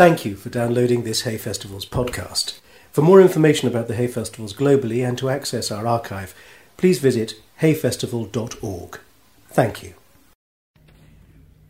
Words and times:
Thank 0.00 0.24
you 0.24 0.34
for 0.34 0.48
downloading 0.48 1.02
this 1.02 1.24
Hay 1.24 1.36
Festivals 1.36 1.84
podcast. 1.84 2.58
For 2.90 3.02
more 3.02 3.20
information 3.20 3.68
about 3.68 3.86
the 3.86 3.94
Hay 3.96 4.06
Festivals 4.06 4.54
globally 4.54 5.06
and 5.06 5.18
to 5.18 5.28
access 5.28 5.70
our 5.70 5.86
archive, 5.86 6.34
please 6.78 6.98
visit 6.98 7.34
hayfestival.org. 7.60 8.98
Thank 9.50 9.82
you. 9.82 9.92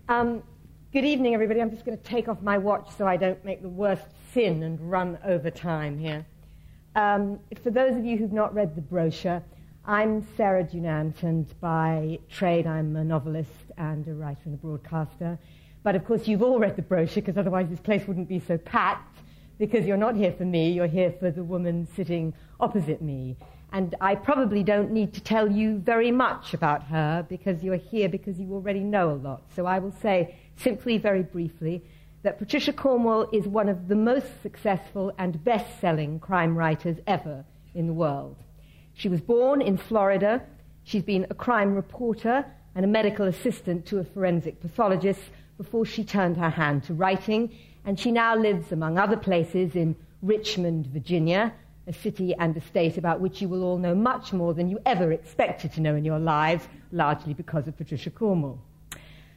Um, 0.08 0.44
good 0.92 1.04
evening, 1.04 1.34
everybody. 1.34 1.60
I'm 1.60 1.72
just 1.72 1.84
going 1.84 1.98
to 1.98 2.04
take 2.04 2.28
off 2.28 2.40
my 2.40 2.56
watch 2.56 2.88
so 2.96 3.04
I 3.04 3.16
don't 3.16 3.44
make 3.44 3.62
the 3.62 3.68
worst 3.68 4.06
sin 4.32 4.62
and 4.62 4.78
run 4.88 5.18
over 5.24 5.50
time 5.50 5.98
here. 5.98 6.24
Um, 6.94 7.40
for 7.64 7.70
those 7.70 7.96
of 7.96 8.04
you 8.04 8.16
who've 8.16 8.32
not 8.32 8.54
read 8.54 8.76
the 8.76 8.80
brochure, 8.80 9.42
I'm 9.84 10.24
Sarah 10.36 10.62
Dunant, 10.62 11.24
and 11.24 11.52
by 11.60 12.20
trade, 12.30 12.68
I'm 12.68 12.94
a 12.94 13.02
novelist 13.02 13.72
and 13.76 14.06
a 14.06 14.14
writer 14.14 14.42
and 14.44 14.54
a 14.54 14.58
broadcaster. 14.58 15.36
But 15.82 15.96
of 15.96 16.04
course, 16.04 16.28
you've 16.28 16.42
all 16.42 16.58
read 16.58 16.76
the 16.76 16.82
brochure 16.82 17.22
because 17.22 17.38
otherwise 17.38 17.68
this 17.70 17.80
place 17.80 18.06
wouldn't 18.06 18.28
be 18.28 18.40
so 18.40 18.58
packed 18.58 19.18
because 19.58 19.86
you're 19.86 19.96
not 19.96 20.16
here 20.16 20.32
for 20.32 20.44
me, 20.44 20.72
you're 20.72 20.86
here 20.86 21.12
for 21.18 21.30
the 21.30 21.44
woman 21.44 21.86
sitting 21.94 22.34
opposite 22.58 23.02
me. 23.02 23.36
And 23.72 23.94
I 24.00 24.14
probably 24.14 24.64
don't 24.64 24.90
need 24.90 25.12
to 25.14 25.20
tell 25.20 25.50
you 25.50 25.78
very 25.78 26.10
much 26.10 26.54
about 26.54 26.82
her 26.84 27.24
because 27.28 27.62
you're 27.62 27.76
here 27.76 28.08
because 28.08 28.38
you 28.38 28.52
already 28.52 28.80
know 28.80 29.10
a 29.10 29.14
lot. 29.14 29.42
So 29.54 29.66
I 29.66 29.78
will 29.78 29.94
say 30.02 30.34
simply, 30.56 30.98
very 30.98 31.22
briefly, 31.22 31.82
that 32.22 32.38
Patricia 32.38 32.72
Cornwell 32.72 33.28
is 33.32 33.46
one 33.46 33.68
of 33.68 33.88
the 33.88 33.94
most 33.94 34.42
successful 34.42 35.12
and 35.18 35.42
best 35.44 35.80
selling 35.80 36.18
crime 36.18 36.56
writers 36.56 36.96
ever 37.06 37.44
in 37.74 37.86
the 37.86 37.92
world. 37.92 38.36
She 38.94 39.08
was 39.08 39.20
born 39.20 39.62
in 39.62 39.76
Florida. 39.76 40.42
She's 40.84 41.04
been 41.04 41.26
a 41.30 41.34
crime 41.34 41.74
reporter 41.74 42.44
and 42.74 42.84
a 42.84 42.88
medical 42.88 43.26
assistant 43.26 43.86
to 43.86 43.98
a 43.98 44.04
forensic 44.04 44.60
pathologist 44.60 45.20
before 45.60 45.84
she 45.84 46.02
turned 46.02 46.38
her 46.38 46.48
hand 46.48 46.82
to 46.82 46.94
writing, 46.94 47.54
and 47.84 48.00
she 48.00 48.10
now 48.10 48.34
lives, 48.34 48.72
among 48.72 48.96
other 48.96 49.16
places, 49.16 49.76
in 49.76 49.94
Richmond, 50.22 50.86
Virginia, 50.86 51.52
a 51.86 51.92
city 51.92 52.34
and 52.38 52.56
a 52.56 52.62
state 52.62 52.96
about 52.96 53.20
which 53.20 53.42
you 53.42 53.48
will 53.50 53.62
all 53.62 53.76
know 53.76 53.94
much 53.94 54.32
more 54.32 54.54
than 54.54 54.70
you 54.70 54.80
ever 54.86 55.12
expected 55.12 55.70
to 55.70 55.82
know 55.82 55.94
in 55.94 56.02
your 56.02 56.18
lives, 56.18 56.66
largely 56.92 57.34
because 57.34 57.68
of 57.68 57.76
Patricia 57.76 58.08
Cornwell. 58.08 58.58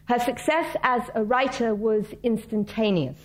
Her 0.06 0.18
success 0.18 0.78
as 0.82 1.02
a 1.14 1.26
writer 1.26 1.76
was 1.76 2.06
instantaneous. 2.24 3.20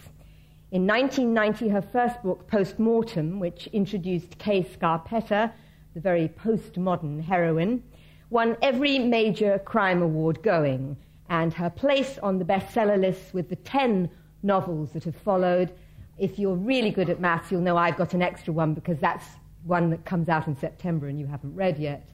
In 0.73 0.85
1990, 0.85 1.69
her 1.69 1.83
first 1.83 2.21
book, 2.25 2.49
Post 2.49 2.81
Mortem, 2.81 3.39
which 3.39 3.69
introduced 3.69 4.39
Kay 4.39 4.65
Scarpetta, 4.65 5.53
the 5.95 6.01
very 6.01 6.29
postmodern 6.29 7.23
heroine, 7.23 7.81
won 8.29 8.57
every 8.61 8.99
major 8.99 9.61
crime 9.61 10.03
award 10.03 10.43
going, 10.43 10.97
and 11.29 11.53
her 11.55 11.71
place 11.71 12.19
on 12.23 12.39
the 12.39 12.45
bestseller 12.45 13.01
list 13.01 13.35
with 13.35 13.49
the 13.49 13.57
10 13.57 14.11
novels 14.43 14.93
that 14.93 15.05
have 15.05 15.17
followed. 15.17 15.73
If 16.19 16.39
you're 16.39 16.57
really 16.57 16.91
good 16.91 17.11
at 17.11 17.21
maths, 17.21 17.51
you'll 17.51 17.61
know 17.61 17.77
I've 17.77 17.97
got 17.97 18.15
an 18.15 18.23
extra 18.23 18.53
one 18.53 18.75
because 18.75 18.99
that's 18.99 19.25
one 19.65 19.91
that 19.91 20.05
comes 20.05 20.29
out 20.29 20.47
in 20.47 20.57
September 20.57 21.09
and 21.09 21.19
you 21.19 21.27
haven't 21.27 21.55
read 21.55 21.79
yet, 21.79 22.09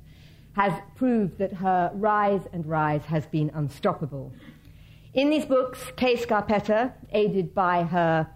has 0.54 0.72
proved 0.96 1.38
that 1.38 1.52
her 1.52 1.90
rise 1.94 2.42
and 2.52 2.66
rise 2.66 3.04
has 3.04 3.26
been 3.26 3.50
unstoppable. 3.54 4.32
In 5.14 5.30
these 5.30 5.44
books, 5.44 5.80
Kay 5.96 6.16
Scarpetta, 6.16 6.92
aided 7.12 7.54
by 7.54 7.84
her 7.84 8.28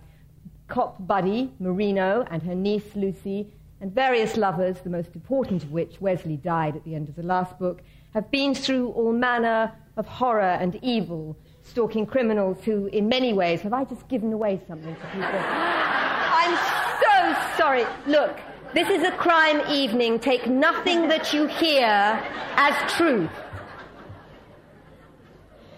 cop 0.68 1.04
buddy, 1.06 1.52
Marino, 1.58 2.24
and 2.30 2.42
her 2.42 2.54
niece, 2.54 2.94
Lucy, 2.94 3.52
and 3.80 3.92
various 3.92 4.36
lovers, 4.36 4.80
the 4.80 4.90
most 4.90 5.14
important 5.14 5.64
of 5.64 5.72
which, 5.72 6.00
Wesley, 6.00 6.36
died 6.36 6.76
at 6.76 6.84
the 6.84 6.94
end 6.94 7.08
of 7.08 7.16
the 7.16 7.22
last 7.22 7.58
book, 7.58 7.80
have 8.14 8.30
been 8.30 8.54
through 8.54 8.90
all 8.90 9.12
manner 9.12 9.72
of 9.98 10.06
horror 10.06 10.41
and 10.41 10.78
evil, 10.82 11.36
stalking 11.62 12.06
criminals 12.06 12.64
who, 12.64 12.86
in 12.86 13.08
many 13.08 13.32
ways, 13.32 13.60
have 13.62 13.72
I 13.72 13.84
just 13.84 14.08
given 14.08 14.32
away 14.32 14.60
something 14.66 14.94
to 14.94 15.06
people? 15.08 15.28
I'm 15.32 16.56
so 17.02 17.58
sorry. 17.58 17.84
Look, 18.06 18.38
this 18.74 18.88
is 18.88 19.02
a 19.02 19.10
crime 19.12 19.60
evening. 19.69 20.20
Take 20.20 20.46
nothing 20.46 21.08
that 21.08 21.34
you 21.34 21.46
hear 21.46 21.84
as 21.84 22.92
truth. 22.92 23.31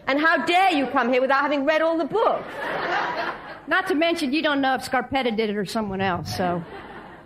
And 0.07 0.21
how 0.21 0.45
dare 0.45 0.73
you 0.73 0.87
come 0.87 1.11
here 1.13 1.21
without 1.21 1.41
having 1.41 1.65
read 1.65 1.83
all 1.83 1.97
the 1.97 2.05
books? 2.05 2.47
Not 3.67 3.87
to 3.89 3.95
mention, 3.95 4.33
you 4.33 4.43
don't 4.43 4.61
know 4.61 4.75
if 4.75 4.83
Scarpetta 4.83 5.37
did 5.37 5.51
it 5.51 5.57
or 5.57 5.65
someone 5.65 6.01
else, 6.01 6.37
so. 6.37 6.63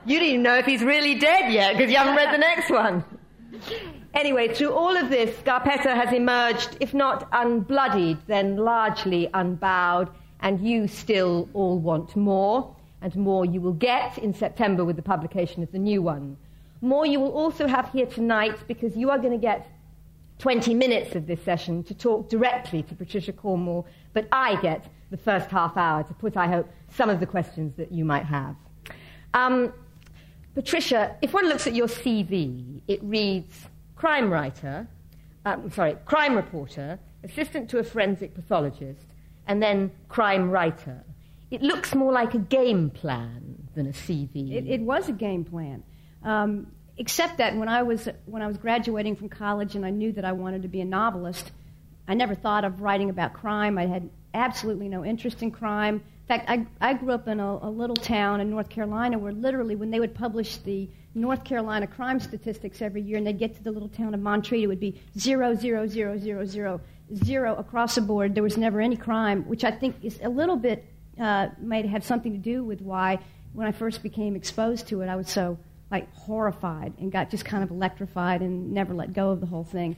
You 0.07 0.19
don't 0.19 0.29
even 0.29 0.43
know 0.43 0.59
if 0.59 0.67
he's 0.67 0.83
really 0.83 1.15
dead 1.15 1.51
yet 1.51 1.77
because 1.77 1.91
you 1.91 1.97
haven't 1.97 2.17
read 2.17 2.35
the 2.35 2.39
next 2.39 2.71
one. 2.71 3.05
Anyway, 4.15 4.47
through 4.55 4.73
all 4.73 4.97
of 4.97 5.11
this, 5.11 5.37
Scarpetta 5.41 5.93
has 5.93 6.13
emerged, 6.13 6.77
if 6.79 6.95
not 6.95 7.29
unbloodied, 7.33 8.19
then 8.29 8.57
largely 8.57 9.29
unbowed, 9.35 10.09
and 10.39 10.61
you 10.61 10.87
still 10.87 11.49
all 11.53 11.81
want 11.81 12.15
more, 12.15 12.77
and 13.03 13.15
more 13.17 13.45
you 13.45 13.61
will 13.61 13.73
get 13.73 14.17
in 14.19 14.33
September 14.33 14.85
with 14.85 14.95
the 14.95 15.03
publication 15.03 15.65
of 15.65 15.73
the 15.73 15.81
new 15.81 16.01
one. 16.01 16.37
More 16.81 17.05
you 17.05 17.19
will 17.19 17.33
also 17.33 17.67
have 17.67 17.91
here 17.91 18.07
tonight 18.07 18.57
because 18.69 18.97
you 18.97 19.11
are 19.11 19.19
going 19.19 19.33
to 19.33 19.39
get 19.39 19.67
20 20.39 20.75
minutes 20.75 21.17
of 21.17 21.27
this 21.27 21.43
session 21.43 21.83
to 21.83 21.95
talk 21.95 22.29
directly 22.29 22.85
to 22.85 22.95
Patricia 22.95 23.33
Cornwell, 23.33 23.85
but 24.13 24.29
I 24.31 24.61
get 24.61 24.87
the 25.11 25.17
first 25.17 25.51
half 25.51 25.77
hour 25.77 26.05
to 26.05 26.15
put, 26.15 26.37
I 26.37 26.47
hope, 26.47 26.69
some 26.89 27.11
of 27.11 27.19
the 27.19 27.27
questions 27.27 27.75
that 27.79 27.91
you 27.91 28.05
might 28.05 28.27
have. 28.27 28.55
Um, 29.33 29.73
Patricia, 30.55 31.17
if 31.21 31.33
one 31.33 31.49
looks 31.49 31.67
at 31.67 31.75
your 31.75 31.89
CV, 31.89 32.81
it 32.87 33.03
reads 33.03 33.67
crime 34.05 34.31
writer, 34.31 34.87
um, 35.47 35.71
sorry, 35.71 35.97
crime 36.05 36.37
reporter, 36.37 36.99
assistant 37.23 37.71
to 37.71 37.79
a 37.79 37.83
forensic 37.83 38.35
pathologist, 38.35 39.07
and 39.47 39.63
then 39.63 39.91
crime 40.11 40.51
writer. 40.51 41.03
It 41.51 41.63
looks 41.63 41.95
more 41.95 42.13
like 42.13 42.35
a 42.35 42.39
game 42.39 42.91
plan 42.91 43.67
than 43.75 43.87
a 43.87 43.93
CV. 43.93 44.53
It, 44.53 44.67
it 44.67 44.83
was 44.83 45.09
a 45.09 45.13
game 45.13 45.43
plan. 45.43 45.83
Um, 46.23 46.67
except 46.99 47.39
that 47.39 47.57
when 47.57 47.67
I, 47.67 47.83
was, 47.83 48.07
when 48.27 48.43
I 48.43 48.47
was 48.47 48.59
graduating 48.59 49.17
from 49.17 49.31
college 49.31 49.75
and 49.75 49.87
I 49.87 49.91
knew 49.91 50.13
that 50.13 50.25
I 50.27 50.33
wanted 50.33 50.61
to 50.63 50.69
be 50.69 50.83
a 50.83 50.85
novelist, 50.85 51.53
I 52.07 52.13
never 52.13 52.35
thought 52.35 52.67
of 52.67 52.83
writing 52.83 53.09
about 53.09 53.33
crime. 53.33 53.79
I 53.79 53.87
had 53.87 54.11
absolutely 54.35 54.91
no 54.91 55.03
interest 55.03 55.43
in 55.43 55.51
crime. 55.51 55.95
In 55.95 56.29
fact, 56.29 56.51
I, 56.51 56.67
I 56.79 56.93
grew 56.93 57.13
up 57.13 57.27
in 57.27 57.41
a, 57.41 57.59
a 57.63 57.71
little 57.71 57.97
town 57.97 58.43
in 58.43 58.51
North 58.51 58.69
Carolina 58.69 59.19
where 59.19 59.33
literally 59.33 59.77
when 59.77 59.91
they 59.91 60.01
would 60.01 60.15
publish 60.15 60.59
the 60.59 60.91
North 61.15 61.45
Carolina 61.45 61.87
crime 61.87 62.19
statistics 62.19 62.83
every 62.83 63.03
year, 63.03 63.19
and 63.19 63.27
they'd 63.27 63.39
get 63.39 63.55
to 63.57 63.63
the 63.63 63.71
little 63.71 63.89
town 63.89 64.15
of 64.15 64.21
Montreat, 64.21 64.65
it 64.65 64.67
would 64.67 64.81
be 64.81 65.01
zero, 65.19 65.55
zero, 65.55 65.87
zero, 65.87 66.19
zero, 66.19 66.45
zero, 66.45 66.81
zero 67.15 67.55
across 67.57 67.95
the 67.95 68.01
board. 68.01 68.35
There 68.35 68.43
was 68.43 68.57
never 68.57 68.81
any 68.81 68.97
crime, 68.97 69.43
which 69.49 69.65
I 69.65 69.71
think 69.71 69.97
is 70.03 70.19
a 70.23 70.29
little 70.29 70.57
bit 70.57 70.85
uh, 71.21 71.49
might 71.63 71.87
have 71.87 72.05
something 72.05 72.33
to 72.33 72.39
do 72.39 72.65
with 72.65 72.81
why, 72.81 73.21
when 73.53 73.67
I 73.67 73.73
first 73.73 74.03
became 74.03 74.35
exposed 74.35 74.89
to 74.89 75.01
it, 75.03 75.09
I 75.09 75.17
was 75.17 75.31
so 75.31 75.59
like 75.91 76.13
horrified 76.15 76.95
and 76.99 77.13
got 77.13 77.31
just 77.31 77.45
kind 77.45 77.63
of 77.63 77.71
electrified 77.71 78.41
and 78.41 78.73
never 78.73 78.95
let 78.95 79.13
go 79.13 79.31
of 79.31 79.41
the 79.41 79.47
whole 79.47 79.65
thing. 79.65 79.97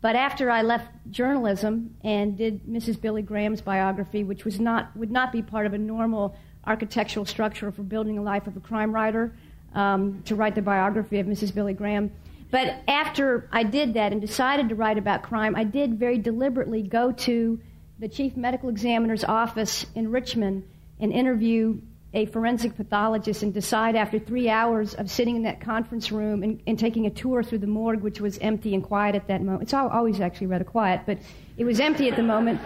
But 0.00 0.16
after 0.16 0.50
I 0.50 0.62
left 0.62 0.88
journalism 1.10 1.96
and 2.02 2.36
did 2.38 2.64
Mrs. 2.64 3.00
Billy 3.00 3.22
Graham's 3.22 3.60
biography, 3.60 4.24
which 4.24 4.44
was 4.44 4.60
not 4.60 4.96
would 4.96 5.10
not 5.10 5.32
be 5.32 5.42
part 5.42 5.66
of 5.66 5.74
a 5.74 5.78
normal 5.78 6.36
architectural 6.64 7.26
structure 7.26 7.70
for 7.70 7.82
building 7.82 8.18
a 8.18 8.22
life 8.22 8.46
of 8.46 8.56
a 8.56 8.60
crime 8.60 8.94
writer, 8.94 9.34
um, 9.76 10.22
to 10.24 10.34
write 10.34 10.56
the 10.56 10.62
biography 10.62 11.20
of 11.20 11.26
Mrs. 11.26 11.54
Billy 11.54 11.74
Graham. 11.74 12.10
But 12.50 12.80
after 12.88 13.48
I 13.52 13.62
did 13.62 13.94
that 13.94 14.12
and 14.12 14.20
decided 14.20 14.70
to 14.70 14.74
write 14.74 14.98
about 14.98 15.22
crime, 15.22 15.54
I 15.54 15.64
did 15.64 15.98
very 15.98 16.18
deliberately 16.18 16.82
go 16.82 17.12
to 17.12 17.60
the 17.98 18.08
chief 18.08 18.36
medical 18.36 18.68
examiner's 18.68 19.24
office 19.24 19.86
in 19.94 20.10
Richmond 20.10 20.64
and 20.98 21.12
interview 21.12 21.80
a 22.14 22.24
forensic 22.26 22.74
pathologist 22.76 23.42
and 23.42 23.52
decide 23.52 23.94
after 23.94 24.18
three 24.18 24.48
hours 24.48 24.94
of 24.94 25.10
sitting 25.10 25.36
in 25.36 25.42
that 25.42 25.60
conference 25.60 26.10
room 26.10 26.42
and, 26.42 26.62
and, 26.66 26.78
taking 26.78 27.04
a 27.04 27.10
tour 27.10 27.42
through 27.42 27.58
the 27.58 27.66
morgue, 27.66 28.00
which 28.00 28.20
was 28.20 28.38
empty 28.38 28.74
and 28.74 28.82
quiet 28.82 29.14
at 29.14 29.26
that 29.26 29.42
moment. 29.42 29.64
It's 29.64 29.74
always 29.74 30.20
actually 30.20 30.46
rather 30.46 30.64
quiet, 30.64 31.02
but 31.04 31.18
it 31.58 31.64
was 31.64 31.78
empty 31.78 32.08
at 32.08 32.16
the 32.16 32.22
moment. 32.22 32.60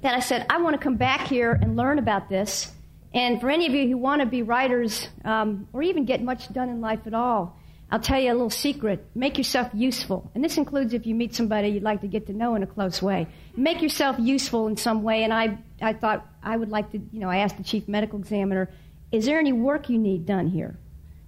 That 0.00 0.14
I 0.14 0.20
said, 0.20 0.46
I 0.48 0.58
want 0.62 0.74
to 0.74 0.82
come 0.82 0.96
back 0.96 1.26
here 1.26 1.52
and 1.52 1.76
learn 1.76 1.98
about 1.98 2.30
this 2.30 2.72
and 3.16 3.40
for 3.40 3.48
any 3.48 3.66
of 3.66 3.72
you 3.72 3.88
who 3.88 3.96
want 3.96 4.20
to 4.20 4.26
be 4.26 4.42
writers 4.42 5.08
um, 5.24 5.66
or 5.72 5.82
even 5.82 6.04
get 6.04 6.22
much 6.22 6.52
done 6.52 6.68
in 6.68 6.82
life 6.82 7.00
at 7.06 7.14
all, 7.14 7.58
I'll 7.90 7.98
tell 7.98 8.20
you 8.20 8.30
a 8.30 8.34
little 8.34 8.50
secret. 8.50 9.06
Make 9.14 9.38
yourself 9.38 9.70
useful. 9.72 10.30
And 10.34 10.44
this 10.44 10.58
includes 10.58 10.92
if 10.92 11.06
you 11.06 11.14
meet 11.14 11.34
somebody 11.34 11.68
you'd 11.68 11.82
like 11.82 12.02
to 12.02 12.08
get 12.08 12.26
to 12.26 12.34
know 12.34 12.56
in 12.56 12.62
a 12.62 12.66
close 12.66 13.00
way. 13.00 13.26
Make 13.56 13.80
yourself 13.80 14.16
useful 14.18 14.66
in 14.66 14.76
some 14.76 15.02
way. 15.02 15.24
And 15.24 15.32
I, 15.32 15.56
I 15.80 15.94
thought 15.94 16.26
I 16.42 16.58
would 16.58 16.68
like 16.68 16.92
to, 16.92 16.98
you 16.98 17.20
know, 17.20 17.30
I 17.30 17.38
asked 17.38 17.56
the 17.56 17.64
chief 17.64 17.88
medical 17.88 18.18
examiner, 18.18 18.70
is 19.12 19.24
there 19.24 19.38
any 19.38 19.52
work 19.52 19.88
you 19.88 19.96
need 19.96 20.26
done 20.26 20.48
here? 20.48 20.78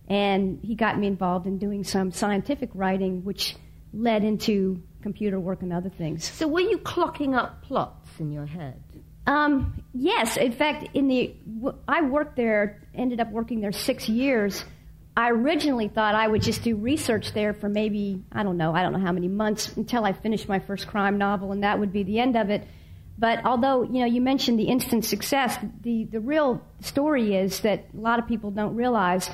And 0.08 0.60
he 0.62 0.74
got 0.74 0.98
me 0.98 1.06
involved 1.06 1.46
in 1.46 1.56
doing 1.56 1.84
some 1.84 2.12
scientific 2.12 2.68
writing, 2.74 3.24
which 3.24 3.56
led 3.94 4.24
into 4.24 4.82
computer 5.00 5.40
work 5.40 5.62
and 5.62 5.72
other 5.72 5.88
things. 5.88 6.30
So 6.30 6.48
were 6.48 6.60
you 6.60 6.76
clocking 6.78 7.34
up 7.34 7.62
plots 7.62 8.10
in 8.18 8.30
your 8.30 8.46
head? 8.46 8.82
Um, 9.28 9.84
yes, 9.92 10.38
in 10.38 10.52
fact, 10.52 10.88
in 10.94 11.06
the 11.06 11.36
I 11.86 12.00
worked 12.00 12.34
there, 12.34 12.80
ended 12.94 13.20
up 13.20 13.30
working 13.30 13.60
there 13.60 13.72
six 13.72 14.08
years. 14.08 14.64
I 15.14 15.30
originally 15.30 15.88
thought 15.88 16.14
I 16.14 16.26
would 16.26 16.40
just 16.40 16.62
do 16.62 16.76
research 16.76 17.34
there 17.34 17.52
for 17.52 17.68
maybe 17.68 18.24
I 18.32 18.42
don't 18.42 18.56
know, 18.56 18.74
I 18.74 18.82
don't 18.82 18.94
know 18.94 19.04
how 19.04 19.12
many 19.12 19.28
months 19.28 19.76
until 19.76 20.06
I 20.06 20.14
finished 20.14 20.48
my 20.48 20.60
first 20.60 20.86
crime 20.86 21.18
novel, 21.18 21.52
and 21.52 21.62
that 21.62 21.78
would 21.78 21.92
be 21.92 22.04
the 22.04 22.20
end 22.20 22.36
of 22.36 22.48
it. 22.48 22.66
But 23.18 23.44
although 23.44 23.82
you 23.82 24.00
know 24.00 24.06
you 24.06 24.22
mentioned 24.22 24.58
the 24.58 24.68
instant 24.68 25.04
success, 25.04 25.58
the 25.82 26.04
the 26.04 26.20
real 26.20 26.62
story 26.80 27.36
is 27.36 27.60
that 27.60 27.84
a 27.94 28.00
lot 28.00 28.18
of 28.18 28.26
people 28.26 28.50
don't 28.50 28.76
realize 28.76 29.28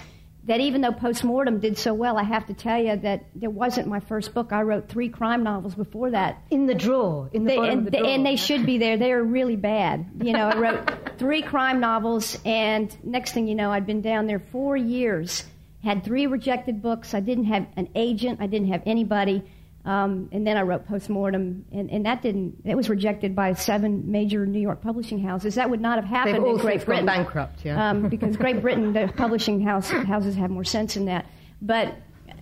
that 0.46 0.60
even 0.60 0.82
though 0.82 0.92
Postmortem 0.92 1.58
did 1.60 1.78
so 1.78 1.94
well, 1.94 2.18
I 2.18 2.22
have 2.22 2.46
to 2.46 2.54
tell 2.54 2.82
you 2.82 2.96
that 2.96 3.24
it 3.40 3.52
wasn't 3.52 3.88
my 3.88 4.00
first 4.00 4.34
book. 4.34 4.52
I 4.52 4.62
wrote 4.62 4.88
three 4.88 5.08
crime 5.08 5.42
novels 5.42 5.74
before 5.74 6.10
that. 6.10 6.42
In 6.50 6.66
the 6.66 6.74
drawer, 6.74 7.30
in 7.32 7.44
the 7.44 7.50
they, 7.50 7.68
and, 7.68 7.86
the 7.86 7.90
drawer. 7.90 8.06
and 8.06 8.26
they 8.26 8.36
should 8.36 8.66
be 8.66 8.78
there. 8.78 8.98
They 8.98 9.12
are 9.12 9.22
really 9.22 9.56
bad. 9.56 10.06
You 10.22 10.34
know, 10.34 10.48
I 10.48 10.56
wrote 10.58 11.16
three 11.18 11.40
crime 11.40 11.80
novels, 11.80 12.38
and 12.44 12.94
next 13.04 13.32
thing 13.32 13.48
you 13.48 13.54
know, 13.54 13.72
I'd 13.72 13.86
been 13.86 14.02
down 14.02 14.26
there 14.26 14.38
four 14.38 14.76
years, 14.76 15.44
had 15.82 16.04
three 16.04 16.26
rejected 16.26 16.82
books. 16.82 17.14
I 17.14 17.20
didn't 17.20 17.44
have 17.44 17.66
an 17.76 17.88
agent. 17.94 18.40
I 18.42 18.46
didn't 18.46 18.68
have 18.68 18.82
anybody. 18.84 19.42
Um, 19.84 20.30
and 20.32 20.46
then 20.46 20.56
I 20.56 20.62
wrote 20.62 20.86
Postmortem, 20.86 21.66
and, 21.70 21.90
and 21.90 22.06
that 22.06 22.22
didn't. 22.22 22.62
It 22.64 22.74
was 22.74 22.88
rejected 22.88 23.36
by 23.36 23.52
seven 23.52 24.10
major 24.10 24.46
New 24.46 24.60
York 24.60 24.80
publishing 24.80 25.18
houses. 25.22 25.56
That 25.56 25.68
would 25.68 25.80
not 25.80 25.96
have 25.96 26.06
happened 26.06 26.36
They've 26.36 26.42
all 26.42 26.56
in 26.56 26.60
Great 26.60 26.84
Britain. 26.86 27.04
bankrupt, 27.04 27.64
yeah. 27.64 27.90
Um, 27.90 28.08
because 28.08 28.36
Great 28.36 28.62
Britain, 28.62 28.94
the 28.94 29.12
publishing 29.14 29.60
house, 29.60 29.90
houses 29.90 30.34
have 30.36 30.50
more 30.50 30.64
sense 30.64 30.96
in 30.96 31.04
that. 31.04 31.26
But 31.60 31.94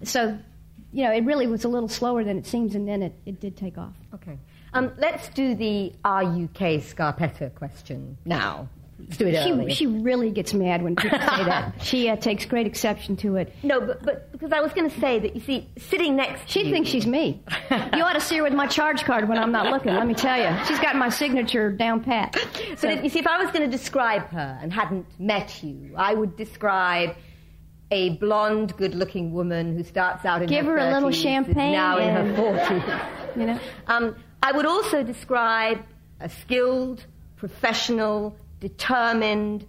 so, 0.05 0.39
you 0.93 1.05
know, 1.05 1.13
it 1.13 1.25
really 1.25 1.49
was 1.49 1.65
a 1.65 1.69
little 1.69 1.89
slower 1.89 2.23
than 2.23 2.39
it 2.39 2.47
seems, 2.47 2.77
and 2.77 2.87
then 2.87 3.03
it, 3.03 3.15
it 3.27 3.41
did 3.41 3.57
take 3.57 3.77
off. 3.77 3.95
Okay. 4.15 4.39
Um, 4.75 4.93
let's 4.99 5.29
do 5.31 5.55
the 5.57 5.93
RUK 6.05 6.81
Scarpetta 6.81 7.55
question 7.55 8.17
now. 8.25 8.69
Let's 9.07 9.17
do 9.17 9.27
it 9.27 9.37
early. 9.37 9.71
She, 9.71 9.75
she 9.77 9.87
really 9.87 10.31
gets 10.31 10.55
mad 10.55 10.83
when 10.83 10.97
people 10.97 11.19
say 11.19 11.45
that. 11.45 11.75
She 11.83 12.09
uh, 12.09 12.17
takes 12.17 12.45
great 12.47 12.67
exception 12.67 13.17
to 13.19 13.37
it. 13.37 13.55
no, 13.63 13.81
but, 13.81 14.03
but 14.03 14.33
because 14.33 14.53
I 14.53 14.61
was 14.61 14.73
going 14.73 14.89
to 14.89 15.01
say 15.01 15.19
that, 15.19 15.35
you 15.35 15.41
see, 15.41 15.69
sitting 15.79 16.17
next 16.17 16.43
to 16.43 16.49
She 16.49 16.65
you, 16.65 16.73
thinks 16.73 16.89
she's 16.89 17.07
me. 17.07 17.43
You 17.95 18.05
ought 18.05 18.15
to 18.15 18.21
see 18.21 18.37
her 18.37 18.43
with 18.43 18.55
my 18.55 18.67
charge 18.67 19.05
card 19.05 19.29
when 19.29 19.39
I'm 19.39 19.53
not 19.53 19.67
looking, 19.67 19.95
let 19.95 20.07
me 20.07 20.15
tell 20.15 20.39
you. 20.39 20.65
She's 20.67 20.79
got 20.79 20.97
my 20.97 21.09
signature 21.09 21.71
down 21.71 22.03
pat. 22.03 22.37
But 22.81 22.91
if, 22.91 23.05
you 23.05 23.11
see, 23.11 23.19
if 23.19 23.27
I 23.27 23.39
was 23.43 23.51
going 23.53 23.63
to 23.63 23.71
describe 23.71 24.29
her 24.31 24.59
and 24.61 24.73
hadn't 24.73 25.07
met 25.19 25.63
you, 25.63 25.95
I 25.97 26.15
would 26.15 26.37
describe 26.37 27.17
a 27.91 28.11
blonde, 28.17 28.77
good-looking 28.77 29.33
woman 29.33 29.77
who 29.77 29.85
starts 29.85 30.25
out 30.25 30.43
in 30.43 30.49
Give 30.49 30.65
her 30.65 30.73
her 30.73 30.79
a 30.79 30.95
little 30.95 31.11
30s, 31.11 31.23
champagne 31.23 31.73
now 31.73 31.99
in 31.99 32.15
her 32.15 32.35
40s. 32.35 33.37
You 33.37 33.47
know? 33.47 33.61
Um, 33.87 34.17
I 34.43 34.53
would 34.53 34.67
also 34.67 35.03
describe 35.03 35.85
a 36.21 36.29
skilled, 36.29 37.05
professional, 37.37 38.35
determined, 38.63 39.67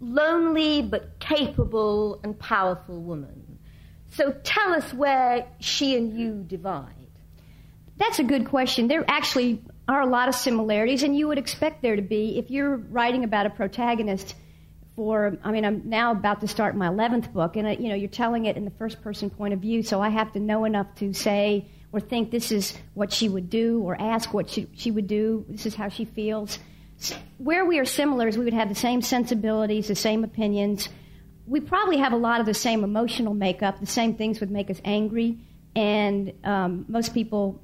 lonely 0.00 0.82
but 0.82 1.20
capable 1.20 2.20
and 2.24 2.36
powerful 2.38 3.00
woman. 3.00 3.58
So 4.10 4.32
tell 4.42 4.74
us 4.74 4.92
where 4.92 5.46
she 5.60 5.96
and 5.96 6.18
you 6.18 6.44
divide. 6.46 6.88
That's 7.96 8.18
a 8.18 8.24
good 8.24 8.46
question. 8.46 8.88
There 8.88 9.04
actually 9.06 9.62
are 9.86 10.00
a 10.00 10.06
lot 10.06 10.28
of 10.28 10.34
similarities, 10.34 11.04
and 11.04 11.16
you 11.16 11.28
would 11.28 11.38
expect 11.38 11.80
there 11.80 11.94
to 11.94 12.02
be 12.02 12.38
if 12.38 12.50
you're 12.50 12.76
writing 12.76 13.22
about 13.24 13.46
a 13.46 13.50
protagonist. 13.50 14.34
For 14.96 15.38
I 15.42 15.52
mean, 15.52 15.64
I'm 15.64 15.88
now 15.88 16.10
about 16.10 16.40
to 16.40 16.48
start 16.48 16.76
my 16.76 16.88
eleventh 16.88 17.32
book, 17.32 17.56
and 17.56 17.66
uh, 17.66 17.70
you 17.70 17.88
know, 17.88 17.94
you're 17.94 18.10
telling 18.10 18.46
it 18.46 18.56
in 18.56 18.64
the 18.64 18.72
first 18.72 19.00
person 19.02 19.30
point 19.30 19.54
of 19.54 19.60
view, 19.60 19.82
so 19.82 20.02
I 20.02 20.10
have 20.10 20.32
to 20.32 20.40
know 20.40 20.64
enough 20.64 20.88
to 20.96 21.14
say 21.14 21.68
or 21.92 22.00
think 22.00 22.30
this 22.30 22.50
is 22.50 22.74
what 22.94 23.12
she 23.12 23.28
would 23.28 23.48
do, 23.48 23.80
or 23.82 23.98
ask 24.00 24.34
what 24.34 24.50
she, 24.50 24.66
she 24.74 24.90
would 24.90 25.06
do. 25.06 25.44
This 25.48 25.66
is 25.66 25.74
how 25.74 25.88
she 25.88 26.04
feels. 26.04 26.58
Where 27.38 27.64
we 27.64 27.78
are 27.78 27.84
similar 27.84 28.28
is 28.28 28.38
we 28.38 28.44
would 28.44 28.54
have 28.54 28.68
the 28.68 28.74
same 28.74 29.02
sensibilities, 29.02 29.88
the 29.88 29.94
same 29.94 30.24
opinions. 30.24 30.88
We 31.46 31.60
probably 31.60 31.98
have 31.98 32.12
a 32.12 32.16
lot 32.16 32.40
of 32.40 32.46
the 32.46 32.54
same 32.54 32.84
emotional 32.84 33.34
makeup. 33.34 33.80
The 33.80 33.86
same 33.86 34.14
things 34.14 34.40
would 34.40 34.50
make 34.50 34.70
us 34.70 34.80
angry, 34.84 35.38
and 35.74 36.32
um, 36.44 36.84
most 36.88 37.14
people 37.14 37.60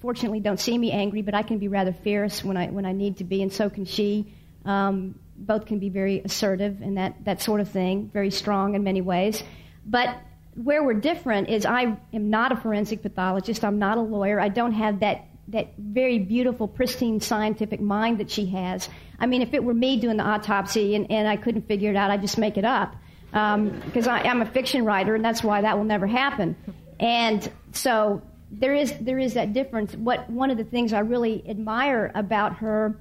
fortunately 0.00 0.40
don't 0.40 0.60
see 0.60 0.76
me 0.78 0.92
angry, 0.92 1.22
but 1.22 1.34
I 1.34 1.42
can 1.42 1.58
be 1.58 1.68
rather 1.68 1.92
fierce 1.92 2.44
when 2.44 2.56
I 2.56 2.68
when 2.68 2.86
I 2.86 2.92
need 2.92 3.16
to 3.18 3.24
be, 3.24 3.42
and 3.42 3.52
so 3.52 3.68
can 3.68 3.84
she. 3.84 4.32
Um, 4.64 5.18
both 5.38 5.66
can 5.66 5.78
be 5.78 5.90
very 5.90 6.20
assertive 6.20 6.80
and 6.80 6.96
that 6.96 7.24
that 7.24 7.42
sort 7.42 7.60
of 7.60 7.68
thing, 7.68 8.10
very 8.12 8.30
strong 8.30 8.74
in 8.74 8.82
many 8.82 9.00
ways. 9.00 9.42
But 9.84 10.16
where 10.54 10.82
we're 10.82 10.94
different 10.94 11.48
is 11.50 11.66
I 11.66 11.98
am 12.12 12.30
not 12.30 12.52
a 12.52 12.56
forensic 12.56 13.02
pathologist. 13.02 13.64
I'm 13.64 13.78
not 13.78 13.98
a 13.98 14.00
lawyer. 14.00 14.40
I 14.40 14.48
don't 14.48 14.72
have 14.72 15.00
that 15.00 15.26
that 15.48 15.74
very 15.78 16.18
beautiful, 16.18 16.66
pristine 16.66 17.20
scientific 17.20 17.80
mind 17.80 18.18
that 18.18 18.30
she 18.30 18.46
has. 18.46 18.88
I 19.18 19.26
mean, 19.26 19.42
if 19.42 19.54
it 19.54 19.62
were 19.62 19.74
me 19.74 19.98
doing 19.98 20.16
the 20.16 20.24
autopsy 20.24 20.94
and, 20.94 21.10
and 21.10 21.28
I 21.28 21.36
couldn't 21.36 21.68
figure 21.68 21.90
it 21.90 21.96
out, 21.96 22.10
I'd 22.10 22.20
just 22.20 22.38
make 22.38 22.56
it 22.56 22.64
up 22.64 22.96
because 23.30 24.06
I 24.06 24.20
I'm 24.20 24.40
a 24.40 24.46
fiction 24.46 24.84
writer, 24.84 25.14
and 25.14 25.24
that's 25.24 25.42
why 25.42 25.60
that 25.60 25.76
will 25.76 25.84
never 25.84 26.06
happen. 26.06 26.56
And 26.98 27.50
so 27.72 28.22
there 28.50 28.74
is 28.74 28.94
there 29.00 29.18
is 29.18 29.34
that 29.34 29.52
difference. 29.52 29.94
What 29.94 30.30
one 30.30 30.50
of 30.50 30.56
the 30.56 30.64
things 30.64 30.92
I 30.92 31.00
really 31.00 31.44
admire 31.48 32.10
about 32.14 32.56
her, 32.56 32.98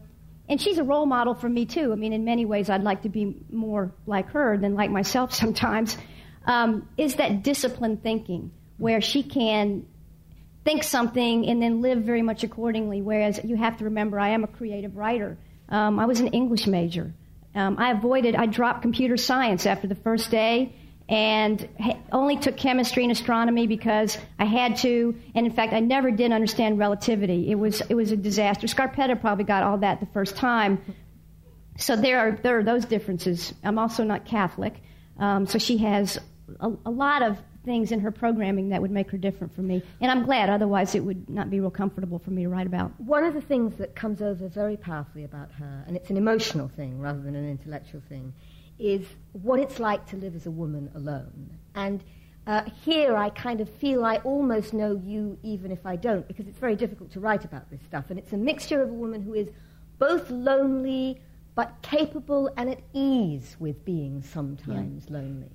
and 0.49 0.59
she's 0.59 0.77
a 0.77 0.83
role 0.83 1.05
model 1.05 1.35
for 1.35 1.47
me 1.47 1.65
too. 1.65 1.91
I 1.91 1.95
mean, 1.95 2.11
in 2.11 2.25
many 2.25 2.45
ways, 2.45 2.69
I'd 2.69 2.83
like 2.83 3.03
to 3.03 3.09
be 3.09 3.35
more 3.49 3.93
like 4.05 4.29
her 4.31 4.57
than 4.57 4.75
like 4.75 4.91
myself 4.91 5.33
sometimes. 5.43 5.97
Um, 6.45 6.87
is 6.97 7.15
that 7.15 7.41
disciplined 7.41 8.03
thinking 8.03 8.51
where 8.77 9.01
she 9.01 9.23
can 9.23 9.85
think 10.65 10.83
something 10.83 11.47
and 11.47 11.61
then 11.61 11.81
live 11.81 11.99
very 11.99 12.23
much 12.23 12.43
accordingly. 12.43 13.01
Whereas 13.01 13.39
you 13.43 13.55
have 13.55 13.77
to 13.77 13.85
remember, 13.85 14.19
I 14.19 14.29
am 14.29 14.43
a 14.43 14.47
creative 14.47 14.97
writer. 14.97 15.37
Um, 15.69 15.99
I 15.99 16.05
was 16.05 16.19
an 16.19 16.27
English 16.29 16.67
major. 16.67 17.13
Um, 17.53 17.77
I 17.79 17.91
avoided, 17.91 18.35
I 18.35 18.47
dropped 18.47 18.81
computer 18.81 19.15
science 19.15 19.65
after 19.65 19.87
the 19.87 19.95
first 19.95 20.29
day 20.29 20.73
and 21.07 21.69
only 22.11 22.35
took 22.37 22.57
chemistry 22.57 23.03
and 23.03 23.11
astronomy 23.11 23.67
because 23.67 24.17
I 24.39 24.45
had 24.45 24.77
to. 24.77 25.15
And 25.35 25.45
in 25.45 25.53
fact, 25.53 25.71
I 25.71 25.79
never 25.79 26.09
did 26.09 26.31
understand 26.31 26.79
relativity. 26.79 27.51
It 27.51 27.55
was, 27.55 27.81
it 27.81 27.93
was 27.93 28.11
a 28.11 28.17
disaster. 28.17 28.67
Scarpetta 28.67 29.21
probably 29.21 29.45
got 29.45 29.63
all 29.63 29.77
that 29.77 29.99
the 29.99 30.07
first 30.07 30.35
time. 30.35 30.81
So 31.77 31.95
there 31.95 32.19
are, 32.19 32.31
there 32.31 32.57
are 32.57 32.63
those 32.63 32.85
differences. 32.85 33.53
I'm 33.63 33.77
also 33.77 34.03
not 34.03 34.25
Catholic. 34.25 34.81
Um, 35.19 35.45
so 35.45 35.59
she 35.59 35.77
has 35.77 36.17
a, 36.59 36.71
a 36.85 36.89
lot 36.89 37.21
of 37.21 37.37
things 37.65 37.91
in 37.91 37.99
her 37.99 38.11
programming 38.11 38.69
that 38.69 38.81
would 38.81 38.91
make 38.91 39.11
her 39.11 39.17
different 39.17 39.53
from 39.53 39.67
me. 39.67 39.83
And 39.99 40.11
I'm 40.11 40.23
glad, 40.23 40.49
otherwise, 40.49 40.95
it 40.95 41.03
would 41.03 41.29
not 41.29 41.49
be 41.49 41.59
real 41.59 41.71
comfortable 41.71 42.19
for 42.19 42.31
me 42.31 42.43
to 42.43 42.49
write 42.49 42.67
about. 42.67 42.91
One 43.01 43.23
of 43.23 43.33
the 43.33 43.41
things 43.41 43.75
that 43.77 43.95
comes 43.95 44.21
over 44.21 44.47
very 44.47 44.77
powerfully 44.77 45.23
about 45.23 45.51
her, 45.53 45.83
and 45.87 45.95
it's 45.95 46.09
an 46.09 46.17
emotional 46.17 46.67
thing 46.67 46.99
rather 46.99 47.19
than 47.19 47.35
an 47.35 47.49
intellectual 47.49 48.01
thing, 48.07 48.33
is 48.79 49.05
what 49.31 49.59
it's 49.59 49.79
like 49.79 50.05
to 50.07 50.15
live 50.17 50.35
as 50.35 50.45
a 50.45 50.51
woman 50.51 50.91
alone. 50.95 51.49
And 51.75 52.03
uh, 52.47 52.63
here 52.83 53.15
I 53.15 53.29
kind 53.29 53.59
of 53.61 53.69
feel 53.69 54.05
I 54.05 54.17
almost 54.17 54.73
know 54.73 55.01
you 55.03 55.37
even 55.43 55.71
if 55.71 55.85
I 55.85 55.95
don't, 55.95 56.27
because 56.27 56.47
it's 56.47 56.59
very 56.59 56.75
difficult 56.75 57.11
to 57.13 57.19
write 57.19 57.43
about 57.43 57.69
this 57.71 57.81
stuff. 57.87 58.05
And 58.09 58.19
it's 58.19 58.33
a 58.33 58.37
mixture 58.37 58.81
of 58.81 58.89
a 58.89 58.93
woman 58.93 59.21
who 59.21 59.33
is 59.33 59.49
both 59.97 60.29
lonely 60.29 61.19
but 61.55 61.73
capable 61.81 62.51
and 62.57 62.69
at 62.69 62.79
ease 62.93 63.55
with 63.59 63.83
being 63.85 64.21
sometimes 64.21 65.09
lonely. 65.09 65.49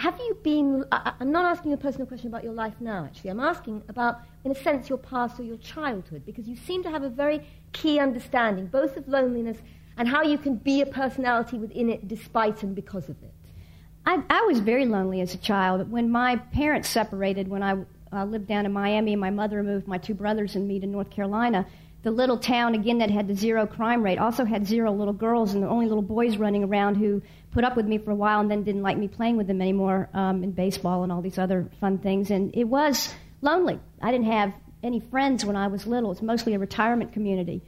Have 0.00 0.18
you 0.18 0.34
been? 0.42 0.86
I, 0.90 1.12
I'm 1.20 1.30
not 1.30 1.44
asking 1.44 1.74
a 1.74 1.76
personal 1.76 2.06
question 2.06 2.28
about 2.28 2.42
your 2.42 2.54
life 2.54 2.72
now, 2.80 3.04
actually. 3.04 3.28
I'm 3.28 3.40
asking 3.40 3.82
about, 3.86 4.20
in 4.44 4.50
a 4.50 4.54
sense, 4.54 4.88
your 4.88 4.96
past 4.96 5.38
or 5.38 5.42
your 5.42 5.58
childhood, 5.58 6.22
because 6.24 6.48
you 6.48 6.56
seem 6.56 6.82
to 6.84 6.90
have 6.90 7.02
a 7.02 7.10
very 7.10 7.46
key 7.74 7.98
understanding 7.98 8.64
both 8.64 8.96
of 8.96 9.06
loneliness 9.08 9.58
and 9.98 10.08
how 10.08 10.22
you 10.22 10.38
can 10.38 10.54
be 10.56 10.80
a 10.80 10.86
personality 10.86 11.58
within 11.58 11.90
it 11.90 12.08
despite 12.08 12.62
and 12.62 12.74
because 12.74 13.10
of 13.10 13.22
it. 13.22 13.34
I, 14.06 14.22
I 14.30 14.40
was 14.46 14.60
very 14.60 14.86
lonely 14.86 15.20
as 15.20 15.34
a 15.34 15.38
child. 15.38 15.90
When 15.90 16.10
my 16.10 16.36
parents 16.36 16.88
separated, 16.88 17.48
when 17.48 17.62
I 17.62 17.76
uh, 18.10 18.24
lived 18.24 18.46
down 18.46 18.64
in 18.64 18.72
Miami, 18.72 19.12
and 19.12 19.20
my 19.20 19.28
mother 19.28 19.62
moved 19.62 19.86
my 19.86 19.98
two 19.98 20.14
brothers 20.14 20.56
and 20.56 20.66
me 20.66 20.80
to 20.80 20.86
North 20.86 21.10
Carolina, 21.10 21.66
the 22.02 22.10
little 22.10 22.38
town, 22.38 22.74
again, 22.74 22.98
that 22.98 23.10
had 23.10 23.28
the 23.28 23.34
zero 23.34 23.66
crime 23.66 24.02
rate, 24.02 24.18
also 24.18 24.44
had 24.44 24.66
zero 24.66 24.90
little 24.92 25.12
girls 25.12 25.52
and 25.52 25.62
the 25.62 25.68
only 25.68 25.86
little 25.86 26.02
boys 26.02 26.38
running 26.38 26.64
around 26.64 26.94
who 26.94 27.20
put 27.50 27.62
up 27.62 27.76
with 27.76 27.86
me 27.86 27.98
for 27.98 28.10
a 28.10 28.14
while 28.14 28.40
and 28.40 28.50
then 28.50 28.62
didn't 28.62 28.82
like 28.82 28.96
me 28.96 29.06
playing 29.06 29.36
with 29.36 29.46
them 29.46 29.60
anymore 29.60 30.08
um, 30.14 30.42
in 30.42 30.52
baseball 30.52 31.02
and 31.02 31.12
all 31.12 31.20
these 31.20 31.38
other 31.38 31.68
fun 31.78 31.98
things. 31.98 32.30
And 32.30 32.54
it 32.54 32.64
was 32.64 33.12
lonely. 33.42 33.78
I 34.00 34.10
didn't 34.12 34.32
have 34.32 34.54
any 34.82 35.00
friends 35.00 35.44
when 35.44 35.56
I 35.56 35.66
was 35.66 35.86
little. 35.86 36.10
It's 36.12 36.22
mostly 36.22 36.54
a 36.54 36.58
retirement 36.58 37.12
community. 37.12 37.60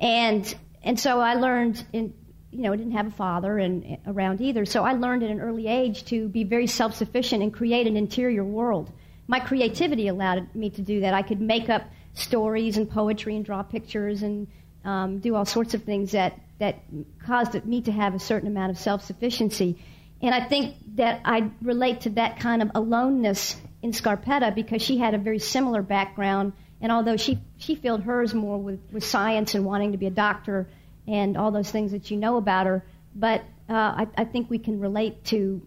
And, 0.00 0.54
and 0.84 0.98
so 0.98 1.18
I 1.18 1.34
learned 1.34 1.84
in, 1.92 2.14
you 2.52 2.62
know, 2.62 2.72
I 2.72 2.76
didn't 2.76 2.92
have 2.92 3.08
a 3.08 3.12
father 3.12 3.58
and 3.58 3.98
around 4.06 4.40
either. 4.40 4.64
So 4.64 4.84
I 4.84 4.92
learned 4.92 5.24
at 5.24 5.30
an 5.30 5.40
early 5.40 5.66
age 5.66 6.04
to 6.04 6.28
be 6.28 6.44
very 6.44 6.68
self-sufficient 6.68 7.42
and 7.42 7.52
create 7.52 7.88
an 7.88 7.96
interior 7.96 8.44
world. 8.44 8.92
My 9.26 9.40
creativity 9.40 10.06
allowed 10.08 10.54
me 10.54 10.70
to 10.70 10.82
do 10.82 11.00
that. 11.00 11.14
I 11.14 11.22
could 11.22 11.40
make 11.40 11.68
up 11.68 11.82
stories 12.14 12.76
and 12.76 12.90
poetry 12.90 13.36
and 13.36 13.44
draw 13.44 13.62
pictures 13.62 14.22
and 14.22 14.46
um, 14.84 15.18
do 15.18 15.34
all 15.34 15.44
sorts 15.44 15.74
of 15.74 15.84
things 15.84 16.12
that, 16.12 16.38
that 16.58 16.80
caused 17.24 17.64
me 17.64 17.82
to 17.82 17.92
have 17.92 18.14
a 18.14 18.18
certain 18.18 18.48
amount 18.48 18.70
of 18.70 18.78
self-sufficiency. 18.78 19.78
And 20.20 20.34
I 20.34 20.44
think 20.44 20.76
that 20.96 21.20
I 21.24 21.50
relate 21.62 22.02
to 22.02 22.10
that 22.10 22.38
kind 22.38 22.62
of 22.62 22.70
aloneness 22.74 23.56
in 23.82 23.92
Scarpetta 23.92 24.54
because 24.54 24.82
she 24.82 24.98
had 24.98 25.14
a 25.14 25.18
very 25.18 25.38
similar 25.38 25.82
background. 25.82 26.52
And 26.80 26.92
although 26.92 27.16
she, 27.16 27.38
she 27.58 27.74
filled 27.74 28.02
hers 28.02 28.34
more 28.34 28.58
with, 28.58 28.80
with 28.92 29.04
science 29.04 29.54
and 29.54 29.64
wanting 29.64 29.92
to 29.92 29.98
be 29.98 30.06
a 30.06 30.10
doctor 30.10 30.68
and 31.06 31.36
all 31.36 31.50
those 31.50 31.70
things 31.70 31.92
that 31.92 32.10
you 32.10 32.16
know 32.16 32.36
about 32.36 32.66
her, 32.66 32.84
but 33.14 33.42
uh, 33.68 33.72
I, 33.72 34.06
I 34.16 34.24
think 34.24 34.50
we 34.50 34.58
can 34.58 34.80
relate 34.80 35.24
to 35.26 35.62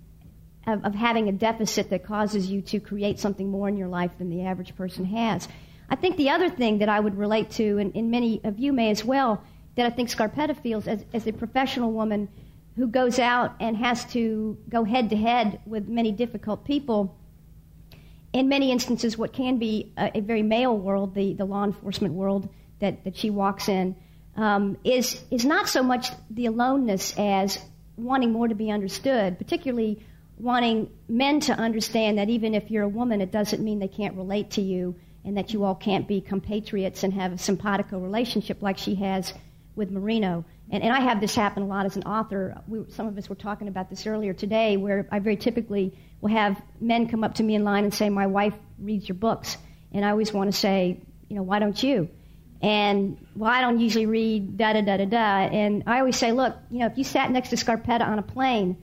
of, 0.68 0.84
of 0.84 0.96
having 0.96 1.28
a 1.30 1.32
deficit 1.32 1.90
that 1.92 2.06
causes 2.06 2.50
you 2.50 2.62
to 2.62 2.80
create 2.80 3.20
something 3.20 3.50
more 3.50 3.68
in 3.68 3.78
your 3.78 3.88
life 3.88 4.12
than 4.18 4.30
the 4.30 4.46
average 4.46 4.76
person 4.76 5.06
has. 5.06 5.48
I 5.90 5.96
think 5.96 6.18
the 6.18 6.30
other 6.30 6.50
thing 6.50 6.80
that 6.80 6.90
I 6.90 7.00
would 7.00 7.18
relate 7.18 7.52
to, 7.52 7.78
and, 7.78 7.96
and 7.96 8.10
many 8.10 8.42
of 8.44 8.58
you 8.60 8.74
may 8.74 8.90
as 8.90 9.06
well, 9.06 9.44
that 9.76 9.86
I 9.86 9.90
think 9.90 10.10
Scarpetta 10.10 10.56
feels 10.62 10.88
as, 10.88 11.06
as 11.14 11.28
a 11.28 11.34
professional 11.34 11.92
woman 11.92 12.30
who 12.76 12.88
goes 12.88 13.20
out 13.20 13.56
and 13.60 13.78
has 13.78 14.06
to 14.06 14.58
go 14.68 14.84
head 14.84 15.10
to 15.10 15.16
head 15.16 15.60
with 15.66 15.88
many 15.88 16.12
difficult 16.12 16.66
people. 16.66 17.16
In 18.34 18.50
many 18.50 18.72
instances, 18.72 19.18
what 19.18 19.32
can 19.32 19.58
be 19.58 19.94
a, 19.98 20.18
a 20.18 20.22
very 20.22 20.44
male 20.44 20.78
world, 20.78 21.16
the, 21.16 21.34
the 21.34 21.46
law 21.46 21.64
enforcement 21.64 22.14
world 22.14 22.50
that, 22.80 23.04
that 23.06 23.16
she 23.16 23.30
walks 23.30 23.70
in, 23.70 23.96
um, 24.36 24.78
is, 24.84 25.24
is 25.32 25.46
not 25.46 25.70
so 25.70 25.84
much 25.84 26.10
the 26.30 26.48
aloneness 26.48 27.14
as 27.18 27.60
wanting 27.96 28.32
more 28.32 28.48
to 28.48 28.56
be 28.56 28.72
understood, 28.72 29.38
particularly 29.38 30.04
wanting 30.38 30.90
men 31.08 31.40
to 31.40 31.54
understand 31.54 32.18
that 32.18 32.30
even 32.30 32.54
if 32.54 32.70
you're 32.70 32.84
a 32.84 32.90
woman, 32.90 33.22
it 33.22 33.32
doesn't 33.32 33.64
mean 33.64 33.80
they 33.80 33.88
can't 33.88 34.18
relate 34.18 34.52
to 34.52 34.62
you 34.62 34.96
and 35.26 35.38
that 35.38 35.54
you 35.54 35.64
all 35.64 35.76
can't 35.76 36.08
be 36.08 36.22
compatriots 36.22 37.04
and 37.04 37.14
have 37.14 37.34
a 37.34 37.38
simpatico 37.38 38.00
relationship 38.00 38.62
like 38.62 38.78
she 38.78 38.96
has 38.96 39.34
with 39.76 39.92
Marino. 39.92 40.46
And, 40.72 40.84
and 40.84 40.94
I 40.94 41.02
have 41.02 41.20
this 41.20 41.36
happen 41.36 41.64
a 41.64 41.66
lot 41.66 41.86
as 41.86 41.98
an 41.98 42.04
author. 42.04 42.62
We, 42.68 42.86
some 42.90 43.08
of 43.08 43.18
us 43.18 43.28
were 43.28 43.36
talking 43.36 43.68
about 43.68 43.90
this 43.90 44.08
earlier 44.08 44.34
today, 44.34 44.78
where 44.78 45.08
I 45.12 45.20
very 45.20 45.36
typically 45.36 45.98
will 46.22 46.30
have 46.30 46.62
men 46.80 47.10
come 47.10 47.24
up 47.24 47.36
to 47.36 47.44
me 47.44 47.56
in 47.56 47.64
line 47.64 47.84
and 47.84 47.94
say, 47.94 48.10
My 48.10 48.28
wife 48.28 48.54
reads 48.80 49.10
your 49.10 49.18
books. 49.18 49.58
And 49.92 50.06
I 50.06 50.12
always 50.12 50.32
want 50.32 50.52
to 50.52 50.58
say, 50.58 51.02
You 51.28 51.36
know, 51.36 51.44
why 51.44 51.60
don't 51.60 51.82
you? 51.82 52.10
And 52.62 53.18
well, 53.36 53.52
I 53.52 53.62
don't 53.62 53.80
usually 53.80 54.06
read 54.06 54.58
da 54.58 54.74
da 54.74 54.82
da 54.82 54.98
da 54.98 55.06
da. 55.06 55.56
And 55.56 55.84
I 55.86 56.00
always 56.00 56.16
say, 56.16 56.32
look, 56.32 56.56
you 56.72 56.80
know, 56.80 56.88
if 56.88 56.98
you 56.98 57.04
sat 57.04 57.30
next 57.30 57.50
to 57.50 57.58
Scarpetta 57.58 58.02
on 58.02 58.18
a 58.18 58.24
plane, 58.24 58.78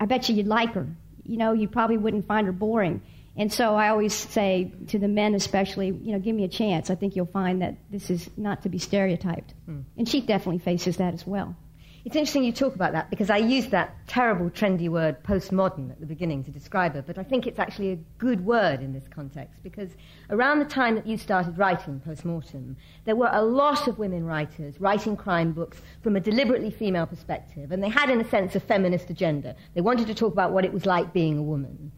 I 0.00 0.06
bet 0.06 0.28
you 0.28 0.34
you'd 0.34 0.46
like 0.46 0.72
her. 0.74 0.86
You 1.24 1.36
know, 1.36 1.52
you 1.52 1.68
probably 1.68 1.98
wouldn't 1.98 2.26
find 2.26 2.46
her 2.46 2.52
boring. 2.52 3.02
And 3.36 3.52
so 3.52 3.74
I 3.74 3.88
always 3.88 4.14
say 4.14 4.72
to 4.88 4.98
the 4.98 5.08
men, 5.08 5.34
especially, 5.34 5.86
you 5.88 6.12
know, 6.12 6.18
give 6.18 6.36
me 6.36 6.44
a 6.44 6.48
chance. 6.48 6.90
I 6.90 6.94
think 6.94 7.16
you'll 7.16 7.26
find 7.26 7.62
that 7.62 7.76
this 7.90 8.10
is 8.10 8.28
not 8.36 8.62
to 8.62 8.68
be 8.68 8.78
stereotyped. 8.78 9.54
Mm. 9.68 9.84
And 9.96 10.08
she 10.08 10.20
definitely 10.20 10.58
faces 10.58 10.98
that 10.98 11.14
as 11.14 11.26
well. 11.26 11.56
It's 12.04 12.16
interesting 12.16 12.42
you 12.42 12.52
talk 12.52 12.74
about 12.74 12.92
that 12.92 13.10
because 13.10 13.30
I 13.30 13.36
used 13.36 13.70
that 13.70 13.94
terrible, 14.08 14.50
trendy 14.50 14.88
word 14.88 15.22
postmodern 15.22 15.92
at 15.92 16.00
the 16.00 16.06
beginning 16.06 16.42
to 16.44 16.50
describe 16.50 16.94
her, 16.94 17.02
but 17.02 17.16
I 17.16 17.22
think 17.22 17.46
it's 17.46 17.60
actually 17.60 17.92
a 17.92 17.98
good 18.18 18.44
word 18.44 18.80
in 18.80 18.92
this 18.92 19.04
context 19.08 19.62
because 19.62 19.88
around 20.28 20.58
the 20.58 20.64
time 20.64 20.96
that 20.96 21.06
you 21.06 21.16
started 21.16 21.56
writing 21.58 22.00
Postmortem, 22.00 22.76
there 23.04 23.14
were 23.14 23.30
a 23.30 23.42
lot 23.42 23.86
of 23.86 24.00
women 24.00 24.24
writers 24.24 24.80
writing 24.80 25.16
crime 25.16 25.52
books 25.52 25.80
from 26.02 26.16
a 26.16 26.20
deliberately 26.20 26.72
female 26.72 27.06
perspective, 27.06 27.70
and 27.70 27.80
they 27.80 27.88
had, 27.88 28.10
in 28.10 28.20
a 28.20 28.28
sense, 28.28 28.56
a 28.56 28.60
feminist 28.60 29.08
agenda. 29.08 29.54
They 29.74 29.80
wanted 29.80 30.08
to 30.08 30.14
talk 30.14 30.32
about 30.32 30.50
what 30.50 30.64
it 30.64 30.72
was 30.72 30.86
like 30.86 31.12
being 31.12 31.38
a 31.38 31.42
woman. 31.42 31.92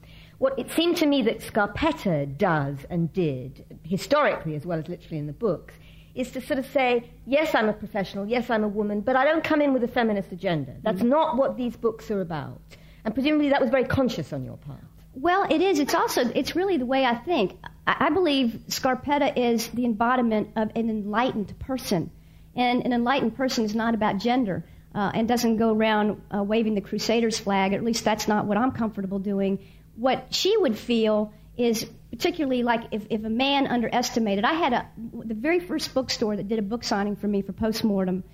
What 0.44 0.58
it 0.58 0.70
seemed 0.72 0.98
to 0.98 1.06
me 1.06 1.22
that 1.22 1.40
Scarpetta 1.40 2.36
does 2.36 2.76
and 2.90 3.10
did, 3.14 3.64
historically 3.82 4.54
as 4.54 4.66
well 4.66 4.78
as 4.78 4.86
literally 4.88 5.16
in 5.16 5.26
the 5.26 5.32
books, 5.32 5.72
is 6.14 6.32
to 6.32 6.42
sort 6.42 6.58
of 6.58 6.66
say, 6.66 7.08
yes, 7.24 7.54
I'm 7.54 7.70
a 7.70 7.72
professional, 7.72 8.26
yes, 8.26 8.50
I'm 8.50 8.62
a 8.62 8.68
woman, 8.68 9.00
but 9.00 9.16
I 9.16 9.24
don't 9.24 9.42
come 9.42 9.62
in 9.62 9.72
with 9.72 9.82
a 9.84 9.88
feminist 9.88 10.32
agenda. 10.32 10.74
That's 10.82 11.00
mm 11.00 11.08
not 11.08 11.38
what 11.38 11.56
these 11.56 11.76
books 11.76 12.10
are 12.10 12.20
about. 12.20 12.60
And 13.06 13.14
presumably 13.14 13.48
that 13.48 13.60
was 13.62 13.70
very 13.70 13.84
conscious 13.84 14.34
on 14.34 14.44
your 14.44 14.58
part. 14.58 14.84
Well, 15.14 15.46
it 15.50 15.62
is. 15.62 15.78
It's 15.78 15.94
also, 15.94 16.30
it's 16.34 16.54
really 16.54 16.76
the 16.76 16.84
way 16.84 17.06
I 17.06 17.14
think. 17.14 17.56
I, 17.86 18.08
I 18.08 18.10
believe 18.10 18.64
Scarpetta 18.68 19.32
is 19.38 19.68
the 19.68 19.86
embodiment 19.86 20.50
of 20.56 20.70
an 20.76 20.90
enlightened 20.90 21.58
person. 21.58 22.10
And 22.54 22.84
an 22.84 22.92
enlightened 22.92 23.34
person 23.34 23.64
is 23.64 23.74
not 23.74 23.94
about 23.94 24.18
gender 24.18 24.62
uh, 24.94 25.10
and 25.14 25.26
doesn't 25.26 25.56
go 25.56 25.72
around 25.72 26.20
uh, 26.30 26.42
waving 26.42 26.74
the 26.74 26.82
Crusaders 26.82 27.38
flag. 27.38 27.72
At 27.72 27.82
least 27.82 28.04
that's 28.04 28.28
not 28.28 28.44
what 28.44 28.58
I'm 28.58 28.72
comfortable 28.72 29.18
doing. 29.18 29.58
What 29.96 30.34
she 30.34 30.56
would 30.56 30.76
feel 30.76 31.32
is 31.56 31.86
particularly 32.10 32.62
like 32.62 32.82
if, 32.92 33.06
if 33.10 33.24
a 33.24 33.30
man 33.30 33.66
underestimated. 33.66 34.44
I 34.44 34.52
had 34.52 34.72
a 34.72 34.86
the 35.24 35.34
very 35.34 35.60
first 35.60 35.94
bookstore 35.94 36.36
that 36.36 36.48
did 36.48 36.58
a 36.58 36.62
book 36.62 36.84
signing 36.84 37.16
for 37.16 37.26
me 37.26 37.42
for 37.42 37.52
postmortem. 37.52 38.24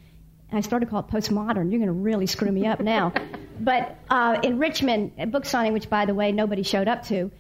I 0.53 0.61
started 0.63 0.87
to 0.87 0.91
call 0.91 1.01
it 1.01 1.07
postmodern. 1.07 1.71
You're 1.71 1.79
going 1.79 1.87
to 1.87 1.93
really 1.93 2.27
screw 2.27 2.51
me 2.51 2.67
up 2.67 2.81
now. 2.81 3.13
but 3.61 3.97
uh, 4.11 4.41
in 4.43 4.59
Richmond, 4.59 5.13
a 5.17 5.27
book 5.27 5.45
signing, 5.45 5.73
which 5.73 5.89
by 5.89 6.07
the 6.07 6.15
way 6.15 6.33
nobody 6.33 6.63
showed 6.63 6.89
up 6.89 7.07
to, 7.07 7.31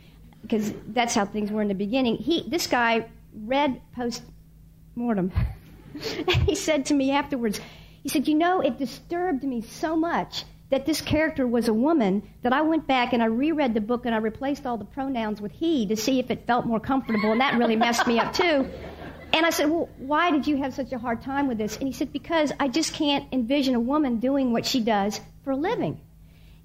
because 0.42 0.72
that's 0.88 1.14
how 1.14 1.24
things 1.24 1.50
were 1.50 1.60
in 1.60 1.68
the 1.68 1.74
beginning. 1.74 2.16
He 2.16 2.48
this 2.48 2.66
guy 2.66 3.06
read 3.34 3.80
postmortem. 3.94 5.32
he 6.46 6.54
said 6.54 6.86
to 6.86 6.94
me 6.94 7.10
afterwards, 7.10 7.60
he 8.02 8.08
said, 8.08 8.28
"You 8.28 8.34
know, 8.34 8.60
it 8.60 8.78
disturbed 8.78 9.42
me 9.42 9.60
so 9.62 9.96
much." 9.96 10.44
That 10.70 10.86
this 10.86 11.00
character 11.00 11.46
was 11.46 11.68
a 11.68 11.74
woman 11.74 12.22
that 12.42 12.52
I 12.52 12.62
went 12.62 12.86
back 12.86 13.12
and 13.12 13.22
I 13.22 13.26
reread 13.26 13.74
the 13.74 13.80
book 13.80 14.06
and 14.06 14.14
I 14.14 14.18
replaced 14.18 14.66
all 14.66 14.76
the 14.76 14.84
pronouns 14.84 15.40
with 15.40 15.52
he 15.52 15.86
to 15.86 15.96
see 15.96 16.18
if 16.18 16.30
it 16.30 16.46
felt 16.46 16.64
more 16.64 16.80
comfortable, 16.80 17.32
and 17.32 17.40
that 17.40 17.58
really 17.58 17.76
messed 17.76 18.06
me 18.06 18.18
up 18.18 18.32
too. 18.32 18.68
And 19.32 19.46
I 19.46 19.50
said, 19.50 19.70
Well, 19.70 19.88
why 19.98 20.30
did 20.30 20.46
you 20.46 20.56
have 20.56 20.74
such 20.74 20.92
a 20.92 20.98
hard 20.98 21.22
time 21.22 21.46
with 21.46 21.58
this? 21.58 21.76
And 21.76 21.86
he 21.86 21.92
said, 21.92 22.12
Because 22.12 22.52
I 22.58 22.68
just 22.68 22.94
can't 22.94 23.26
envision 23.32 23.74
a 23.74 23.80
woman 23.80 24.18
doing 24.18 24.52
what 24.52 24.66
she 24.66 24.80
does 24.80 25.20
for 25.44 25.52
a 25.52 25.56
living. 25.56 26.00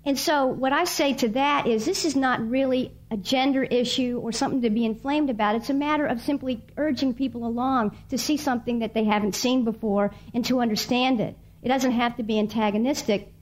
And 0.04 0.20
so, 0.20 0.46
what 0.46 0.72
I 0.72 0.84
say 0.84 1.14
to 1.14 1.30
that 1.30 1.66
is, 1.66 1.84
this 1.84 2.06
is 2.06 2.16
not 2.16 2.48
really 2.48 2.92
a 3.10 3.18
gender 3.18 3.64
issue 3.64 4.20
or 4.24 4.32
something 4.32 4.62
to 4.62 4.70
be 4.70 4.86
inflamed 4.86 5.32
about. 5.32 5.56
It's 5.56 5.72
a 5.72 5.74
matter 5.74 6.06
of 6.06 6.22
simply 6.22 6.64
urging 6.78 7.16
people 7.16 7.46
along 7.46 7.98
to 8.10 8.18
see 8.18 8.38
something 8.38 8.80
that 8.80 8.94
they 8.94 9.04
haven't 9.04 9.34
seen 9.34 9.64
before 9.64 10.14
and 10.34 10.46
to 10.46 10.60
understand 10.60 11.22
it. 11.22 11.36
It 11.64 11.70
doesn't 11.70 11.94
have 11.94 12.18
to 12.18 12.24
be 12.24 12.38
antagonistic. 12.38 13.34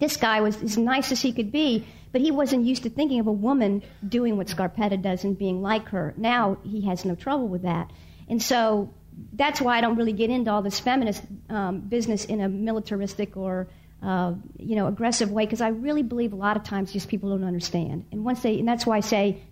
This 0.00 0.16
guy 0.16 0.40
was 0.40 0.60
as 0.62 0.76
nice 0.76 1.12
as 1.12 1.20
he 1.20 1.32
could 1.32 1.52
be, 1.52 1.86
but 2.10 2.20
he 2.20 2.30
wasn't 2.30 2.64
used 2.64 2.82
to 2.82 2.90
thinking 2.90 3.20
of 3.20 3.26
a 3.26 3.32
woman 3.32 3.82
doing 4.06 4.36
what 4.36 4.48
Scarpetta 4.48 5.00
does 5.00 5.24
and 5.24 5.38
being 5.38 5.62
like 5.62 5.88
her. 5.90 6.14
Now 6.16 6.56
he 6.64 6.80
has 6.86 7.04
no 7.04 7.14
trouble 7.14 7.48
with 7.48 7.62
that. 7.62 7.90
And 8.28 8.42
so 8.42 8.92
that's 9.32 9.60
why 9.60 9.78
I 9.78 9.80
don't 9.80 9.96
really 9.96 10.12
get 10.12 10.30
into 10.30 10.50
all 10.50 10.62
this 10.62 10.80
feminist 10.80 11.22
um, 11.48 11.80
business 11.80 12.24
in 12.24 12.40
a 12.40 12.48
militaristic 12.48 13.36
or 13.36 13.68
uh, 14.02 14.32
you 14.58 14.76
know 14.76 14.86
aggressive 14.86 15.30
way 15.30 15.44
because 15.44 15.60
I 15.60 15.68
really 15.68 16.02
believe 16.02 16.32
a 16.32 16.36
lot 16.36 16.56
of 16.56 16.64
times 16.64 16.92
just 16.92 17.08
people 17.08 17.30
don't 17.30 17.44
understand. 17.44 18.06
And 18.12 18.24
once 18.24 18.40
they, 18.40 18.58
and 18.58 18.66
that's 18.66 18.86
why 18.86 18.96
I 18.96 19.00
say 19.00 19.42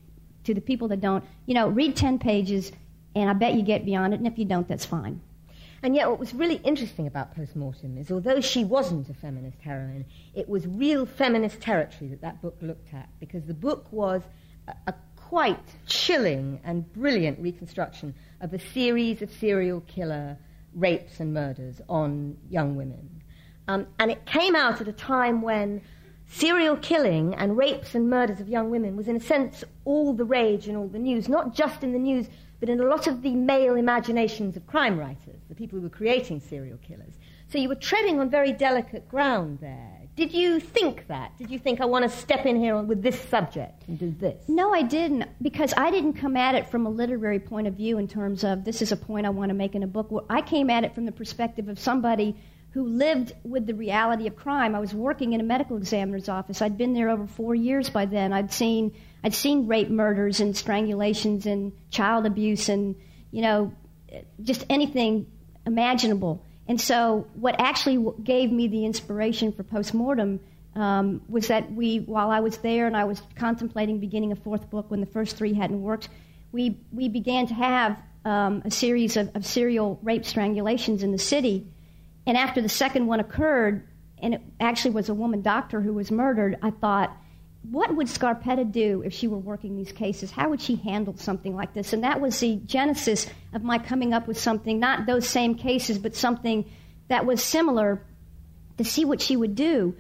to 0.44 0.54
the 0.54 0.62
people 0.62 0.88
that 0.88 1.00
don't, 1.00 1.24
you 1.44 1.54
know, 1.54 1.68
read 1.68 1.96
ten 1.96 2.18
pages, 2.18 2.72
and 3.14 3.28
I 3.28 3.34
bet 3.34 3.54
you 3.54 3.62
get 3.62 3.84
beyond 3.84 4.14
it. 4.14 4.20
And 4.20 4.26
if 4.26 4.38
you 4.38 4.46
don't, 4.46 4.66
that's 4.66 4.86
fine. 4.86 5.20
And 5.82 5.94
yet, 5.94 6.08
what 6.08 6.18
was 6.18 6.34
really 6.34 6.56
interesting 6.64 7.06
about 7.06 7.34
Postmortem 7.36 7.98
is 7.98 8.10
although 8.10 8.40
she 8.40 8.64
wasn't 8.64 9.08
a 9.08 9.14
feminist 9.14 9.60
heroine, 9.60 10.04
it 10.34 10.48
was 10.48 10.66
real 10.66 11.06
feminist 11.06 11.60
territory 11.60 12.10
that 12.10 12.20
that 12.20 12.42
book 12.42 12.56
looked 12.60 12.92
at 12.92 13.08
because 13.20 13.44
the 13.44 13.54
book 13.54 13.86
was 13.92 14.22
a, 14.66 14.74
a 14.88 14.94
quite 15.16 15.58
chilling 15.86 16.58
and 16.64 16.90
brilliant 16.94 17.38
reconstruction 17.38 18.14
of 18.40 18.52
a 18.54 18.58
series 18.58 19.22
of 19.22 19.30
serial 19.30 19.80
killer 19.82 20.36
rapes 20.74 21.20
and 21.20 21.32
murders 21.32 21.80
on 21.88 22.36
young 22.48 22.74
women. 22.76 23.22
Um, 23.68 23.86
and 23.98 24.10
it 24.10 24.24
came 24.24 24.56
out 24.56 24.80
at 24.80 24.88
a 24.88 24.92
time 24.92 25.42
when 25.42 25.82
serial 26.26 26.76
killing 26.76 27.34
and 27.34 27.56
rapes 27.56 27.94
and 27.94 28.08
murders 28.08 28.40
of 28.40 28.48
young 28.48 28.70
women 28.70 28.96
was, 28.96 29.06
in 29.06 29.16
a 29.16 29.20
sense, 29.20 29.64
all 29.84 30.14
the 30.14 30.24
rage 30.24 30.66
and 30.66 30.76
all 30.76 30.88
the 30.88 30.98
news, 30.98 31.28
not 31.28 31.54
just 31.54 31.82
in 31.82 31.92
the 31.92 31.98
news, 31.98 32.28
but 32.60 32.68
in 32.68 32.80
a 32.80 32.84
lot 32.84 33.06
of 33.06 33.22
the 33.22 33.34
male 33.34 33.76
imaginations 33.76 34.56
of 34.56 34.66
crime 34.66 34.98
writers, 34.98 35.40
the 35.48 35.54
people 35.54 35.78
who 35.78 35.84
were 35.84 35.88
creating 35.88 36.40
serial 36.40 36.78
killers. 36.78 37.14
So 37.50 37.58
you 37.58 37.68
were 37.68 37.74
treading 37.74 38.20
on 38.20 38.28
very 38.30 38.52
delicate 38.52 39.08
ground 39.08 39.58
there. 39.60 39.94
Did 40.16 40.34
you 40.34 40.58
think 40.58 41.06
that? 41.06 41.38
Did 41.38 41.48
you 41.48 41.60
think, 41.60 41.80
I 41.80 41.84
want 41.84 42.02
to 42.02 42.08
step 42.08 42.44
in 42.44 42.56
here 42.56 42.76
with 42.82 43.02
this 43.02 43.20
subject 43.28 43.84
and 43.86 43.96
do 43.96 44.10
this? 44.18 44.42
No, 44.48 44.74
I 44.74 44.82
didn't, 44.82 45.26
because 45.40 45.72
I 45.76 45.92
didn't 45.92 46.14
come 46.14 46.36
at 46.36 46.56
it 46.56 46.68
from 46.68 46.86
a 46.86 46.90
literary 46.90 47.38
point 47.38 47.68
of 47.68 47.74
view 47.74 47.98
in 47.98 48.08
terms 48.08 48.42
of 48.42 48.64
this 48.64 48.82
is 48.82 48.90
a 48.90 48.96
point 48.96 49.26
I 49.26 49.30
want 49.30 49.50
to 49.50 49.54
make 49.54 49.76
in 49.76 49.84
a 49.84 49.86
book. 49.86 50.10
I 50.28 50.42
came 50.42 50.70
at 50.70 50.82
it 50.82 50.92
from 50.92 51.06
the 51.06 51.12
perspective 51.12 51.68
of 51.68 51.78
somebody 51.78 52.34
who 52.70 52.86
lived 52.86 53.32
with 53.44 53.66
the 53.66 53.74
reality 53.74 54.26
of 54.26 54.36
crime. 54.36 54.74
I 54.74 54.78
was 54.78 54.94
working 54.94 55.32
in 55.32 55.40
a 55.40 55.44
medical 55.44 55.76
examiner's 55.76 56.28
office. 56.28 56.60
I'd 56.60 56.76
been 56.76 56.92
there 56.92 57.08
over 57.08 57.26
four 57.26 57.54
years 57.54 57.90
by 57.90 58.06
then. 58.06 58.32
I'd 58.32 58.52
seen 58.52 58.94
I'd 59.24 59.34
seen 59.34 59.66
rape, 59.66 59.90
murders, 59.90 60.40
and 60.40 60.54
strangulations, 60.54 61.46
and 61.46 61.72
child 61.90 62.24
abuse, 62.24 62.68
and 62.68 62.94
you 63.30 63.42
know, 63.42 63.72
just 64.42 64.64
anything 64.70 65.26
imaginable. 65.66 66.44
And 66.68 66.80
so, 66.80 67.26
what 67.34 67.56
actually 67.58 68.12
gave 68.22 68.52
me 68.52 68.68
the 68.68 68.84
inspiration 68.84 69.52
for 69.52 69.62
postmortem 69.62 70.40
um, 70.74 71.22
was 71.28 71.48
that 71.48 71.72
we, 71.72 71.98
while 72.00 72.30
I 72.30 72.40
was 72.40 72.58
there 72.58 72.86
and 72.86 72.96
I 72.96 73.04
was 73.04 73.22
contemplating 73.34 73.98
beginning 73.98 74.32
a 74.32 74.36
fourth 74.36 74.70
book 74.70 74.90
when 74.90 75.00
the 75.00 75.06
first 75.06 75.36
three 75.36 75.54
hadn't 75.54 75.82
worked, 75.82 76.08
we 76.52 76.78
we 76.92 77.08
began 77.08 77.46
to 77.48 77.54
have 77.54 77.98
um, 78.24 78.62
a 78.64 78.70
series 78.70 79.16
of, 79.16 79.34
of 79.34 79.44
serial 79.44 79.98
rape 80.02 80.22
strangulations 80.22 81.02
in 81.02 81.10
the 81.10 81.18
city. 81.18 81.66
And 82.28 82.36
after 82.36 82.60
the 82.60 82.68
second 82.68 83.06
one 83.06 83.20
occurred, 83.20 83.88
and 84.20 84.34
it 84.34 84.42
actually 84.60 84.90
was 84.90 85.08
a 85.08 85.14
woman 85.14 85.40
doctor 85.40 85.80
who 85.80 85.94
was 85.94 86.10
murdered, 86.10 86.58
I 86.62 86.70
thought 86.70 87.16
what 87.62 87.96
would 87.96 88.06
Scarpetta 88.06 88.70
do 88.70 89.02
if 89.02 89.14
she 89.14 89.26
were 89.26 89.38
working 89.38 89.76
these 89.76 89.92
cases? 89.92 90.30
How 90.30 90.50
would 90.50 90.60
she 90.60 90.76
handle 90.76 91.16
something 91.16 91.56
like 91.56 91.72
this? 91.72 91.94
And 91.94 92.04
that 92.04 92.20
was 92.20 92.38
the 92.38 92.56
genesis 92.66 93.26
of 93.54 93.62
my 93.64 93.78
coming 93.78 94.12
up 94.12 94.28
with 94.28 94.38
something, 94.38 94.78
not 94.78 95.06
those 95.06 95.26
same 95.26 95.54
cases, 95.54 95.98
but 95.98 96.14
something 96.14 96.70
that 97.08 97.24
was 97.24 97.42
similar 97.42 98.04
to 98.76 98.84
see 98.84 99.06
what 99.06 99.22
she 99.22 99.34
would 99.34 99.54
do. 99.54 99.96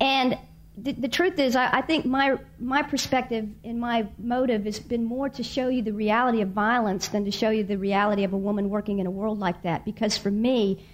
And 0.00 0.38
the, 0.78 0.92
the 0.92 1.08
truth 1.08 1.40
is, 1.40 1.56
I, 1.56 1.78
I 1.78 1.80
think 1.82 2.06
my 2.06 2.36
my 2.58 2.82
perspective 2.82 3.48
and 3.64 3.80
my 3.80 4.06
motive 4.18 4.64
has 4.64 4.78
been 4.78 5.04
more 5.04 5.28
to 5.28 5.42
show 5.42 5.68
you 5.68 5.82
the 5.82 5.92
reality 5.92 6.40
of 6.40 6.50
violence 6.50 7.08
than 7.08 7.24
to 7.24 7.30
show 7.32 7.50
you 7.50 7.64
the 7.64 7.78
reality 7.78 8.22
of 8.22 8.32
a 8.32 8.38
woman 8.38 8.70
working 8.70 9.00
in 9.00 9.06
a 9.06 9.10
world 9.10 9.40
like 9.40 9.62
that. 9.62 9.84
Because 9.84 10.16
for 10.16 10.30
me, 10.30 10.84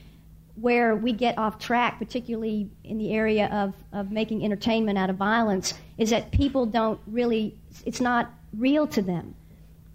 where 0.61 0.95
we 0.95 1.12
get 1.12 1.38
off 1.38 1.59
track, 1.59 1.99
particularly 1.99 2.71
in 2.85 2.99
the 2.99 3.12
area 3.12 3.47
of, 3.47 3.75
of 3.93 4.11
making 4.11 4.45
entertainment 4.45 4.99
out 4.99 5.11
of 5.11 5.17
violence, 5.17 5.75
is 5.97 6.11
that 6.11 6.31
people 6.31 6.67
don't 6.67 7.00
really, 7.07 7.57
it's 7.87 8.00
not 8.00 8.31
real 8.57 8.87
to 8.87 9.02
them. 9.02 9.35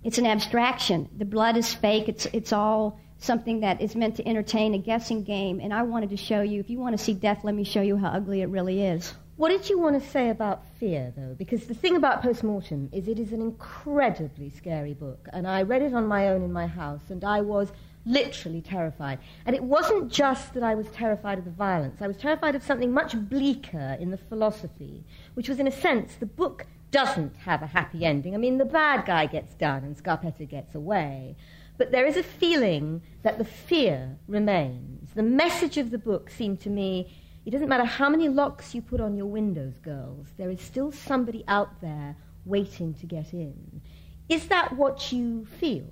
It's 0.03 0.17
an 0.17 0.25
abstraction. 0.25 1.09
The 1.17 1.25
blood 1.25 1.57
is 1.57 1.73
fake. 1.73 2.07
It's, 2.07 2.25
it's 2.27 2.53
all 2.53 2.99
something 3.17 3.61
that 3.61 3.81
is 3.81 3.95
meant 3.95 4.15
to 4.17 4.27
entertain 4.27 4.73
a 4.73 4.77
guessing 4.77 5.23
game. 5.23 5.59
And 5.59 5.73
I 5.73 5.83
wanted 5.83 6.09
to 6.11 6.17
show 6.17 6.41
you, 6.41 6.59
if 6.59 6.69
you 6.69 6.79
want 6.79 6.97
to 6.97 7.03
see 7.03 7.13
death, 7.13 7.43
let 7.43 7.55
me 7.55 7.63
show 7.63 7.81
you 7.81 7.97
how 7.97 8.09
ugly 8.09 8.41
it 8.41 8.49
really 8.49 8.83
is. 8.83 9.13
What 9.37 9.49
did 9.49 9.69
you 9.69 9.77
want 9.77 10.01
to 10.01 10.09
say 10.09 10.29
about 10.29 10.63
fear, 10.79 11.11
though? 11.17 11.35
Because 11.37 11.65
the 11.65 11.73
thing 11.73 11.97
about 11.97 12.21
Postmortem 12.21 12.89
is 12.93 13.07
it 13.07 13.19
is 13.19 13.33
an 13.33 13.41
incredibly 13.41 14.49
scary 14.49 14.93
book. 14.93 15.27
And 15.33 15.45
I 15.45 15.63
read 15.63 15.81
it 15.81 15.93
on 15.93 16.07
my 16.07 16.29
own 16.29 16.41
in 16.41 16.53
my 16.53 16.67
house, 16.67 17.01
and 17.09 17.23
I 17.23 17.41
was 17.41 17.71
literally 18.05 18.61
terrified. 18.61 19.19
And 19.45 19.55
it 19.55 19.63
wasn't 19.63 20.11
just 20.11 20.53
that 20.53 20.63
I 20.63 20.75
was 20.75 20.87
terrified 20.87 21.39
of 21.39 21.45
the 21.45 21.51
violence, 21.51 22.01
I 22.01 22.07
was 22.07 22.17
terrified 22.17 22.55
of 22.55 22.63
something 22.63 22.91
much 22.91 23.15
bleaker 23.29 23.97
in 23.99 24.11
the 24.11 24.17
philosophy, 24.17 25.03
which 25.33 25.49
was, 25.49 25.59
in 25.59 25.67
a 25.67 25.71
sense, 25.71 26.15
the 26.15 26.25
book 26.25 26.65
doesn't 26.91 27.35
have 27.37 27.61
a 27.61 27.67
happy 27.67 28.05
ending. 28.05 28.33
I 28.35 28.37
mean, 28.37 28.57
the 28.57 28.65
bad 28.65 29.05
guy 29.05 29.25
gets 29.25 29.53
done 29.55 29.83
and 29.83 29.97
Scarpetta 29.97 30.47
gets 30.47 30.75
away. 30.75 31.35
But 31.77 31.91
there 31.91 32.05
is 32.05 32.15
a 32.15 32.23
feeling 32.23 33.01
that 33.23 33.37
the 33.37 33.43
fear 33.43 34.17
remains. 34.27 35.09
The 35.13 35.23
message 35.23 35.77
of 35.77 35.91
the 35.91 35.97
book 35.97 36.29
seemed 36.29 36.61
to 36.61 36.69
me 36.69 37.13
it 37.45 37.51
doesn't 37.51 37.69
matter 37.69 37.85
how 37.85 38.09
many 38.09 38.27
locks 38.27 38.73
you 38.73 38.81
put 38.81 38.99
on 38.99 39.15
your 39.15 39.27
windows, 39.27 39.77
girls, 39.77 40.27
there 40.35 40.49
is 40.49 40.59
still 40.61 40.91
somebody 40.91 41.43
out 41.47 41.79
there 41.79 42.15
waiting 42.43 42.95
to 42.95 43.05
get 43.05 43.33
in. 43.33 43.81
Is 44.29 44.47
that 44.47 44.75
what 44.75 45.11
you 45.11 45.45
feel? 45.45 45.91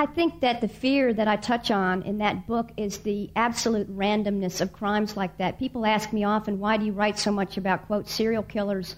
I 0.00 0.06
think 0.06 0.40
that 0.40 0.62
the 0.62 0.68
fear 0.68 1.12
that 1.12 1.28
I 1.28 1.36
touch 1.36 1.70
on 1.70 2.04
in 2.04 2.16
that 2.18 2.46
book 2.46 2.70
is 2.78 3.00
the 3.00 3.30
absolute 3.36 3.94
randomness 3.94 4.62
of 4.62 4.72
crimes 4.72 5.14
like 5.14 5.36
that. 5.36 5.58
People 5.58 5.84
ask 5.84 6.10
me 6.10 6.24
often, 6.24 6.58
why 6.58 6.78
do 6.78 6.86
you 6.86 6.92
write 6.92 7.18
so 7.18 7.30
much 7.30 7.58
about, 7.58 7.84
quote, 7.86 8.08
serial 8.08 8.42
killers, 8.42 8.96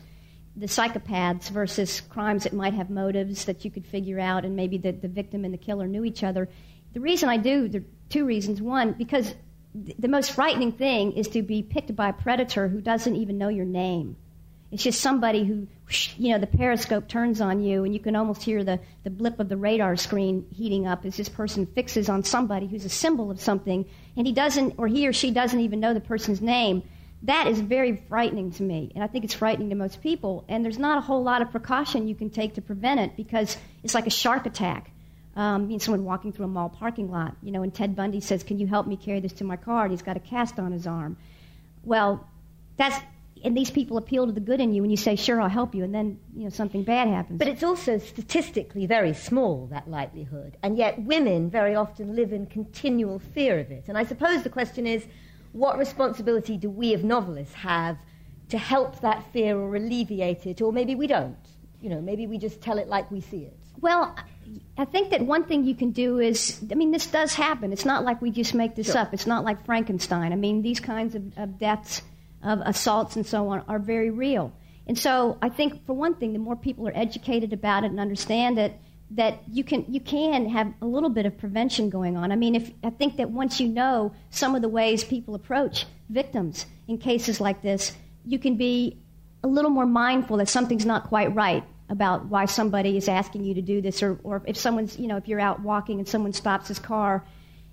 the 0.54 0.66
psychopaths, 0.66 1.50
versus 1.50 2.00
crimes 2.02 2.44
that 2.44 2.52
might 2.52 2.75
have 2.75 2.88
motives 2.88 3.47
that 3.47 3.64
you 3.64 3.71
could 3.73 3.85
figure 3.85 4.21
out 4.21 4.44
and 4.44 4.54
maybe 4.54 4.78
the, 4.78 4.92
the 4.92 5.09
victim 5.09 5.44
and 5.44 5.52
the 5.52 5.59
killer 5.59 5.88
knew 5.88 6.04
each 6.04 6.23
other? 6.23 6.49
The 6.92 7.00
reason 7.00 7.28
I 7.28 7.37
do, 7.37 7.66
there 7.66 7.80
are 7.80 7.85
two 8.09 8.25
reasons. 8.25 8.62
One, 8.62 8.92
because 8.92 9.35
the 9.75 10.06
most 10.06 10.30
frightening 10.30 10.71
thing 10.71 11.14
is 11.14 11.26
to 11.30 11.42
be 11.42 11.64
picked 11.64 11.97
by 11.97 12.11
a 12.11 12.12
predator 12.12 12.68
who 12.68 12.80
doesn't 12.80 13.16
even 13.16 13.38
know 13.38 13.49
your 13.49 13.64
name. 13.64 14.14
It's 14.72 14.82
just 14.82 15.00
somebody 15.00 15.44
who, 15.44 15.68
you 16.16 16.32
know, 16.32 16.38
the 16.38 16.46
periscope 16.46 17.06
turns 17.06 17.40
on 17.40 17.62
you 17.62 17.84
and 17.84 17.92
you 17.92 18.00
can 18.00 18.16
almost 18.16 18.42
hear 18.42 18.64
the, 18.64 18.80
the 19.04 19.10
blip 19.10 19.38
of 19.38 19.48
the 19.48 19.56
radar 19.56 19.96
screen 19.96 20.46
heating 20.50 20.86
up 20.86 21.04
as 21.04 21.16
this 21.16 21.28
person 21.28 21.66
fixes 21.66 22.08
on 22.08 22.24
somebody 22.24 22.66
who's 22.66 22.84
a 22.84 22.88
symbol 22.88 23.30
of 23.30 23.40
something 23.40 23.84
and 24.16 24.26
he 24.26 24.32
doesn't, 24.32 24.74
or 24.78 24.88
he 24.88 25.06
or 25.06 25.12
she 25.12 25.30
doesn't 25.30 25.60
even 25.60 25.78
know 25.78 25.92
the 25.92 26.00
person's 26.00 26.40
name. 26.40 26.82
That 27.24 27.46
is 27.46 27.60
very 27.60 28.02
frightening 28.08 28.50
to 28.52 28.64
me, 28.64 28.90
and 28.96 29.04
I 29.04 29.06
think 29.06 29.24
it's 29.24 29.34
frightening 29.34 29.68
to 29.68 29.76
most 29.76 30.02
people. 30.02 30.44
And 30.48 30.64
there's 30.64 30.78
not 30.78 30.98
a 30.98 31.00
whole 31.00 31.22
lot 31.22 31.40
of 31.40 31.52
precaution 31.52 32.08
you 32.08 32.16
can 32.16 32.30
take 32.30 32.54
to 32.54 32.62
prevent 32.62 32.98
it 32.98 33.16
because 33.16 33.56
it's 33.84 33.94
like 33.94 34.08
a 34.08 34.10
shark 34.10 34.44
attack 34.44 34.90
um, 35.36 35.70
you 35.70 35.78
someone 35.78 36.04
walking 36.04 36.32
through 36.32 36.44
a 36.44 36.48
mall 36.48 36.68
parking 36.68 37.10
lot, 37.10 37.36
you 37.42 37.52
know, 37.52 37.62
and 37.62 37.72
Ted 37.72 37.96
Bundy 37.96 38.20
says, 38.20 38.42
"Can 38.42 38.58
you 38.58 38.66
help 38.66 38.86
me 38.86 38.96
carry 38.96 39.20
this 39.20 39.32
to 39.34 39.44
my 39.44 39.56
car?" 39.56 39.84
And 39.84 39.90
he's 39.90 40.02
got 40.02 40.16
a 40.16 40.20
cast 40.20 40.58
on 40.58 40.72
his 40.72 40.86
arm. 40.86 41.16
Well, 41.84 42.26
that's 42.76 42.98
and 43.44 43.56
these 43.56 43.70
people 43.70 43.96
appeal 43.96 44.26
to 44.26 44.32
the 44.32 44.40
good 44.40 44.61
in 44.61 44.72
you, 44.72 44.82
and 44.82 44.90
you 44.90 44.96
say, 44.96 45.16
"Sure, 45.16 45.40
I'll 45.40 45.49
help 45.49 45.75
you," 45.75 45.84
and 45.84 45.94
then 45.94 46.18
you 46.34 46.44
know 46.44 46.50
something 46.50 46.82
bad 46.82 47.08
happens. 47.08 47.38
But 47.38 47.49
it's 47.49 47.62
also 47.62 47.99
statistically 47.99 48.87
very 48.87 49.14
small 49.14 49.66
that 49.68 49.88
likelihood, 49.88 50.56
and 50.62 50.76
yet 50.76 51.02
women 51.02 51.50
very 51.50 51.75
often 51.75 52.14
live 52.14 52.32
in 52.32 52.46
continual 52.46 53.18
fear 53.18 53.58
of 53.58 53.70
it. 53.70 53.84
And 53.88 53.99
I 53.99 54.04
suppose 54.04 54.42
the 54.42 54.50
question 54.50 54.87
is, 54.87 55.04
what 55.52 55.78
responsibility 55.78 56.56
do 56.56 56.70
we, 56.70 56.94
as 56.94 57.04
novelists, 57.04 57.54
have 57.54 57.99
to 58.49 58.58
help 58.58 59.00
that 59.00 59.25
fear 59.32 59.58
or 59.58 59.76
alleviate 59.76 60.46
it, 60.46 60.61
or 60.61 60.72
maybe 60.72 60.94
we 60.94 61.06
don't? 61.06 61.37
You 61.80 61.90
know, 61.90 62.00
maybe 62.00 62.26
we 62.26 62.38
just 62.38 62.61
tell 62.61 62.78
it 62.78 62.88
like 62.88 63.11
we 63.11 63.20
see 63.20 63.44
it. 63.44 63.57
Well, 63.81 64.14
I 64.78 64.85
think 64.85 65.11
that 65.11 65.22
one 65.22 65.44
thing 65.44 65.64
you 65.64 65.74
can 65.74 65.90
do 65.90 66.18
is, 66.18 66.62
I 66.70 66.74
mean, 66.74 66.92
this 66.92 67.07
does 67.07 67.35
happen. 67.35 67.72
It's 67.72 67.85
not 67.85 68.05
like 68.05 68.22
we 68.22 68.31
just 68.31 68.55
make 68.55 68.76
this 68.76 68.92
sure. 68.92 68.98
up. 68.98 69.12
It's 69.12 69.26
not 69.26 69.44
like 69.44 69.64
Frankenstein. 69.64 70.33
I 70.33 70.37
mean, 70.37 70.62
these 70.62 70.78
kinds 70.78 71.14
of, 71.14 71.37
of 71.37 71.59
deaths, 71.59 72.02
of 72.42 72.61
assaults, 72.61 73.16
and 73.16 73.26
so 73.26 73.48
on 73.48 73.64
are 73.68 73.78
very 73.78 74.11
real. 74.11 74.52
And 74.87 74.98
so 74.98 75.38
I 75.40 75.48
think, 75.48 75.87
for 75.87 75.94
one 75.94 76.14
thing, 76.14 76.33
the 76.33 76.38
more 76.38 76.57
people 76.57 76.88
are 76.88 76.96
educated 76.96 77.52
about 77.52 77.85
it 77.85 77.90
and 77.90 78.00
understand 78.00 78.59
it, 78.59 78.78
that 79.12 79.42
you 79.50 79.62
can 79.62 79.85
you 79.88 80.00
can 80.00 80.48
have 80.48 80.72
a 80.81 80.87
little 80.87 81.11
bit 81.11 81.26
of 81.26 81.37
prevention 81.37 81.90
going 81.90 82.16
on. 82.16 82.33
I 82.33 82.37
mean, 82.37 82.55
if 82.55 82.70
I 82.83 82.90
think 82.90 83.18
that 83.18 83.31
once 83.31 83.61
you 83.61 83.68
know 83.68 84.14
some 84.31 84.55
of 84.55 84.62
the 84.62 84.68
ways 84.68 85.05
people 85.05 85.35
approach 85.35 85.87
victims 86.09 86.66
in 86.88 86.98
cases 86.98 87.40
like 87.40 87.62
this, 87.62 87.92
you 88.24 88.38
can 88.38 88.57
be 88.57 88.98
a 89.44 89.48
little 89.48 89.70
more 89.70 89.87
mindful 89.87 90.38
that 90.38 90.48
something's 90.48 90.87
not 90.87 91.09
quite 91.09 91.35
right 91.35 91.64
about 91.88 92.26
why 92.26 92.46
somebody 92.46 92.96
is 92.96 93.09
asking 93.09 93.44
you 93.44 93.55
to 93.55 93.62
do 93.62 93.83
this, 93.83 94.02
or, 94.02 94.18
or 94.22 94.42
if 94.46 94.57
someone's, 94.57 94.98
you 94.98 95.07
know, 95.07 95.16
if 95.16 95.28
you're 95.28 95.40
out 95.40 95.61
walking 95.61 95.98
and 95.98 96.09
someone 96.09 96.33
stops 96.33 96.68
his 96.68 96.78
car 96.78 97.24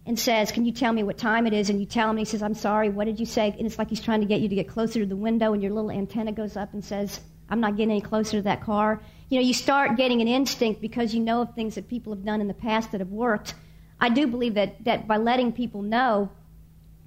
and 0.09 0.17
says, 0.17 0.51
Can 0.51 0.65
you 0.65 0.71
tell 0.71 0.91
me 0.91 1.03
what 1.03 1.19
time 1.19 1.45
it 1.45 1.53
is? 1.53 1.69
And 1.69 1.79
you 1.79 1.85
tell 1.85 2.05
him, 2.05 2.17
and 2.17 2.19
he 2.19 2.25
says, 2.25 2.41
I'm 2.41 2.55
sorry, 2.55 2.89
what 2.89 3.05
did 3.05 3.19
you 3.19 3.27
say? 3.27 3.53
And 3.55 3.67
it's 3.67 3.77
like 3.77 3.89
he's 3.89 4.01
trying 4.01 4.21
to 4.21 4.25
get 4.25 4.41
you 4.41 4.49
to 4.49 4.55
get 4.55 4.67
closer 4.67 4.99
to 4.99 5.05
the 5.05 5.15
window, 5.15 5.53
and 5.53 5.61
your 5.61 5.71
little 5.71 5.91
antenna 5.91 6.31
goes 6.31 6.57
up 6.57 6.73
and 6.73 6.83
says, 6.83 7.21
I'm 7.47 7.59
not 7.59 7.77
getting 7.77 7.91
any 7.91 8.01
closer 8.01 8.37
to 8.37 8.41
that 8.41 8.61
car. 8.61 9.03
You 9.29 9.39
know, 9.39 9.45
you 9.45 9.53
start 9.53 9.97
getting 9.97 10.19
an 10.21 10.27
instinct 10.27 10.81
because 10.81 11.13
you 11.13 11.19
know 11.19 11.43
of 11.43 11.53
things 11.53 11.75
that 11.75 11.87
people 11.87 12.11
have 12.11 12.25
done 12.25 12.41
in 12.41 12.47
the 12.47 12.55
past 12.55 12.91
that 12.91 13.01
have 13.01 13.11
worked. 13.11 13.53
I 13.99 14.09
do 14.09 14.25
believe 14.25 14.55
that, 14.55 14.83
that 14.85 15.07
by 15.07 15.17
letting 15.17 15.51
people 15.51 15.83
know, 15.83 16.31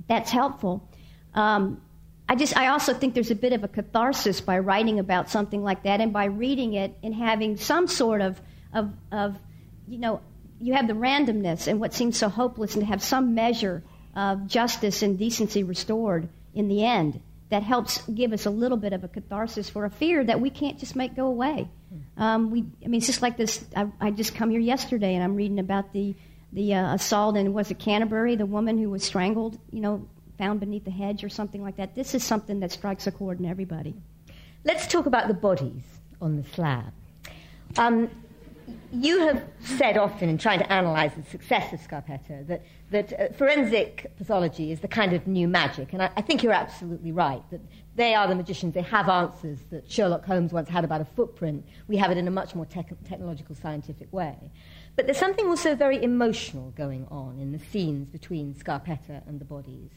that's 0.07 0.31
helpful. 0.31 0.89
Um, 1.35 1.83
I 2.29 2.37
just 2.37 2.57
I 2.57 2.69
also 2.69 2.95
think 2.95 3.15
there's 3.15 3.33
a 3.33 3.35
bit 3.35 3.53
of 3.53 3.65
a 3.65 3.69
catharsis 3.69 4.41
by 4.41 4.61
writing 4.61 5.01
about 5.01 5.29
something 5.29 5.65
like 5.65 5.83
that 5.83 6.01
and 6.01 6.13
by 6.13 6.27
reading 6.27 6.75
it 6.75 6.97
and 7.03 7.13
having 7.13 7.57
some 7.57 7.89
sort 7.89 8.21
of 8.21 8.41
of, 8.73 8.93
of 9.11 9.37
you 9.89 9.99
know 9.99 10.21
you 10.63 10.75
have 10.75 10.87
the 10.87 10.95
randomness 10.95 11.67
and 11.67 11.81
what 11.81 11.93
seems 11.93 12.17
so 12.17 12.29
hopeless 12.29 12.75
and 12.75 12.83
to 12.83 12.87
have 12.87 13.03
some 13.03 13.35
measure 13.35 13.83
of 14.15 14.47
justice 14.47 15.03
and 15.03 15.19
decency 15.19 15.65
restored 15.65 16.29
in 16.55 16.69
the 16.69 16.85
end 16.85 17.21
that 17.49 17.63
helps 17.63 18.01
give 18.07 18.33
us 18.33 18.47
a 18.47 18.51
little 18.51 18.79
bit 18.79 18.93
of 18.93 19.05
a 19.05 19.09
catharsis 19.09 19.69
for 19.69 19.85
a 19.85 19.91
fear 19.91 20.25
that 20.25 20.41
we 20.41 20.49
can't 20.49 20.79
just 20.79 20.97
make 20.97 21.15
go 21.15 21.27
away. 21.27 21.69
Um, 22.17 22.51
we, 22.51 22.65
I 22.83 22.89
mean, 22.89 22.99
it's 22.99 23.07
just 23.07 23.21
like 23.21 23.37
this. 23.37 23.63
I, 23.77 23.89
I 24.01 24.11
just 24.11 24.35
come 24.35 24.49
here 24.49 24.61
yesterday 24.61 25.15
and 25.15 25.23
I'm 25.23 25.37
reading 25.37 25.59
about 25.59 25.93
the 25.93 26.15
the 26.55 26.75
uh, 26.75 26.95
assault 26.95 27.37
in 27.37 27.53
was 27.53 27.71
it 27.71 27.79
Canterbury, 27.79 28.37
the 28.37 28.47
woman 28.47 28.79
who 28.79 28.91
was 28.91 29.03
strangled, 29.03 29.59
you 29.71 29.81
know, 29.81 30.07
found 30.39 30.61
beneath 30.61 30.85
the 30.85 30.91
hedge 30.91 31.25
or 31.25 31.29
something 31.29 31.63
like 31.63 31.77
that. 31.77 31.95
This 31.95 32.15
is 32.15 32.23
something 32.23 32.61
that 32.61 32.73
strikes 32.73 33.07
a 33.07 33.13
chord 33.13 33.41
in 33.41 33.47
everybody. 33.47 33.95
Let's 34.65 34.87
talk 34.87 35.07
about 35.07 35.29
the 35.29 35.35
bodies 35.35 35.83
on 36.21 36.37
the 36.37 36.45
slab. 36.45 36.93
Um, 37.79 38.11
you 38.93 39.21
have 39.21 39.43
said 39.61 39.97
often 39.97 40.29
in 40.29 40.39
trying 40.39 40.59
to 40.59 40.73
analyze 40.73 41.13
the 41.15 41.23
success 41.25 41.73
of 41.73 41.81
Scarpetta 41.81 42.47
that, 42.47 42.63
that 42.91 43.13
uh, 43.13 43.33
forensic 43.33 44.11
pathology 44.17 44.73
is 44.73 44.81
the 44.81 44.89
kind 44.89 45.13
of 45.13 45.27
new 45.27 45.49
magic. 45.49 45.93
And 45.93 46.03
I, 46.03 46.11
I, 46.17 46.23
think 46.23 46.43
you're 46.43 46.53
absolutely 46.53 47.13
right 47.13 47.43
that 47.51 47.61
they 47.97 48.15
are 48.15 48.27
the 48.27 48.35
magicians. 48.35 48.75
They 48.75 48.83
have 48.83 49.09
answers 49.09 49.59
that 49.71 49.91
Sherlock 49.91 50.25
Holmes 50.25 50.53
once 50.53 50.69
had 50.69 50.85
about 50.85 51.01
a 51.01 51.05
footprint. 51.05 51.65
We 51.89 51.97
have 51.97 52.11
it 52.11 52.19
in 52.19 52.29
a 52.29 52.31
much 52.31 52.55
more 52.55 52.67
tech- 52.67 52.93
technological, 53.09 53.55
scientific 53.55 54.13
way. 54.13 54.37
But 54.97 55.07
there's 55.07 55.19
something 55.19 55.47
also 55.47 55.75
very 55.75 56.03
emotional 56.03 56.71
going 56.77 57.07
on 57.11 57.39
in 57.39 57.53
the 57.53 57.59
scenes 57.59 58.09
between 58.09 58.55
Scarpetta 58.55 59.27
and 59.27 59.41
the 59.41 59.45
bodies. 59.45 59.91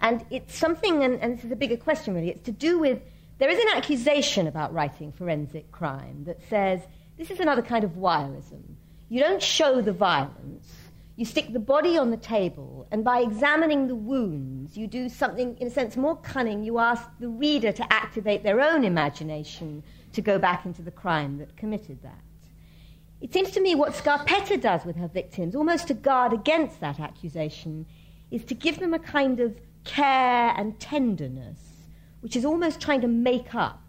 And 0.00 0.24
it's 0.30 0.54
something, 0.54 1.02
and, 1.02 1.20
and 1.20 1.36
this 1.36 1.44
is 1.44 1.50
a 1.50 1.56
bigger 1.56 1.76
question 1.76 2.14
really, 2.14 2.30
it's 2.30 2.42
to 2.42 2.52
do 2.52 2.78
with 2.78 3.00
there 3.38 3.50
is 3.50 3.58
an 3.58 3.68
accusation 3.76 4.48
about 4.48 4.74
writing 4.74 5.12
forensic 5.12 5.70
crime 5.70 6.24
that 6.24 6.40
says 6.48 6.80
this 7.18 7.30
is 7.30 7.40
another 7.40 7.62
kind 7.62 7.84
of 7.84 7.90
voyeurism. 7.90 8.62
You 9.08 9.20
don't 9.20 9.42
show 9.42 9.82
the 9.82 9.92
violence, 9.92 10.72
you 11.16 11.24
stick 11.24 11.52
the 11.52 11.58
body 11.58 11.98
on 11.98 12.10
the 12.10 12.16
table, 12.16 12.86
and 12.92 13.02
by 13.02 13.20
examining 13.20 13.88
the 13.88 13.96
wounds, 13.96 14.76
you 14.76 14.86
do 14.86 15.08
something, 15.08 15.56
in 15.58 15.66
a 15.66 15.70
sense, 15.70 15.96
more 15.96 16.16
cunning. 16.16 16.62
You 16.62 16.78
ask 16.78 17.08
the 17.18 17.28
reader 17.28 17.72
to 17.72 17.92
activate 17.92 18.44
their 18.44 18.60
own 18.60 18.84
imagination 18.84 19.82
to 20.12 20.22
go 20.22 20.38
back 20.38 20.64
into 20.64 20.80
the 20.80 20.92
crime 20.92 21.38
that 21.38 21.56
committed 21.56 22.02
that. 22.02 22.20
It 23.20 23.32
seems 23.32 23.50
to 23.50 23.60
me 23.60 23.74
what 23.74 23.94
Scarpetta 23.94 24.60
does 24.60 24.84
with 24.84 24.94
her 24.96 25.08
victims, 25.08 25.56
almost 25.56 25.88
to 25.88 25.94
guard 25.94 26.32
against 26.32 26.78
that 26.80 27.00
accusation, 27.00 27.84
is 28.30 28.44
to 28.44 28.54
give 28.54 28.78
them 28.78 28.94
a 28.94 28.98
kind 28.98 29.40
of 29.40 29.58
care 29.82 30.54
and 30.56 30.78
tenderness, 30.78 31.58
which 32.20 32.36
is 32.36 32.44
almost 32.44 32.80
trying 32.80 33.00
to 33.00 33.08
make 33.08 33.56
up 33.56 33.82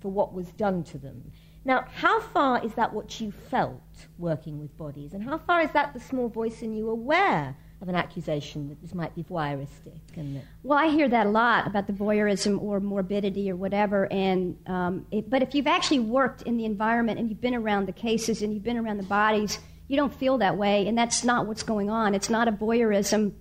for 0.00 0.10
what 0.10 0.34
was 0.34 0.48
done 0.48 0.82
to 0.84 0.98
them. 0.98 1.30
Now, 1.64 1.86
how 1.94 2.20
far 2.20 2.62
is 2.64 2.74
that 2.74 2.92
what 2.92 3.20
you 3.20 3.32
felt 3.32 3.80
working 4.18 4.60
with 4.60 4.76
bodies? 4.76 5.14
And 5.14 5.22
how 5.22 5.38
far 5.38 5.62
is 5.62 5.70
that 5.72 5.94
the 5.94 6.00
small 6.00 6.28
voice 6.28 6.60
in 6.62 6.74
you 6.74 6.90
aware 6.90 7.56
of 7.80 7.88
an 7.88 7.94
accusation 7.94 8.68
that 8.68 8.80
this 8.80 8.94
might 8.94 9.14
be 9.14 9.22
voyeuristic. 9.22 10.00
And 10.16 10.42
Well, 10.62 10.78
I 10.78 10.88
hear 10.88 11.08
that 11.08 11.26
a 11.26 11.30
lot 11.30 11.66
about 11.66 11.86
the 11.86 11.92
voyeurism 11.92 12.60
or 12.62 12.80
morbidity 12.80 13.50
or 13.50 13.56
whatever. 13.56 14.10
And 14.12 14.58
um, 14.66 15.06
it, 15.10 15.28
but 15.28 15.42
if 15.42 15.54
you've 15.54 15.66
actually 15.66 16.00
worked 16.00 16.42
in 16.42 16.56
the 16.56 16.64
environment 16.64 17.18
and 17.18 17.28
you've 17.28 17.40
been 17.40 17.54
around 17.54 17.86
the 17.86 17.92
cases 17.92 18.42
and 18.42 18.52
you've 18.54 18.62
been 18.62 18.78
around 18.78 18.98
the 18.98 19.02
bodies, 19.02 19.58
you 19.88 19.96
don't 19.96 20.14
feel 20.14 20.38
that 20.38 20.56
way, 20.56 20.86
and 20.86 20.96
that's 20.96 21.24
not 21.24 21.46
what's 21.46 21.62
going 21.62 21.90
on. 21.90 22.14
It's 22.14 22.30
not 22.30 22.48
a 22.48 22.52
voyeurism. 22.52 23.32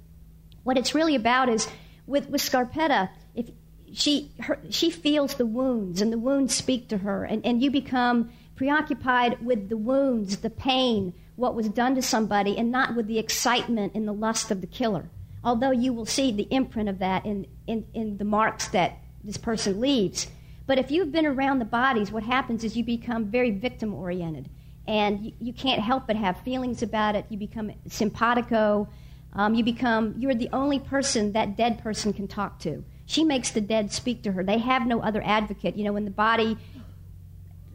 What 0.64 0.78
it's 0.78 0.94
really 0.94 1.16
about 1.16 1.48
is 1.48 1.70
with 2.06 2.30
with 2.30 2.42
Scarpetta, 2.42 3.10
if 3.34 3.50
she 3.94 4.32
her, 4.40 4.60
she 4.70 4.90
feels 4.90 5.36
the 5.36 5.46
wounds 5.46 6.02
and 6.02 6.12
the 6.12 6.18
wounds 6.18 6.54
speak 6.54 6.90
to 6.90 7.00
her, 7.00 7.24
and, 7.24 7.46
and 7.46 7.62
you 7.62 7.72
become 7.72 8.32
preoccupied 8.56 9.44
with 9.44 9.70
the 9.70 9.78
wounds, 9.78 10.38
the 10.38 10.50
pain, 10.50 11.14
what 11.36 11.56
was 11.56 11.68
done 11.70 11.96
to 11.96 12.02
somebody, 12.02 12.58
and 12.58 12.72
not 12.72 12.96
with 12.96 13.08
the 13.08 13.20
excitement 13.20 13.94
and 13.96 14.08
the 14.08 14.14
lust 14.14 14.52
of 14.52 14.62
the 14.62 14.68
killer. 14.68 15.10
Although 15.44 15.72
you 15.72 15.92
will 15.92 16.06
see 16.06 16.32
the 16.32 16.48
imprint 16.52 16.88
of 16.88 17.00
that 17.00 17.26
in, 17.26 17.48
in, 17.68 17.86
in 17.94 18.18
the 18.18 18.24
marks 18.24 18.68
that 18.70 18.98
this 19.24 19.38
person 19.38 19.80
leaves. 19.80 20.28
But 20.66 20.78
if 20.78 20.92
you've 20.92 21.12
been 21.12 21.26
around 21.26 21.60
the 21.60 21.66
bodies, 21.66 22.12
what 22.12 22.24
happens 22.24 22.64
is 22.64 22.78
you 22.78 22.84
become 22.84 23.26
very 23.26 23.52
victim 23.52 23.94
oriented. 23.94 24.50
And 24.88 25.26
you, 25.26 25.32
you 25.40 25.54
can't 25.54 25.82
help 25.82 26.08
but 26.08 26.16
have 26.16 26.40
feelings 26.42 26.82
about 26.82 27.16
it. 27.16 27.26
You 27.30 27.38
become 27.38 27.72
simpatico. 27.88 28.88
Um, 29.34 29.56
you 29.56 29.64
become, 29.64 30.16
you're 30.18 30.36
the 30.36 30.50
only 30.54 30.80
person 30.80 31.34
that 31.34 31.58
dead 31.58 31.80
person 31.80 32.14
can 32.14 32.28
talk 32.28 32.60
to. 32.60 32.86
She 33.14 33.24
makes 33.24 33.52
the 33.52 33.62
dead 33.62 33.92
speak 33.92 34.24
to 34.24 34.32
her. 34.32 34.44
They 34.44 34.58
have 34.58 34.88
no 34.88 35.00
other 35.02 35.22
advocate. 35.24 35.76
You 35.76 35.84
know, 35.84 35.94
when 35.94 36.06
the 36.06 36.12
body 36.12 36.58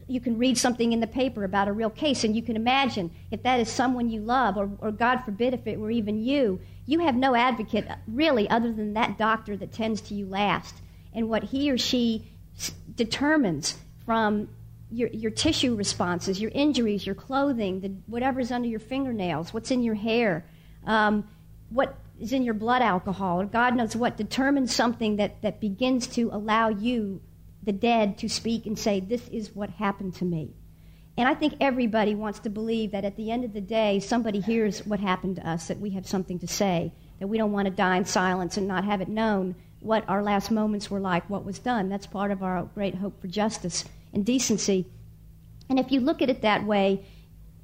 you 0.09 0.20
can 0.20 0.38
read 0.38 0.57
something 0.57 0.92
in 0.92 1.01
the 1.01 1.07
paper 1.07 1.44
about 1.44 1.68
a 1.68 1.72
real 1.72 1.90
case, 1.90 2.24
and 2.24 2.35
you 2.35 2.42
can 2.42 2.57
imagine 2.57 3.11
if 3.31 3.42
that 3.42 3.61
is 3.61 3.68
someone 3.68 4.09
you 4.09 4.20
love, 4.20 4.57
or, 4.57 4.70
or 4.81 4.90
God 4.90 5.18
forbid 5.18 5.53
if 5.53 5.66
it 5.66 5.79
were 5.79 5.90
even 5.90 6.24
you, 6.24 6.61
you 6.87 7.01
have 7.01 7.14
no 7.14 7.35
advocate 7.35 7.87
really 8.07 8.48
other 8.48 8.72
than 8.72 8.94
that 8.94 9.18
doctor 9.18 9.57
that 9.59 9.70
tends 9.70 10.01
to 10.01 10.14
you 10.14 10.27
last. 10.27 10.77
And 11.12 11.29
what 11.29 11.44
he 11.44 11.70
or 11.70 11.77
she 11.77 12.27
s- 12.57 12.72
determines 12.96 13.77
from 14.07 14.48
your, 14.90 15.11
your 15.11 15.31
tissue 15.31 15.74
responses, 15.77 16.40
your 16.40 16.53
injuries, 16.55 17.05
your 17.05 17.14
clothing, 17.14 17.81
the, 17.81 17.88
whatever's 18.07 18.51
under 18.51 18.68
your 18.68 18.81
fingernails, 18.81 19.53
what's 19.53 19.70
in 19.70 19.83
your 19.83 19.94
hair, 19.94 20.46
um, 20.87 21.29
what 21.68 21.94
is 22.20 22.33
in 22.33 22.42
your 22.42 22.54
blood 22.54 22.83
alcohol, 22.83 23.40
or 23.40 23.46
God 23.46 23.76
knows 23.76 23.96
what, 23.96 24.16
determines 24.16 24.74
something 24.74 25.16
that, 25.16 25.42
that 25.42 25.61
begins 25.61 26.07
to 26.09 26.31
allow 26.33 26.68
you 26.68 27.20
the 27.62 27.72
dead 27.72 28.18
to 28.18 28.28
speak 28.28 28.66
and 28.66 28.78
say, 28.78 29.00
This 29.00 29.26
is 29.28 29.54
what 29.54 29.70
happened 29.70 30.14
to 30.16 30.24
me. 30.24 30.54
And 31.16 31.28
I 31.28 31.35
think 31.35 31.54
everybody 31.61 32.14
wants 32.14 32.38
to 32.40 32.50
believe 32.50 32.92
that 32.92 33.04
at 33.04 33.16
the 33.16 33.31
end 33.31 33.44
of 33.44 33.52
the 33.52 33.61
day, 33.61 33.98
somebody 33.98 34.40
hears 34.40 34.87
what 34.87 35.00
happened 35.00 35.37
to 35.37 35.48
us, 35.48 35.66
that 35.66 35.81
we 35.81 35.90
have 35.90 36.07
something 36.07 36.38
to 36.38 36.46
say, 36.46 36.92
that 37.18 37.26
we 37.26 37.38
don't 37.38 37.52
want 37.52 37.66
to 37.66 37.74
die 37.74 37.96
in 37.96 38.04
silence 38.04 38.57
and 38.57 38.68
not 38.68 38.85
have 38.85 39.00
it 39.00 39.09
known 39.09 39.57
what 39.81 40.09
our 40.09 40.22
last 40.22 40.50
moments 40.50 40.90
were 40.90 41.00
like, 41.00 41.28
what 41.28 41.44
was 41.44 41.59
done. 41.59 41.88
That's 41.88 42.07
part 42.07 42.31
of 42.31 42.42
our 42.42 42.62
great 42.74 42.94
hope 42.94 43.20
for 43.20 43.26
justice 43.26 43.85
and 44.12 44.24
decency. 44.24 44.87
And 45.68 45.78
if 45.78 45.90
you 45.90 46.00
look 46.00 46.22
at 46.22 46.31
it 46.31 46.42
that 46.42 46.64
way, 46.64 47.04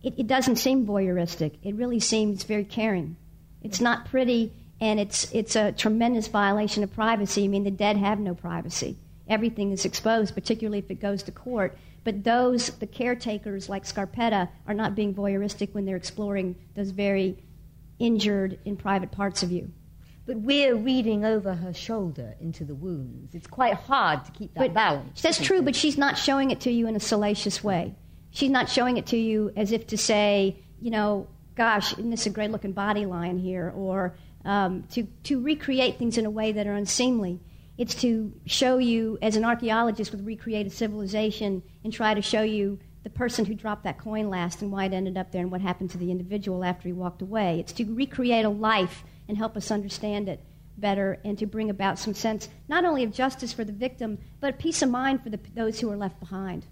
it, 0.02 0.14
it 0.18 0.26
doesn't 0.26 0.56
seem 0.56 0.86
voyeuristic. 0.86 1.58
It 1.62 1.76
really 1.76 2.00
seems 2.00 2.44
very 2.44 2.64
caring. 2.64 3.16
It's 3.64 3.80
not 3.80 4.06
pretty, 4.06 4.52
and 4.80 5.00
it's, 5.00 5.32
it's 5.32 5.56
a 5.56 5.72
tremendous 5.72 6.28
violation 6.28 6.84
of 6.84 6.94
privacy. 6.94 7.44
I 7.44 7.48
mean, 7.48 7.64
the 7.64 7.72
dead 7.72 7.96
have 7.96 8.20
no 8.20 8.34
privacy 8.34 8.96
everything 9.28 9.72
is 9.72 9.84
exposed, 9.84 10.34
particularly 10.34 10.78
if 10.78 10.90
it 10.90 11.00
goes 11.00 11.22
to 11.24 11.32
court. 11.32 11.76
But 12.02 12.24
those, 12.24 12.68
the 12.68 12.86
caretakers 12.86 13.68
like 13.68 13.84
Scarpetta, 13.84 14.48
are 14.66 14.74
not 14.74 14.94
being 14.94 15.14
voyeuristic 15.14 15.72
when 15.72 15.84
they're 15.84 15.96
exploring 15.96 16.56
those 16.74 16.90
very 16.90 17.38
injured 17.98 18.58
in 18.64 18.76
private 18.76 19.10
parts 19.10 19.42
of 19.42 19.50
you. 19.50 19.70
But 20.26 20.38
we're 20.38 20.74
reading 20.74 21.24
over 21.24 21.54
her 21.54 21.74
shoulder 21.74 22.34
into 22.40 22.64
the 22.64 22.74
wounds. 22.74 23.34
It's 23.34 23.46
quite 23.46 23.74
hard 23.74 24.24
to 24.24 24.32
keep 24.32 24.54
that 24.54 24.60
but 24.60 24.74
balance. 24.74 25.20
That's 25.20 25.38
true, 25.38 25.62
but 25.62 25.76
she's 25.76 25.98
not 25.98 26.16
showing 26.16 26.50
it 26.50 26.60
to 26.60 26.70
you 26.70 26.86
in 26.86 26.96
a 26.96 27.00
salacious 27.00 27.62
way. 27.62 27.94
She's 28.30 28.50
not 28.50 28.68
showing 28.68 28.96
it 28.96 29.06
to 29.06 29.16
you 29.16 29.52
as 29.54 29.70
if 29.70 29.86
to 29.88 29.98
say, 29.98 30.56
you 30.80 30.90
know, 30.90 31.26
gosh, 31.54 31.92
isn't 31.92 32.10
this 32.10 32.26
a 32.26 32.30
great 32.30 32.50
looking 32.50 32.72
body 32.72 33.06
line 33.06 33.38
here? 33.38 33.72
Or 33.74 34.14
um, 34.44 34.84
to, 34.92 35.04
to 35.24 35.40
recreate 35.40 35.98
things 35.98 36.18
in 36.18 36.26
a 36.26 36.30
way 36.30 36.52
that 36.52 36.66
are 36.66 36.74
unseemly. 36.74 37.40
It's 37.76 37.94
to 37.96 38.32
show 38.46 38.78
you, 38.78 39.18
as 39.20 39.36
an 39.36 39.44
archaeologist 39.44 40.12
would 40.12 40.24
recreate 40.24 40.66
a 40.66 40.70
civilization 40.70 41.62
and 41.82 41.92
try 41.92 42.14
to 42.14 42.22
show 42.22 42.42
you 42.42 42.78
the 43.02 43.10
person 43.10 43.44
who 43.44 43.54
dropped 43.54 43.84
that 43.84 43.98
coin 43.98 44.30
last 44.30 44.62
and 44.62 44.70
why 44.70 44.84
it 44.84 44.92
ended 44.92 45.16
up 45.16 45.32
there 45.32 45.42
and 45.42 45.50
what 45.50 45.60
happened 45.60 45.90
to 45.90 45.98
the 45.98 46.10
individual 46.10 46.64
after 46.64 46.88
he 46.88 46.92
walked 46.92 47.20
away. 47.20 47.60
It's 47.60 47.72
to 47.74 47.84
recreate 47.84 48.44
a 48.44 48.48
life 48.48 49.04
and 49.28 49.36
help 49.36 49.56
us 49.56 49.70
understand 49.70 50.28
it 50.28 50.40
better 50.76 51.18
and 51.24 51.38
to 51.38 51.46
bring 51.46 51.70
about 51.70 51.98
some 51.98 52.14
sense 52.14 52.48
not 52.68 52.84
only 52.84 53.04
of 53.04 53.12
justice 53.12 53.52
for 53.52 53.64
the 53.64 53.72
victim, 53.72 54.18
but 54.40 54.58
peace 54.58 54.82
of 54.82 54.90
mind 54.90 55.22
for 55.22 55.30
the, 55.30 55.38
those 55.54 55.80
who 55.80 55.90
are 55.90 55.96
left 55.96 56.18
behind. 56.20 56.66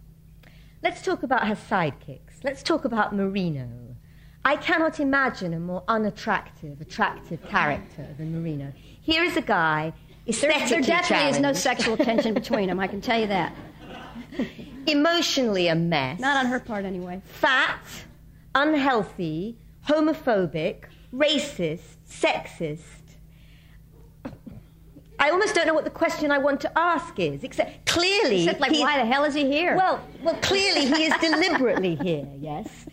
Let's 0.83 1.03
talk 1.03 1.23
about 1.23 1.47
her 1.47 1.55
sidekicks. 1.55 2.43
Let's 2.43 2.63
talk 2.63 2.85
about 2.85 3.15
Marino. 3.15 3.92
I 4.45 4.57
cannot 4.57 4.99
imagine 4.99 5.55
a 5.55 5.61
more 5.61 5.85
unattractive, 5.87 6.81
attractive 6.81 7.43
character 7.49 8.07
than 8.19 8.41
Marino. 8.41 8.73
Here 9.01 9.23
is 9.23 9.37
a 9.37 9.43
guy 9.43 9.93
there, 10.27 10.69
there 10.69 10.81
definitely 10.81 11.31
is 11.31 11.41
no 11.41 11.53
sexual 11.53 11.97
tension 11.97 12.35
between 12.35 12.69
them, 12.69 12.79
I 12.79 12.87
can 12.87 13.01
tell 13.01 13.21
you 13.21 13.27
that. 13.27 13.55
Emotionally 14.87 15.69
a 15.69 15.75
mess. 15.75 16.21
Not 16.21 16.45
on 16.45 16.51
her 16.51 16.61
part, 16.61 16.85
anyway. 16.85 17.21
Fat, 17.25 17.81
unhealthy, 18.55 19.59
homophobic, 19.89 20.85
racist, 21.13 21.97
sexist. 22.09 22.81
I 25.19 25.31
almost 25.31 25.55
don't 25.55 25.67
know 25.67 25.75
what 25.75 25.85
the 25.85 25.91
question 25.91 26.33
I 26.33 26.39
want 26.39 26.61
to 26.63 26.79
ask 26.79 27.19
is, 27.19 27.45
except 27.45 27.87
clearly. 27.87 28.45
Except 28.45 28.61
like, 28.61 28.73
why 28.73 28.99
the 28.99 29.07
hell 29.07 29.25
is 29.25 29.35
he 29.35 29.47
here? 29.47 29.77
Well, 29.77 30.05
well, 30.23 30.35
clearly 30.37 30.87
he 30.87 31.05
is 31.05 31.15
deliberately 31.21 31.95
here. 31.97 32.29
Yes, 32.39 32.87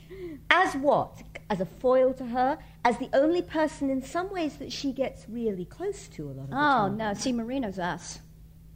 as 0.51 0.75
what? 0.75 1.23
As 1.49 1.59
a 1.59 1.65
foil 1.65 2.13
to 2.13 2.25
her, 2.25 2.59
as 2.85 2.97
the 2.99 3.09
only 3.13 3.41
person 3.41 3.89
in 3.89 4.03
some 4.03 4.31
ways 4.31 4.57
that 4.57 4.71
she 4.71 4.91
gets 4.91 5.27
really 5.27 5.65
close 5.65 6.07
to 6.09 6.25
a 6.25 6.31
lot 6.31 6.43
of 6.43 6.49
the 6.49 6.55
oh, 6.55 6.59
time. 6.59 6.97
no. 6.97 7.13
See, 7.15 7.31
Marino's 7.31 7.79
us. 7.79 8.19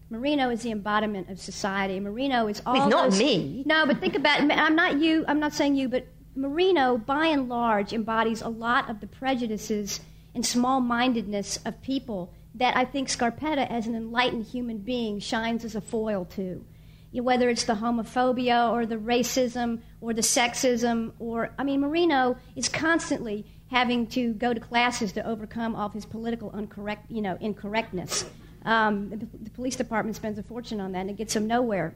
Marino 0.09 0.49
is 0.49 0.61
the 0.61 0.71
embodiment 0.71 1.29
of 1.29 1.39
society. 1.39 1.99
Marino 1.99 2.47
is 2.47 2.61
all. 2.65 2.89
Not 2.89 3.11
those, 3.11 3.19
me. 3.19 3.63
No, 3.65 3.85
but 3.85 3.99
think 3.99 4.15
about. 4.15 4.41
I'm 4.51 4.75
not 4.75 4.99
you. 4.99 5.25
I'm 5.27 5.39
not 5.39 5.53
saying 5.53 5.75
you, 5.75 5.89
but 5.89 6.07
Marino, 6.35 6.97
by 6.97 7.27
and 7.27 7.49
large, 7.49 7.93
embodies 7.93 8.41
a 8.41 8.49
lot 8.49 8.89
of 8.89 8.99
the 8.99 9.07
prejudices 9.07 9.99
and 10.35 10.45
small-mindedness 10.45 11.59
of 11.65 11.81
people 11.81 12.33
that 12.55 12.75
I 12.75 12.85
think 12.85 13.07
Scarpetta, 13.07 13.69
as 13.69 13.87
an 13.87 13.95
enlightened 13.95 14.45
human 14.45 14.79
being, 14.79 15.19
shines 15.19 15.65
as 15.65 15.75
a 15.75 15.81
foil 15.81 16.25
to. 16.35 16.63
Whether 17.13 17.49
it's 17.49 17.65
the 17.65 17.75
homophobia 17.75 18.71
or 18.71 18.85
the 18.85 18.95
racism 18.95 19.81
or 20.01 20.13
the 20.13 20.21
sexism, 20.21 21.13
or 21.19 21.51
I 21.57 21.63
mean, 21.63 21.81
Marino 21.81 22.37
is 22.55 22.67
constantly 22.69 23.45
having 23.69 24.07
to 24.07 24.33
go 24.33 24.53
to 24.53 24.59
classes 24.59 25.13
to 25.13 25.27
overcome 25.27 25.75
all 25.75 25.87
of 25.87 25.93
his 25.93 26.05
political 26.05 26.51
uncorrect, 26.51 26.99
you 27.09 27.21
know, 27.21 27.37
incorrectness. 27.41 28.25
Um, 28.65 29.09
the, 29.09 29.17
the, 29.17 29.49
police 29.49 29.75
department 29.75 30.15
spends 30.15 30.37
a 30.37 30.43
fortune 30.43 30.79
on 30.79 30.93
that, 30.93 31.01
and 31.01 31.09
it 31.09 31.17
gets 31.17 31.35
him 31.35 31.47
nowhere. 31.47 31.93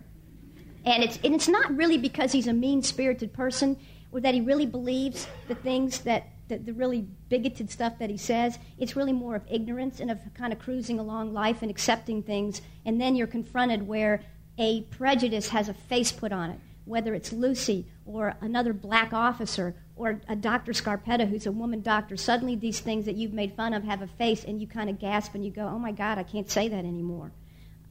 And 0.85 1.03
it's, 1.03 1.19
and 1.23 1.33
it's 1.35 1.47
not 1.47 1.75
really 1.75 1.97
because 1.97 2.31
he's 2.31 2.47
a 2.47 2.53
mean 2.53 2.81
spirited 2.81 3.31
person 3.31 3.77
or 4.11 4.21
that 4.21 4.33
he 4.33 4.41
really 4.41 4.65
believes 4.65 5.27
the 5.47 5.55
things 5.55 5.99
that, 5.99 6.27
that 6.47 6.65
the 6.65 6.73
really 6.73 7.01
bigoted 7.29 7.69
stuff 7.69 7.99
that 7.99 8.09
he 8.09 8.17
says. 8.17 8.57
It's 8.77 8.95
really 8.95 9.13
more 9.13 9.35
of 9.35 9.43
ignorance 9.49 9.99
and 9.99 10.09
of 10.09 10.19
kind 10.33 10.53
of 10.53 10.59
cruising 10.59 10.99
along 10.99 11.33
life 11.33 11.61
and 11.61 11.69
accepting 11.69 12.23
things. 12.23 12.61
And 12.85 12.99
then 12.99 13.15
you're 13.15 13.27
confronted 13.27 13.87
where 13.87 14.21
a 14.57 14.81
prejudice 14.83 15.49
has 15.49 15.69
a 15.69 15.73
face 15.73 16.11
put 16.11 16.31
on 16.31 16.51
it, 16.51 16.59
whether 16.85 17.13
it's 17.13 17.31
Lucy 17.31 17.85
or 18.05 18.35
another 18.41 18.73
black 18.73 19.13
officer 19.13 19.75
or 19.95 20.21
a 20.27 20.35
Dr. 20.35 20.71
Scarpetta 20.73 21.27
who's 21.27 21.45
a 21.45 21.51
woman 21.51 21.81
doctor, 21.81 22.15
suddenly 22.17 22.55
these 22.55 22.79
things 22.79 23.05
that 23.05 23.15
you've 23.15 23.33
made 23.33 23.53
fun 23.55 23.73
of 23.73 23.83
have 23.83 24.01
a 24.01 24.07
face 24.07 24.43
and 24.43 24.61
you 24.61 24.67
kind 24.67 24.89
of 24.89 24.99
gasp 24.99 25.35
and 25.35 25.43
you 25.43 25.51
go, 25.51 25.63
oh 25.63 25.79
my 25.79 25.91
God, 25.91 26.17
I 26.17 26.23
can't 26.23 26.49
say 26.49 26.67
that 26.67 26.85
anymore. 26.85 27.31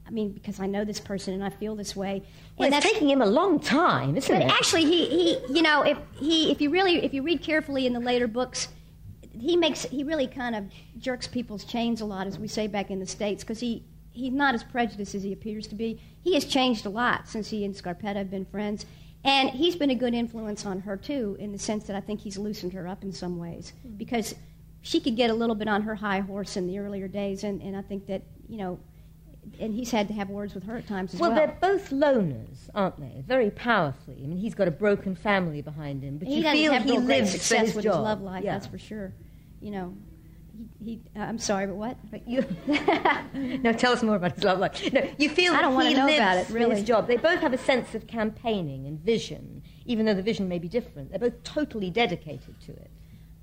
I 0.07 0.09
mean, 0.09 0.31
because 0.31 0.59
I 0.59 0.67
know 0.67 0.85
this 0.85 1.01
person 1.01 1.33
and 1.33 1.43
I 1.43 1.49
feel 1.49 1.75
this 1.75 1.95
way. 1.95 2.23
Well, 2.57 2.67
and 2.67 2.75
it's 2.75 2.85
taking 2.85 3.09
him 3.09 3.21
a 3.21 3.25
long 3.25 3.59
time, 3.59 4.15
isn't 4.15 4.33
but 4.33 4.45
it? 4.45 4.49
actually, 4.49 4.85
he, 4.85 5.05
he, 5.07 5.53
you 5.53 5.61
know, 5.61 5.81
if 5.81 5.97
he, 6.17 6.49
if 6.49 6.61
you 6.61 6.69
really, 6.69 7.03
if 7.03 7.13
you 7.13 7.23
read 7.23 7.41
carefully 7.41 7.85
in 7.85 7.91
the 7.91 7.99
later 7.99 8.27
books, 8.27 8.69
he 9.37 9.57
makes, 9.57 9.83
he 9.83 10.05
really 10.05 10.27
kind 10.27 10.55
of 10.55 10.63
jerks 10.97 11.27
people's 11.27 11.65
chains 11.65 11.99
a 11.99 12.05
lot, 12.05 12.25
as 12.25 12.39
we 12.39 12.47
say 12.47 12.67
back 12.67 12.89
in 12.89 12.99
the 12.99 13.05
states, 13.05 13.43
because 13.43 13.59
he, 13.59 13.83
he's 14.17 14.33
not 14.33 14.55
as 14.55 14.63
prejudiced 14.63 15.15
as 15.15 15.23
he 15.23 15.31
appears 15.31 15.67
to 15.67 15.75
be. 15.75 16.01
He 16.23 16.33
has 16.33 16.45
changed 16.45 16.85
a 16.85 16.89
lot 16.89 17.27
since 17.27 17.49
he 17.49 17.63
and 17.63 17.73
Scarpetta 17.73 18.15
have 18.15 18.31
been 18.31 18.45
friends. 18.45 18.85
And 19.23 19.49
he's 19.49 19.75
been 19.75 19.89
a 19.89 19.95
good 19.95 20.13
influence 20.13 20.65
on 20.65 20.79
her, 20.81 20.95
too, 20.95 21.35
in 21.39 21.51
the 21.51 21.59
sense 21.59 21.85
that 21.85 21.95
I 21.95 22.01
think 22.01 22.21
he's 22.21 22.37
loosened 22.37 22.73
her 22.73 22.87
up 22.87 23.03
in 23.03 23.11
some 23.11 23.37
ways. 23.37 23.73
Hmm. 23.81 23.95
Because 23.97 24.35
she 24.81 24.99
could 24.99 25.15
get 25.15 25.29
a 25.29 25.33
little 25.33 25.55
bit 25.55 25.67
on 25.67 25.81
her 25.81 25.95
high 25.95 26.19
horse 26.19 26.55
in 26.55 26.67
the 26.67 26.79
earlier 26.79 27.07
days, 27.07 27.43
and, 27.43 27.61
and 27.61 27.75
I 27.75 27.81
think 27.81 28.07
that, 28.07 28.23
you 28.47 28.57
know, 28.57 28.79
and 29.59 29.73
he's 29.73 29.91
had 29.91 30.07
to 30.09 30.13
have 30.13 30.29
words 30.29 30.53
with 30.53 30.63
her 30.65 30.77
at 30.77 30.87
times 30.87 31.13
as 31.13 31.19
well. 31.19 31.31
Well, 31.31 31.39
they're 31.39 31.57
both 31.59 31.89
loners, 31.89 32.69
aren't 32.75 32.99
they? 32.99 33.23
Very 33.25 33.49
powerfully. 33.49 34.21
I 34.23 34.27
mean, 34.27 34.37
he's 34.37 34.53
got 34.53 34.67
a 34.67 34.71
broken 34.71 35.15
family 35.15 35.61
behind 35.61 36.03
him, 36.03 36.17
but 36.17 36.27
he 36.27 36.37
you 36.37 36.43
doesn't 36.43 36.83
feel 36.83 37.01
he 37.01 37.07
lives 37.07 37.31
success 37.31 37.73
with 37.73 37.85
job. 37.85 37.95
his 37.95 38.03
love 38.03 38.21
life, 38.21 38.43
yeah. 38.43 38.53
that's 38.53 38.67
for 38.67 38.77
sure. 38.77 39.13
You 39.61 39.71
know, 39.71 39.97
he, 40.83 41.01
uh, 41.15 41.19
I'm 41.19 41.37
sorry, 41.39 41.67
but 41.67 41.75
what? 41.75 41.97
But 42.11 42.27
you, 42.27 42.45
no, 43.61 43.73
tell 43.73 43.93
us 43.93 44.03
more 44.03 44.15
about 44.15 44.33
his 44.33 44.43
love 44.43 44.59
life. 44.59 44.91
No, 44.93 45.07
you 45.17 45.29
feel 45.29 45.53
I 45.53 45.61
don't 45.61 45.73
wanna 45.75 45.89
he 45.89 45.95
know 45.95 46.07
about 46.07 46.37
it, 46.37 46.49
really. 46.49 46.75
his 46.75 46.83
job. 46.83 47.07
They 47.07 47.17
both 47.17 47.39
have 47.39 47.53
a 47.53 47.57
sense 47.57 47.93
of 47.95 48.07
campaigning 48.07 48.85
and 48.87 48.99
vision, 48.99 49.63
even 49.85 50.05
though 50.05 50.13
the 50.13 50.23
vision 50.23 50.47
may 50.47 50.59
be 50.59 50.67
different. 50.67 51.09
They're 51.11 51.19
both 51.19 51.43
totally 51.43 51.89
dedicated 51.89 52.59
to 52.61 52.71
it. 52.73 52.91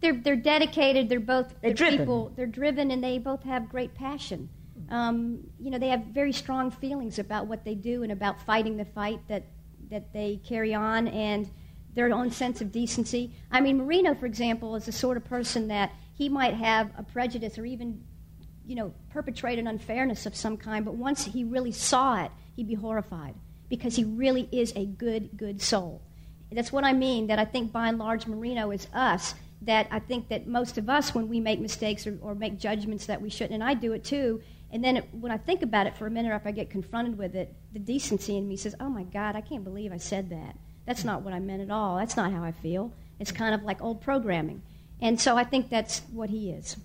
they're 0.00 0.14
they're 0.20 0.36
dedicated. 0.36 1.08
They're 1.08 1.20
both 1.20 1.54
They're 1.62 1.72
driven. 1.74 1.98
people. 2.00 2.32
They're 2.36 2.46
driven, 2.46 2.90
and 2.90 3.02
they 3.02 3.18
both 3.18 3.42
have 3.44 3.68
great 3.68 3.94
passion. 3.94 4.48
Um, 4.90 5.38
you 5.58 5.70
know, 5.70 5.78
they 5.78 5.88
have 5.88 6.04
very 6.06 6.32
strong 6.32 6.70
feelings 6.70 7.18
about 7.18 7.46
what 7.46 7.64
they 7.64 7.74
do 7.74 8.02
and 8.02 8.12
about 8.12 8.40
fighting 8.42 8.76
the 8.76 8.84
fight 8.84 9.20
that 9.28 9.44
that 9.90 10.12
they 10.12 10.40
carry 10.44 10.74
on, 10.74 11.08
and 11.08 11.50
their 11.94 12.12
own 12.12 12.30
sense 12.30 12.60
of 12.60 12.72
decency. 12.72 13.32
I 13.52 13.60
mean, 13.60 13.78
Marino, 13.78 14.14
for 14.14 14.26
example, 14.26 14.74
is 14.74 14.86
the 14.86 14.92
sort 14.92 15.16
of 15.16 15.24
person 15.24 15.68
that 15.68 15.92
he 16.14 16.28
might 16.28 16.54
have 16.54 16.90
a 16.96 17.02
prejudice 17.02 17.58
or 17.58 17.64
even, 17.64 18.02
you 18.66 18.74
know, 18.74 18.94
perpetrate 19.10 19.58
an 19.58 19.66
unfairness 19.66 20.26
of 20.26 20.34
some 20.34 20.56
kind, 20.56 20.84
but 20.84 20.94
once 20.94 21.24
he 21.24 21.44
really 21.44 21.72
saw 21.72 22.24
it, 22.24 22.30
he'd 22.56 22.68
be 22.68 22.74
horrified 22.74 23.34
because 23.68 23.96
he 23.96 24.04
really 24.04 24.48
is 24.52 24.72
a 24.76 24.86
good, 24.86 25.36
good 25.36 25.60
soul. 25.60 26.02
That's 26.52 26.72
what 26.72 26.84
I 26.84 26.92
mean, 26.92 27.26
that 27.26 27.38
I 27.38 27.44
think 27.44 27.72
by 27.72 27.88
and 27.88 27.98
large 27.98 28.26
Marino 28.26 28.70
is 28.70 28.86
us. 28.94 29.34
That 29.62 29.88
I 29.90 29.98
think 29.98 30.28
that 30.28 30.46
most 30.46 30.76
of 30.76 30.90
us, 30.90 31.14
when 31.14 31.28
we 31.28 31.40
make 31.40 31.58
mistakes 31.58 32.06
or, 32.06 32.18
or 32.20 32.34
make 32.34 32.58
judgments 32.58 33.06
that 33.06 33.22
we 33.22 33.30
shouldn't, 33.30 33.54
and 33.54 33.64
I 33.64 33.74
do 33.74 33.92
it 33.92 34.04
too, 34.04 34.42
and 34.70 34.84
then 34.84 34.98
it, 34.98 35.08
when 35.12 35.32
I 35.32 35.36
think 35.38 35.62
about 35.62 35.86
it 35.86 35.96
for 35.96 36.06
a 36.06 36.10
minute 36.10 36.30
or 36.30 36.36
if 36.36 36.46
I 36.46 36.50
get 36.50 36.68
confronted 36.68 37.16
with 37.16 37.34
it, 37.34 37.54
the 37.72 37.78
decency 37.78 38.36
in 38.36 38.46
me 38.46 38.56
says, 38.56 38.74
oh 38.78 38.88
my 38.88 39.04
God, 39.04 39.36
I 39.36 39.40
can't 39.40 39.64
believe 39.64 39.92
I 39.92 39.96
said 39.96 40.30
that. 40.30 40.58
That's 40.86 41.04
not 41.04 41.22
what 41.22 41.32
I 41.32 41.38
meant 41.38 41.62
at 41.62 41.70
all. 41.70 41.96
That's 41.96 42.16
not 42.16 42.30
how 42.30 42.44
I 42.44 42.52
feel. 42.52 42.92
It's 43.18 43.32
kind 43.32 43.54
of 43.54 43.62
like 43.62 43.80
old 43.80 44.00
programming. 44.02 44.62
And 45.00 45.20
so 45.20 45.36
I 45.36 45.44
think 45.44 45.70
that's 45.70 46.00
what 46.12 46.30
he 46.30 46.50
is. 46.50 46.76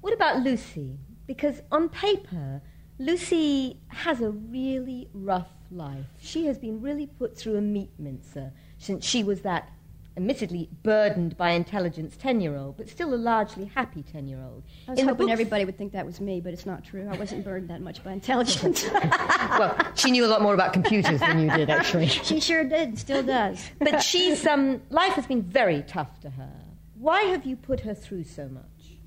What 0.00 0.12
about 0.12 0.42
Lucy? 0.42 0.98
Because 1.26 1.60
on 1.70 1.88
paper, 1.88 2.62
Lucy 2.98 3.80
has 3.88 4.20
a 4.20 4.30
really 4.30 5.08
rough 5.12 5.50
life. 5.70 6.06
She 6.20 6.46
has 6.46 6.58
been 6.58 6.80
really 6.80 7.06
put 7.06 7.36
through 7.36 7.56
a 7.56 7.60
meat 7.60 7.90
mincer 7.98 8.52
since 8.78 9.04
she 9.04 9.22
was 9.24 9.42
that 9.42 9.70
admittedly 10.16 10.68
burdened 10.82 11.36
by 11.36 11.50
intelligence 11.50 12.16
10 12.16 12.40
year 12.40 12.56
old, 12.56 12.76
but 12.76 12.88
still 12.88 13.12
a 13.12 13.16
largely 13.16 13.66
happy 13.66 14.02
10 14.02 14.26
year 14.26 14.40
old. 14.42 14.62
I 14.88 14.92
was 14.92 15.02
hoping 15.02 15.30
everybody 15.30 15.64
would 15.64 15.76
think 15.76 15.92
that 15.92 16.06
was 16.06 16.20
me, 16.20 16.40
but 16.40 16.52
it's 16.54 16.64
not 16.64 16.84
true. 16.84 17.06
I 17.10 17.16
wasn't 17.18 17.44
burdened 17.44 17.68
that 17.70 17.82
much 17.82 18.02
by 18.02 18.12
intelligence. 18.12 18.88
well, 19.58 19.76
she 19.94 20.10
knew 20.10 20.24
a 20.24 20.28
lot 20.28 20.40
more 20.40 20.54
about 20.54 20.72
computers 20.72 21.20
than 21.20 21.40
you 21.40 21.50
did, 21.50 21.68
actually. 21.68 22.06
she 22.06 22.40
sure 22.40 22.64
did, 22.64 22.98
still 22.98 23.22
does. 23.22 23.62
but 23.78 24.02
she's, 24.02 24.46
um, 24.46 24.80
life 24.88 25.12
has 25.12 25.26
been 25.26 25.42
very 25.42 25.82
tough 25.82 26.18
to 26.20 26.30
her. 26.30 26.52
Why 26.98 27.22
have 27.24 27.44
you 27.44 27.56
put 27.56 27.80
her 27.80 27.94
through 27.94 28.24
so 28.24 28.48
much? 28.48 28.98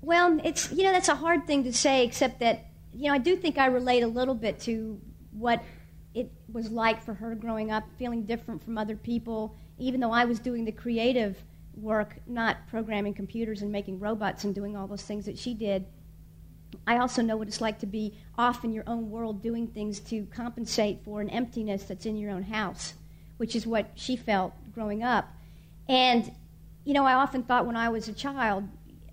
Well, 0.00 0.40
it's 0.44 0.72
you 0.72 0.84
know 0.84 0.92
that's 0.92 1.08
a 1.08 1.14
hard 1.14 1.46
thing 1.46 1.64
to 1.64 1.72
say, 1.72 2.04
except 2.04 2.40
that 2.40 2.66
you 2.94 3.08
know 3.08 3.14
I 3.14 3.18
do 3.18 3.36
think 3.36 3.58
I 3.58 3.66
relate 3.66 4.02
a 4.02 4.06
little 4.08 4.34
bit 4.34 4.60
to 4.60 5.00
what 5.32 5.62
it 6.14 6.30
was 6.50 6.70
like 6.70 7.02
for 7.02 7.14
her 7.14 7.34
growing 7.34 7.70
up, 7.70 7.84
feeling 7.98 8.24
different 8.24 8.64
from 8.64 8.78
other 8.78 8.96
people. 8.96 9.54
Even 9.78 10.00
though 10.00 10.12
I 10.12 10.24
was 10.24 10.38
doing 10.38 10.64
the 10.64 10.72
creative 10.72 11.36
work, 11.74 12.16
not 12.26 12.56
programming 12.68 13.12
computers 13.12 13.60
and 13.60 13.70
making 13.70 13.98
robots 13.98 14.44
and 14.44 14.54
doing 14.54 14.76
all 14.76 14.86
those 14.86 15.02
things 15.02 15.26
that 15.26 15.38
she 15.38 15.52
did, 15.52 15.84
I 16.86 16.98
also 16.98 17.20
know 17.20 17.36
what 17.36 17.48
it's 17.48 17.60
like 17.60 17.80
to 17.80 17.86
be 17.86 18.16
off 18.38 18.64
in 18.64 18.72
your 18.72 18.84
own 18.86 19.10
world 19.10 19.42
doing 19.42 19.66
things 19.66 20.00
to 20.00 20.24
compensate 20.26 21.04
for 21.04 21.20
an 21.20 21.28
emptiness 21.30 21.84
that's 21.84 22.06
in 22.06 22.16
your 22.16 22.30
own 22.30 22.44
house, 22.44 22.94
which 23.36 23.54
is 23.54 23.66
what 23.66 23.90
she 23.94 24.16
felt 24.16 24.54
growing 24.72 25.02
up. 25.02 25.28
And, 25.88 26.32
you 26.86 26.94
know, 26.94 27.04
I 27.04 27.14
often 27.14 27.42
thought 27.42 27.66
when 27.66 27.76
I 27.76 27.88
was 27.88 28.08
a 28.08 28.12
child, 28.12 28.64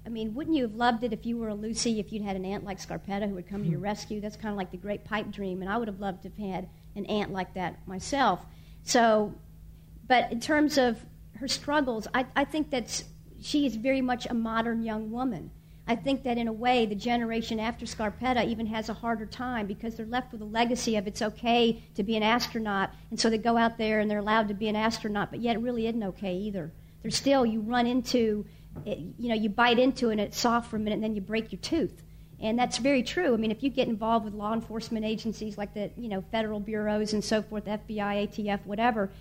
I 0.05 0.09
mean, 0.09 0.35
wouldn't 0.35 0.55
you 0.55 0.63
have 0.63 0.75
loved 0.75 1.03
it 1.03 1.11
if 1.11 1.25
you 1.25 1.37
were 1.37 1.47
a 1.47 1.55
Lucy, 1.55 1.99
if 1.99 2.13
you'd 2.13 2.21
had 2.21 2.35
an 2.35 2.45
aunt 2.45 2.63
like 2.63 2.77
Scarpetta 2.77 3.27
who 3.27 3.33
would 3.33 3.49
come 3.49 3.63
to 3.63 3.69
your 3.69 3.79
hmm. 3.79 3.85
rescue? 3.85 4.21
That's 4.21 4.35
kind 4.35 4.51
of 4.51 4.57
like 4.57 4.69
the 4.69 4.77
great 4.77 5.03
pipe 5.03 5.31
dream, 5.31 5.61
and 5.61 5.71
I 5.71 5.77
would 5.77 5.87
have 5.87 5.99
loved 5.99 6.21
to 6.21 6.29
have 6.29 6.37
had 6.37 6.69
an 6.95 7.07
aunt 7.07 7.33
like 7.33 7.55
that 7.55 7.85
myself. 7.87 8.41
So, 8.83 9.33
but 10.07 10.31
in 10.31 10.39
terms 10.39 10.77
of 10.77 11.03
her 11.39 11.47
struggles, 11.47 12.07
I, 12.13 12.27
I 12.35 12.45
think 12.45 12.69
that 12.69 13.03
she 13.41 13.65
is 13.65 13.75
very 13.75 14.01
much 14.01 14.27
a 14.29 14.35
modern 14.35 14.83
young 14.83 15.09
woman. 15.09 15.49
I 15.87 15.95
think 15.95 16.23
that 16.23 16.37
in 16.37 16.47
a 16.47 16.53
way, 16.53 16.85
the 16.85 16.95
generation 16.95 17.59
after 17.59 17.87
Scarpetta 17.87 18.47
even 18.47 18.67
has 18.67 18.87
a 18.87 18.93
harder 18.93 19.25
time 19.25 19.65
because 19.65 19.95
they're 19.95 20.05
left 20.05 20.31
with 20.31 20.41
a 20.41 20.45
legacy 20.45 20.95
of 20.95 21.07
it's 21.07 21.23
okay 21.23 21.81
to 21.95 22.03
be 22.03 22.15
an 22.15 22.23
astronaut, 22.23 22.91
and 23.09 23.19
so 23.19 23.31
they 23.31 23.39
go 23.39 23.57
out 23.57 23.79
there 23.79 23.99
and 23.99 24.11
they're 24.11 24.19
allowed 24.19 24.47
to 24.49 24.53
be 24.53 24.67
an 24.67 24.75
astronaut, 24.75 25.31
but 25.31 25.39
yet 25.39 25.55
it 25.55 25.59
really 25.59 25.87
isn't 25.87 26.03
okay 26.03 26.35
either. 26.35 26.71
There's 27.03 27.15
still, 27.15 27.45
you 27.45 27.61
run 27.61 27.85
into, 27.85 28.45
it, 28.85 28.97
you 29.19 29.29
know, 29.29 29.35
you 29.35 29.49
bite 29.49 29.77
into 29.77 30.09
it 30.09 30.13
and 30.13 30.21
it's 30.21 30.39
soft 30.39 30.71
for 30.71 30.77
a 30.77 30.79
minute 30.79 30.95
and 30.95 31.03
then 31.03 31.13
you 31.13 31.21
break 31.21 31.51
your 31.51 31.61
tooth. 31.61 32.01
And 32.39 32.57
that's 32.57 32.77
very 32.77 33.03
true. 33.03 33.33
I 33.33 33.37
mean, 33.37 33.51
if 33.51 33.61
you 33.61 33.69
get 33.69 33.87
involved 33.87 34.25
with 34.25 34.33
law 34.33 34.53
enforcement 34.53 35.05
agencies 35.05 35.57
like 35.57 35.73
the, 35.73 35.91
you 35.95 36.09
know, 36.09 36.23
federal 36.31 36.59
bureaus 36.59 37.13
and 37.13 37.23
so 37.23 37.41
forth, 37.41 37.65
FBI, 37.65 38.27
ATF, 38.27 38.65
whatever, 38.65 39.11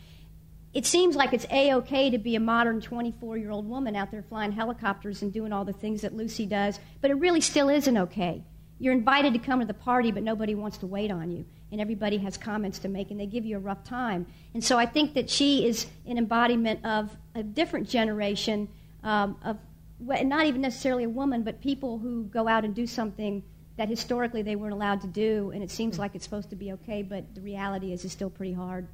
it 0.73 0.87
seems 0.87 1.15
like 1.15 1.33
it's 1.35 1.47
a-okay 1.51 2.11
to 2.11 2.19
be 2.19 2.35
a 2.35 2.41
modern 2.41 2.81
24-year-old 2.81 3.69
woman 3.69 3.95
out 3.95 4.11
there 4.11 4.23
flying 4.23 4.53
helicopters 4.53 5.21
and 5.21 5.33
doing 5.33 5.53
all 5.53 5.65
the 5.65 5.73
things 5.73 6.01
that 6.01 6.17
Lucy 6.17 6.47
does, 6.47 6.81
but 7.01 7.11
it 7.11 7.15
really 7.15 7.43
still 7.43 7.69
isn't 7.69 7.99
okay. 7.99 8.43
You're 8.79 8.95
invited 8.95 9.35
to 9.35 9.39
come 9.39 9.61
to 9.61 9.67
the 9.67 9.75
party, 9.75 10.11
but 10.11 10.23
nobody 10.23 10.55
wants 10.55 10.79
to 10.79 10.87
wait 10.87 11.11
on 11.11 11.31
you, 11.31 11.45
and 11.73 11.81
everybody 11.81 12.19
has 12.19 12.37
comments 12.37 12.79
to 12.81 12.89
make, 12.89 13.11
and 13.11 13.19
they 13.19 13.27
give 13.27 13.45
you 13.45 13.57
a 13.57 13.61
rough 13.61 13.83
time. 13.83 14.27
And 14.55 14.63
so 14.63 14.79
I 14.79 14.87
think 14.87 15.15
that 15.15 15.29
she 15.29 15.67
is 15.67 15.87
an 16.07 16.19
embodiment 16.19 16.85
of 16.85 17.17
a 17.35 17.43
different 17.43 17.89
generation 17.89 18.69
um, 19.03 19.37
of 19.43 19.59
not 19.99 20.47
even 20.47 20.61
necessarily 20.61 21.05
a 21.05 21.09
woman, 21.09 21.43
but 21.43 21.61
people 21.61 21.99
who 21.99 22.25
go 22.25 22.47
out 22.47 22.65
and 22.65 22.75
do 22.75 22.87
something 22.87 23.43
that 23.77 23.89
historically 23.89 24.43
they 24.43 24.55
weren't 24.55 24.75
allowed 24.75 25.01
to 25.01 25.07
do, 25.07 25.51
and 25.55 25.63
it 25.63 25.71
seems 25.71 25.99
like 25.99 26.15
it's 26.15 26.25
supposed 26.25 26.51
to 26.51 26.57
be 26.57 26.73
okay, 26.73 27.03
but 27.03 27.35
the 27.35 27.41
reality 27.41 27.93
is 27.93 28.05
it's 28.05 28.13
still 28.13 28.31
pretty 28.31 28.53
hard. 28.53 28.87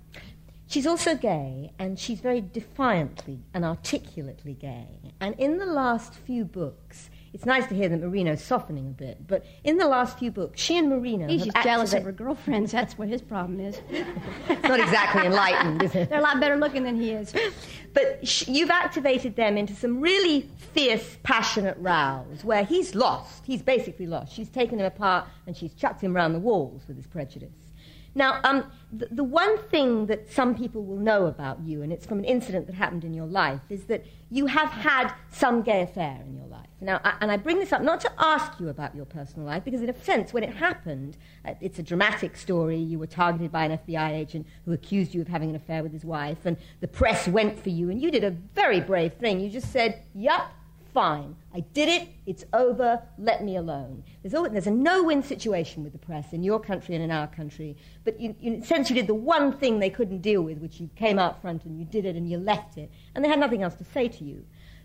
She's 0.69 0.87
also 0.87 1.17
gay, 1.17 1.73
and 1.79 1.99
she's 1.99 2.21
very 2.21 2.41
defiantly 2.41 3.41
and 3.55 3.65
articulately 3.65 4.53
gay. 4.53 5.01
And 5.19 5.35
in 5.39 5.59
the 5.59 5.67
last 5.67 6.15
few 6.15 6.45
books, 6.45 7.11
it's 7.33 7.45
nice 7.45 7.67
to 7.67 7.75
hear 7.75 7.89
that 7.89 8.01
Marino's 8.01 8.43
softening 8.43 8.87
a 8.87 8.91
bit, 8.91 9.27
but 9.27 9.45
in 9.65 9.77
the 9.77 9.87
last 9.87 10.19
few 10.19 10.31
books, 10.31 10.61
she 10.61 10.77
and 10.79 10.89
Marino. 10.89 11.29
He's 11.29 11.45
just 11.45 11.57
jealous 11.63 11.93
of 11.93 12.05
her 12.05 12.13
girlfriends. 12.13 12.73
That's 12.73 12.97
what 12.97 13.09
his 13.09 13.23
problem 13.23 13.61
is. 13.61 13.81
It's 14.49 14.63
not 14.63 14.81
exactly 14.81 15.27
enlightened, 15.27 15.83
is 15.83 15.95
it? 15.95 16.09
They're 16.09 16.19
a 16.19 16.23
lot 16.23 16.41
better 16.41 16.57
looking 16.57 16.83
than 16.83 17.01
he 17.01 17.11
is. 17.13 17.35
But 17.95 18.27
sh- 18.29 18.47
you've 18.47 18.71
activated 18.71 19.35
them 19.35 19.57
into 19.57 19.75
some 19.75 20.01
really 20.01 20.49
fierce, 20.73 21.17
passionate 21.23 21.77
rows 21.81 22.45
where 22.45 22.63
he's 22.65 22.95
lost. 22.95 23.43
He's 23.47 23.63
basically 23.63 24.07
lost. 24.07 24.33
She's 24.33 24.51
taken 24.51 24.79
him 24.79 24.85
apart 24.87 25.27
and 25.47 25.57
she's 25.57 25.73
chucked 25.75 26.03
him 26.03 26.15
round 26.15 26.35
the 26.35 26.39
walls 26.39 26.83
with 26.87 26.97
his 26.97 27.07
prejudice. 27.07 27.68
Now, 28.19 28.41
um, 28.43 28.65
the, 28.93 29.07
the 29.13 29.23
one 29.23 29.59
thing 29.69 30.07
that 30.07 30.29
some 30.29 30.53
people 30.53 30.85
will 30.85 30.99
know 30.99 31.27
about 31.27 31.61
you, 31.61 31.83
and 31.83 31.93
it's 31.93 32.05
from 32.05 32.19
an 32.19 32.25
incident 32.25 32.67
that 32.67 32.75
happened 32.75 33.05
in 33.05 33.15
your 33.15 33.27
life, 33.27 33.61
is 33.71 33.85
that 33.85 34.05
you 34.29 34.47
have 34.47 34.71
had 34.71 35.15
some 35.31 35.63
gay 35.63 35.83
affair 35.83 36.21
in 36.27 36.35
your 36.35 36.47
life. 36.47 36.67
Now, 36.81 37.01
I, 37.05 37.15
and 37.21 37.31
I 37.31 37.37
bring 37.37 37.61
this 37.61 37.73
up 37.73 37.81
not 37.81 38.01
to 38.01 38.13
ask 38.19 38.59
you 38.59 38.71
about 38.71 38.97
your 38.97 39.05
personal 39.05 39.47
life, 39.47 39.65
because 39.65 39.83
in 39.83 39.89
a 39.89 40.03
sense, 40.03 40.33
when 40.33 40.43
it 40.43 40.53
happened, 40.53 41.17
uh, 41.45 41.55
it's 41.61 41.79
a 41.79 41.83
dramatic 41.83 42.37
story. 42.37 42.77
You 42.77 42.99
were 42.99 43.07
targeted 43.07 43.53
by 43.53 43.67
an 43.67 43.79
FBI 43.79 44.11
agent 44.11 44.49
who 44.65 44.73
accused 44.73 45.15
you 45.15 45.21
of 45.21 45.29
having 45.29 45.51
an 45.51 45.57
affair 45.57 45.85
with 45.85 45.93
his 45.93 46.05
wife, 46.05 46.45
and 46.45 46.57
the 46.81 46.89
press 46.89 47.29
went 47.29 47.57
for 47.63 47.71
you, 47.71 47.89
and 47.89 48.03
you 48.03 48.11
did 48.11 48.25
a 48.25 48.33
very 48.57 48.81
brave 48.81 49.13
thing. 49.13 49.39
You 49.39 49.49
just 49.49 49.71
said, 49.71 50.03
Yup, 50.13 50.51
fine. 50.93 51.37
I 51.55 51.61
did 51.61 51.89
it. 51.89 52.09
It's 52.27 52.45
over. 52.53 53.03
Let 53.19 53.45
me 53.45 53.57
alone. 53.57 54.05
There's, 54.23 54.35
always, 54.35 54.53
there's 54.53 54.67
a 54.67 54.71
no-win 54.71 55.23
situation 55.23 55.83
with 55.83 55.93
the 55.93 55.99
press 55.99 56.33
in 56.33 56.43
your 56.43 56.61
country 56.61 56.95
and 56.95 57.05
in 57.05 57.11
our 57.11 57.27
country. 57.27 57.77
But 58.05 58.21
you, 58.21 58.35
a 58.43 58.63
sense, 58.65 58.91
you 58.91 58.97
did 58.97 59.07
the 59.07 59.15
one 59.15 59.53
thing 59.53 59.79
they 59.79 59.91
couldn't 59.91 60.23
deal 60.23 60.43
with, 60.43 60.59
which 60.59 60.81
you 60.81 60.91
came 60.97 61.19
out 61.19 61.41
front 61.41 61.65
and 61.65 61.79
you 61.79 61.85
did 61.85 62.05
it 62.05 62.17
and 62.17 62.29
you 62.29 62.39
left 62.39 62.79
it, 62.79 62.91
and 63.15 63.25
they 63.25 63.29
had 63.29 63.41
nothing 63.41 63.63
else 63.63 63.75
to 63.75 63.85
say 63.85 64.09
to 64.09 64.25
you. 64.25 64.45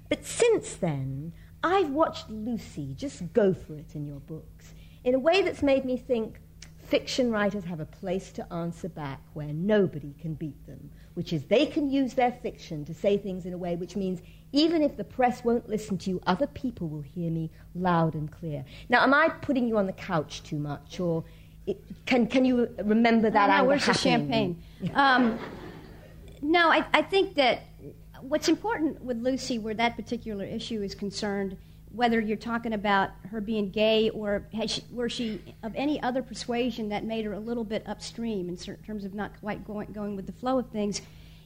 But 0.10 0.26
since 0.26 0.76
then, 0.76 1.34
I've 1.64 1.90
watched 1.90 2.30
Lucy 2.30 2.94
just 2.94 3.34
go 3.34 3.54
for 3.54 3.76
it 3.76 3.96
in 3.96 4.06
your 4.06 4.20
books 4.20 4.74
in 5.04 5.16
a 5.16 5.20
way 5.20 5.42
that's 5.42 5.64
made 5.64 5.86
me 5.86 5.98
think 5.98 6.40
fiction 6.88 7.32
writers 7.32 7.64
have 7.64 7.80
a 7.80 7.86
place 7.86 8.32
to 8.34 8.54
answer 8.54 8.90
back 8.90 9.22
where 9.34 9.54
nobody 9.54 10.14
can 10.22 10.34
beat 10.34 10.66
them, 10.68 10.92
which 11.14 11.34
is 11.34 11.44
they 11.46 11.66
can 11.66 11.90
use 11.90 12.14
their 12.14 12.32
fiction 12.32 12.86
to 12.86 12.94
say 12.94 13.18
things 13.18 13.46
in 13.46 13.54
a 13.54 13.58
way 13.58 13.76
which 13.76 13.96
means 13.96 14.22
even 14.54 14.82
if 14.82 14.96
the 14.96 15.04
press 15.04 15.44
won't 15.44 15.68
listen 15.68 15.98
to 15.98 16.12
you, 16.12 16.22
other 16.26 16.48
people 16.48 16.88
will 16.88 17.02
hear 17.02 17.30
me 17.30 17.50
loud 17.76 18.14
and 18.14 18.32
clear. 18.32 18.64
Now, 18.88 19.04
am 19.04 19.14
I 19.14 19.30
putting 19.30 19.68
you 19.68 19.78
on 19.78 19.88
the 19.88 19.94
couch 19.94 20.44
too 20.44 20.58
much, 20.58 21.00
or 21.00 21.24
it, 21.66 21.84
can, 22.06 22.28
can 22.28 22.46
you 22.46 22.70
remember 22.84 23.30
that? 23.30 23.50
Oh, 23.50 23.58
no, 23.58 23.64
where's 23.66 23.86
the 23.86 23.94
champagne? 23.94 24.62
Um, 24.94 25.40
no, 26.42 26.70
I, 26.72 26.86
I 26.94 27.02
think 27.02 27.36
that 27.36 27.64
what's 28.22 28.48
important 28.48 29.02
with 29.02 29.18
Lucy, 29.18 29.60
where 29.60 29.74
that 29.74 29.96
particular 29.96 30.46
issue 30.46 30.84
is 30.84 30.94
concerned, 30.94 31.58
whether 31.92 32.20
you're 32.20 32.38
talking 32.38 32.74
about 32.74 33.12
her 33.30 33.40
being 33.42 33.70
gay 33.70 34.10
or 34.12 34.46
has 34.54 34.72
she, 34.72 34.84
were 34.92 35.10
she 35.10 35.42
of 35.64 35.74
any 35.76 36.02
other 36.02 36.22
persuasion 36.22 36.90
that 36.90 37.06
made 37.06 37.26
her 37.26 37.34
a 37.34 37.40
little 37.40 37.64
bit 37.64 37.84
upstream 37.88 38.50
in 38.50 38.58
certain 38.58 38.84
terms 38.84 39.06
of 39.06 39.14
not 39.14 39.32
quite 39.40 39.66
going, 39.66 39.92
going 39.94 40.16
with 40.16 40.26
the 40.26 40.32
flow 40.32 40.60
of 40.60 40.70
things, 40.70 41.02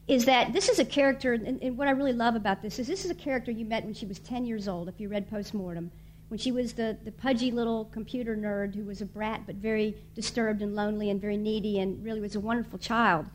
is 0.08 0.26
that 0.26 0.54
this 0.54 0.70
is 0.70 0.80
a 0.80 0.86
character, 0.86 1.34
and, 1.34 1.62
and, 1.62 1.78
what 1.78 1.88
I 1.88 1.92
really 1.92 2.14
love 2.14 2.36
about 2.36 2.62
this 2.62 2.80
is 2.80 2.88
this 2.88 3.04
is 3.04 3.12
a 3.12 3.16
character 3.16 3.52
you 3.52 3.66
met 3.66 3.84
when 3.84 3.94
she 3.94 4.06
was 4.06 4.20
10 4.20 4.46
years 4.46 4.68
old, 4.68 4.88
if 4.88 5.00
you 5.00 5.10
read 5.10 5.30
Postmortem, 5.30 5.92
when 6.30 6.38
she 6.38 6.52
was 6.52 6.74
the, 6.74 6.98
the 7.04 7.12
pudgy 7.12 7.52
little 7.52 7.86
computer 7.86 8.36
nerd 8.36 8.74
who 8.74 8.86
was 8.86 9.02
a 9.02 9.06
brat 9.06 9.42
but 9.46 9.56
very 9.56 9.96
disturbed 10.16 10.62
and 10.62 10.76
lonely 10.76 11.10
and 11.10 11.20
very 11.20 11.38
needy 11.38 11.80
and 11.80 12.04
really 12.04 12.22
was 12.22 12.36
a 12.36 12.40
wonderful 12.40 12.80
child. 12.80 13.26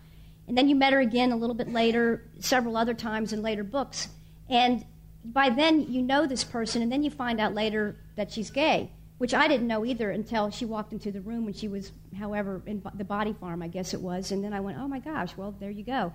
And 0.49 0.57
then 0.57 0.69
you 0.69 0.75
met 0.75 0.93
her 0.93 1.01
again 1.01 1.31
a 1.31 1.37
little 1.37 1.55
bit 1.55 1.69
later, 1.69 2.25
several 2.41 2.77
other 2.77 2.95
times 2.95 3.33
in 3.33 3.43
later 3.43 3.65
books. 3.65 4.09
And 4.49 4.85
by 5.25 5.51
then 5.51 5.93
you 5.93 6.03
know 6.03 6.27
this 6.27 6.45
person, 6.45 6.83
and 6.83 6.91
then 6.91 7.03
you 7.03 7.11
find 7.11 7.41
out 7.41 7.55
later 7.55 7.97
that 8.17 8.33
she's 8.33 8.51
gay, 8.51 8.91
which 9.19 9.35
I 9.35 9.47
didn't 9.47 9.69
know 9.69 9.85
either 9.85 10.11
until 10.11 10.51
she 10.51 10.65
walked 10.65 10.93
into 10.93 11.13
the 11.13 11.21
room 11.21 11.45
when 11.45 11.55
she 11.55 11.69
was, 11.69 11.93
however, 12.19 12.61
in 12.67 12.83
the 12.95 13.05
body 13.05 13.35
farm, 13.35 13.63
I 13.63 13.69
guess 13.69 13.95
it 13.95 14.01
was. 14.01 14.33
And 14.33 14.43
then 14.43 14.53
I 14.53 14.61
went, 14.61 14.79
oh 14.79 14.89
my 14.89 14.99
gosh, 14.99 15.37
well, 15.37 15.55
there 15.61 15.71
you 15.71 15.85
go. 15.85 16.13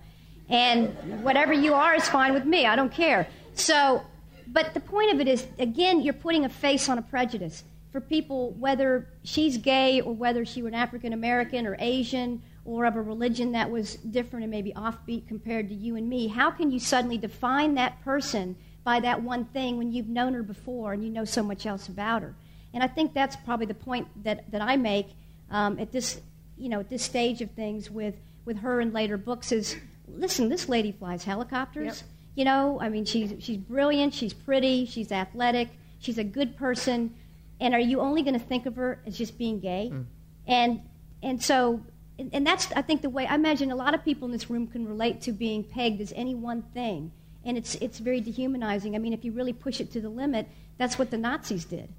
And 0.49 1.23
whatever 1.23 1.53
you 1.53 1.73
are 1.73 1.95
is 1.95 2.07
fine 2.07 2.33
with 2.33 2.45
me. 2.45 2.65
I 2.65 2.75
don't 2.75 2.91
care. 2.91 3.27
So, 3.53 4.03
but 4.47 4.73
the 4.73 4.79
point 4.79 5.13
of 5.13 5.19
it 5.19 5.27
is, 5.27 5.45
again, 5.59 6.01
you're 6.01 6.13
putting 6.13 6.45
a 6.45 6.49
face 6.49 6.87
on 6.89 6.97
a 6.97 7.01
prejudice. 7.01 7.63
For 7.91 8.01
people, 8.01 8.51
whether 8.51 9.07
she's 9.23 9.57
gay 9.57 10.01
or 10.01 10.13
whether 10.13 10.45
she 10.45 10.61
were 10.61 10.67
an 10.67 10.75
African 10.75 11.13
American 11.13 11.65
or 11.65 11.75
Asian 11.79 12.41
or 12.63 12.85
of 12.85 12.95
a 12.95 13.01
religion 13.01 13.53
that 13.53 13.71
was 13.71 13.95
different 13.95 14.43
and 14.43 14.51
maybe 14.51 14.73
offbeat 14.73 15.27
compared 15.27 15.69
to 15.69 15.75
you 15.75 15.95
and 15.95 16.07
me, 16.07 16.27
how 16.27 16.51
can 16.51 16.69
you 16.69 16.79
suddenly 16.79 17.17
define 17.17 17.73
that 17.75 18.03
person 18.03 18.55
by 18.83 18.99
that 18.99 19.21
one 19.21 19.45
thing 19.45 19.77
when 19.77 19.91
you've 19.91 20.09
known 20.09 20.33
her 20.33 20.43
before 20.43 20.93
and 20.93 21.03
you 21.03 21.09
know 21.09 21.25
so 21.25 21.41
much 21.41 21.65
else 21.65 21.87
about 21.87 22.21
her? 22.21 22.35
And 22.73 22.83
I 22.83 22.87
think 22.87 23.13
that's 23.13 23.35
probably 23.37 23.65
the 23.65 23.73
point 23.73 24.07
that, 24.23 24.51
that 24.51 24.61
I 24.61 24.75
make 24.75 25.07
um, 25.49 25.79
at 25.79 25.91
this, 25.91 26.21
you 26.57 26.69
know, 26.69 26.81
at 26.81 26.89
this 26.89 27.03
stage 27.03 27.41
of 27.41 27.49
things 27.51 27.89
with, 27.89 28.15
with 28.45 28.59
her 28.59 28.79
and 28.81 28.93
later 28.93 29.17
books 29.17 29.51
is, 29.51 29.77
listen, 30.17 30.49
this 30.49 30.67
lady 30.69 30.91
flies 30.91 31.23
helicopters. 31.23 31.85
Yep. 31.85 32.11
You 32.35 32.45
know, 32.45 32.79
I 32.79 32.89
mean, 32.89 33.05
she's, 33.05 33.33
she's 33.43 33.57
brilliant, 33.57 34.13
she's 34.13 34.33
pretty, 34.33 34.85
she's 34.85 35.11
athletic, 35.11 35.69
she's 35.99 36.17
a 36.17 36.23
good 36.23 36.55
person. 36.55 37.15
And 37.59 37.73
are 37.73 37.79
you 37.79 37.99
only 37.99 38.21
going 38.21 38.35
to 38.35 38.45
think 38.45 38.67
of 38.67 38.75
her 38.75 39.01
as 39.07 39.17
just 39.17 39.37
being 39.37 39.59
gay? 39.59 39.89
Mm. 39.91 40.05
And, 40.45 40.81
and 41.23 41.41
so 41.41 41.81
and 42.19 42.45
that's 42.45 42.71
I 42.71 42.81
think 42.81 43.01
the 43.01 43.09
way 43.09 43.27
I 43.27 43.35
imagine 43.35 43.71
a 43.71 43.75
lot 43.75 43.93
of 43.93 44.03
people 44.03 44.25
in 44.25 44.31
this 44.31 44.49
room 44.49 44.67
can 44.67 44.87
relate 44.87 45.21
to 45.21 45.31
being 45.31 45.63
pegged 45.63 46.01
as 46.01 46.13
any 46.15 46.33
one 46.33 46.63
thing, 46.73 47.11
and 47.45 47.57
it's 47.57 47.75
it's 47.75 47.99
very 47.99 48.21
dehumanizing. 48.21 48.95
I 48.95 48.97
mean, 48.97 49.13
if 49.13 49.23
you 49.23 49.31
really 49.31 49.53
push 49.53 49.79
it 49.79 49.91
to 49.91 50.01
the 50.01 50.09
limit, 50.09 50.47
that's 50.77 50.97
what 50.97 51.11
the 51.11 51.17
Nazis 51.17 51.65
did. 51.65 51.89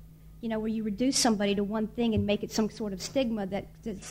You 0.40 0.48
know, 0.48 0.58
where 0.58 0.68
you 0.68 0.82
reduce 0.82 1.18
somebody 1.18 1.54
to 1.54 1.64
one 1.64 1.86
thing 1.88 2.14
and 2.14 2.26
make 2.26 2.42
it 2.42 2.50
some 2.50 2.70
sort 2.70 2.92
of 2.92 3.00
stigma 3.00 3.46
that 3.46 3.66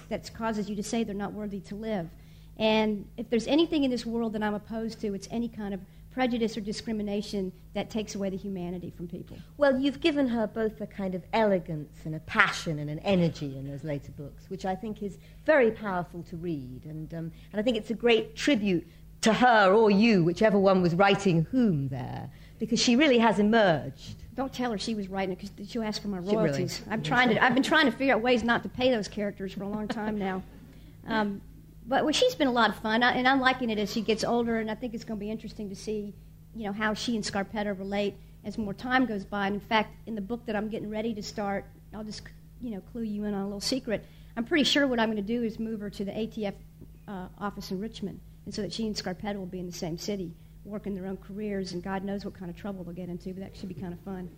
that 0.09 0.33
causes 0.33 0.69
you 0.69 0.75
to 0.77 0.83
say 0.83 1.03
they're 1.03 1.15
not 1.15 1.33
worthy 1.33 1.59
to 1.61 1.75
live. 1.75 2.09
And 2.57 3.07
if 3.17 3.29
there's 3.29 3.47
anything 3.47 3.83
in 3.83 3.91
this 3.91 4.05
world 4.05 4.33
that 4.33 4.43
I'm 4.43 4.55
opposed 4.55 4.99
to, 5.01 5.13
it's 5.13 5.27
any 5.31 5.47
kind 5.47 5.73
of 5.73 5.79
prejudice 6.17 6.57
or 6.57 6.61
discrimination 6.61 7.51
that 7.75 7.91
takes 7.91 8.15
away 8.15 8.31
the 8.31 8.37
humanity 8.37 8.91
from 8.97 9.07
people. 9.07 9.37
Well, 9.57 9.79
you've 9.79 10.01
given 10.01 10.27
her 10.29 10.47
both 10.47 10.81
a 10.81 10.87
kind 10.87 11.13
of 11.13 11.21
elegance 11.31 11.95
and 12.05 12.15
a 12.15 12.19
passion 12.21 12.79
and 12.79 12.89
an 12.89 12.97
energy 12.99 13.55
in 13.55 13.69
those 13.69 13.83
later 13.83 14.11
books, 14.13 14.49
which 14.49 14.65
I 14.65 14.73
think 14.73 15.03
is 15.03 15.19
very 15.45 15.69
powerful 15.69 16.23
to 16.23 16.35
read. 16.35 16.85
And, 16.85 17.13
um, 17.13 17.31
and 17.51 17.59
I 17.59 17.61
think 17.61 17.77
it's 17.77 17.91
a 17.91 17.93
great 17.93 18.35
tribute 18.35 18.87
to 19.21 19.33
her 19.33 19.71
or 19.71 19.91
you, 19.91 20.23
whichever 20.23 20.57
one 20.57 20.81
was 20.81 20.95
writing 20.95 21.45
whom 21.51 21.89
there, 21.89 22.31
because 22.57 22.79
she 22.79 22.95
really 22.95 23.19
has 23.19 23.37
emerged. 23.37 24.15
Don't 24.35 24.51
tell 24.51 24.71
her 24.71 24.79
she 24.79 24.95
was 24.95 25.07
writing 25.09 25.33
it 25.33 25.51
because 25.55 25.69
she'll 25.69 25.83
ask 25.83 26.01
for 26.01 26.07
my 26.07 26.17
royalties. 26.17 26.81
Really, 26.81 26.93
I'm 26.93 27.03
trying 27.03 27.29
to, 27.29 27.43
I've 27.43 27.53
been 27.53 27.61
trying 27.61 27.85
to 27.85 27.91
figure 27.91 28.15
out 28.15 28.21
ways 28.21 28.43
not 28.43 28.63
to 28.63 28.69
pay 28.69 28.89
those 28.89 29.07
characters 29.07 29.53
for 29.53 29.63
a 29.63 29.69
long 29.69 29.87
time 29.87 30.17
now. 30.17 30.41
Um, 31.09 31.39
but 31.87 32.03
well, 32.03 32.13
she's 32.13 32.35
been 32.35 32.47
a 32.47 32.51
lot 32.51 32.69
of 32.69 32.75
fun, 32.77 33.01
and 33.01 33.27
I'm 33.27 33.39
liking 33.39 33.69
it 33.69 33.79
as 33.79 33.91
she 33.91 34.01
gets 34.01 34.23
older. 34.23 34.59
And 34.59 34.69
I 34.69 34.75
think 34.75 34.93
it's 34.93 35.05
going 35.05 35.17
to 35.19 35.25
be 35.25 35.31
interesting 35.31 35.69
to 35.69 35.75
see, 35.75 36.13
you 36.53 36.65
know, 36.65 36.73
how 36.73 36.93
she 36.93 37.15
and 37.15 37.23
Scarpetta 37.23 37.77
relate 37.77 38.15
as 38.43 38.57
more 38.57 38.73
time 38.73 39.05
goes 39.05 39.23
by. 39.23 39.47
And 39.47 39.55
in 39.55 39.61
fact, 39.61 39.95
in 40.05 40.13
the 40.13 40.21
book 40.21 40.45
that 40.47 40.55
I'm 40.55 40.67
getting 40.67 40.89
ready 40.89 41.13
to 41.13 41.23
start, 41.23 41.65
I'll 41.93 42.03
just, 42.03 42.23
you 42.61 42.71
know, 42.71 42.81
clue 42.91 43.03
you 43.03 43.23
in 43.23 43.33
on 43.33 43.41
a 43.41 43.45
little 43.45 43.61
secret. 43.61 44.05
I'm 44.35 44.43
pretty 44.43 44.65
sure 44.65 44.85
what 44.85 44.99
I'm 44.99 45.07
going 45.07 45.15
to 45.15 45.21
do 45.23 45.43
is 45.43 45.59
move 45.59 45.79
her 45.79 45.89
to 45.89 46.03
the 46.03 46.11
ATF 46.11 46.53
uh, 47.07 47.27
office 47.39 47.71
in 47.71 47.79
Richmond, 47.79 48.19
and 48.45 48.53
so 48.53 48.61
that 48.61 48.73
she 48.73 48.85
and 48.85 48.95
Scarpetta 48.95 49.37
will 49.37 49.45
be 49.45 49.59
in 49.59 49.65
the 49.65 49.71
same 49.71 49.97
city, 49.97 50.33
working 50.65 50.93
their 50.93 51.07
own 51.07 51.17
careers, 51.17 51.71
and 51.71 51.81
God 51.81 52.03
knows 52.03 52.25
what 52.25 52.33
kind 52.33 52.51
of 52.51 52.57
trouble 52.57 52.83
they'll 52.83 52.93
get 52.93 53.07
into. 53.07 53.29
But 53.29 53.39
that 53.39 53.55
should 53.55 53.69
be 53.69 53.75
kind 53.75 53.93
of 53.93 53.99
fun. 54.01 54.29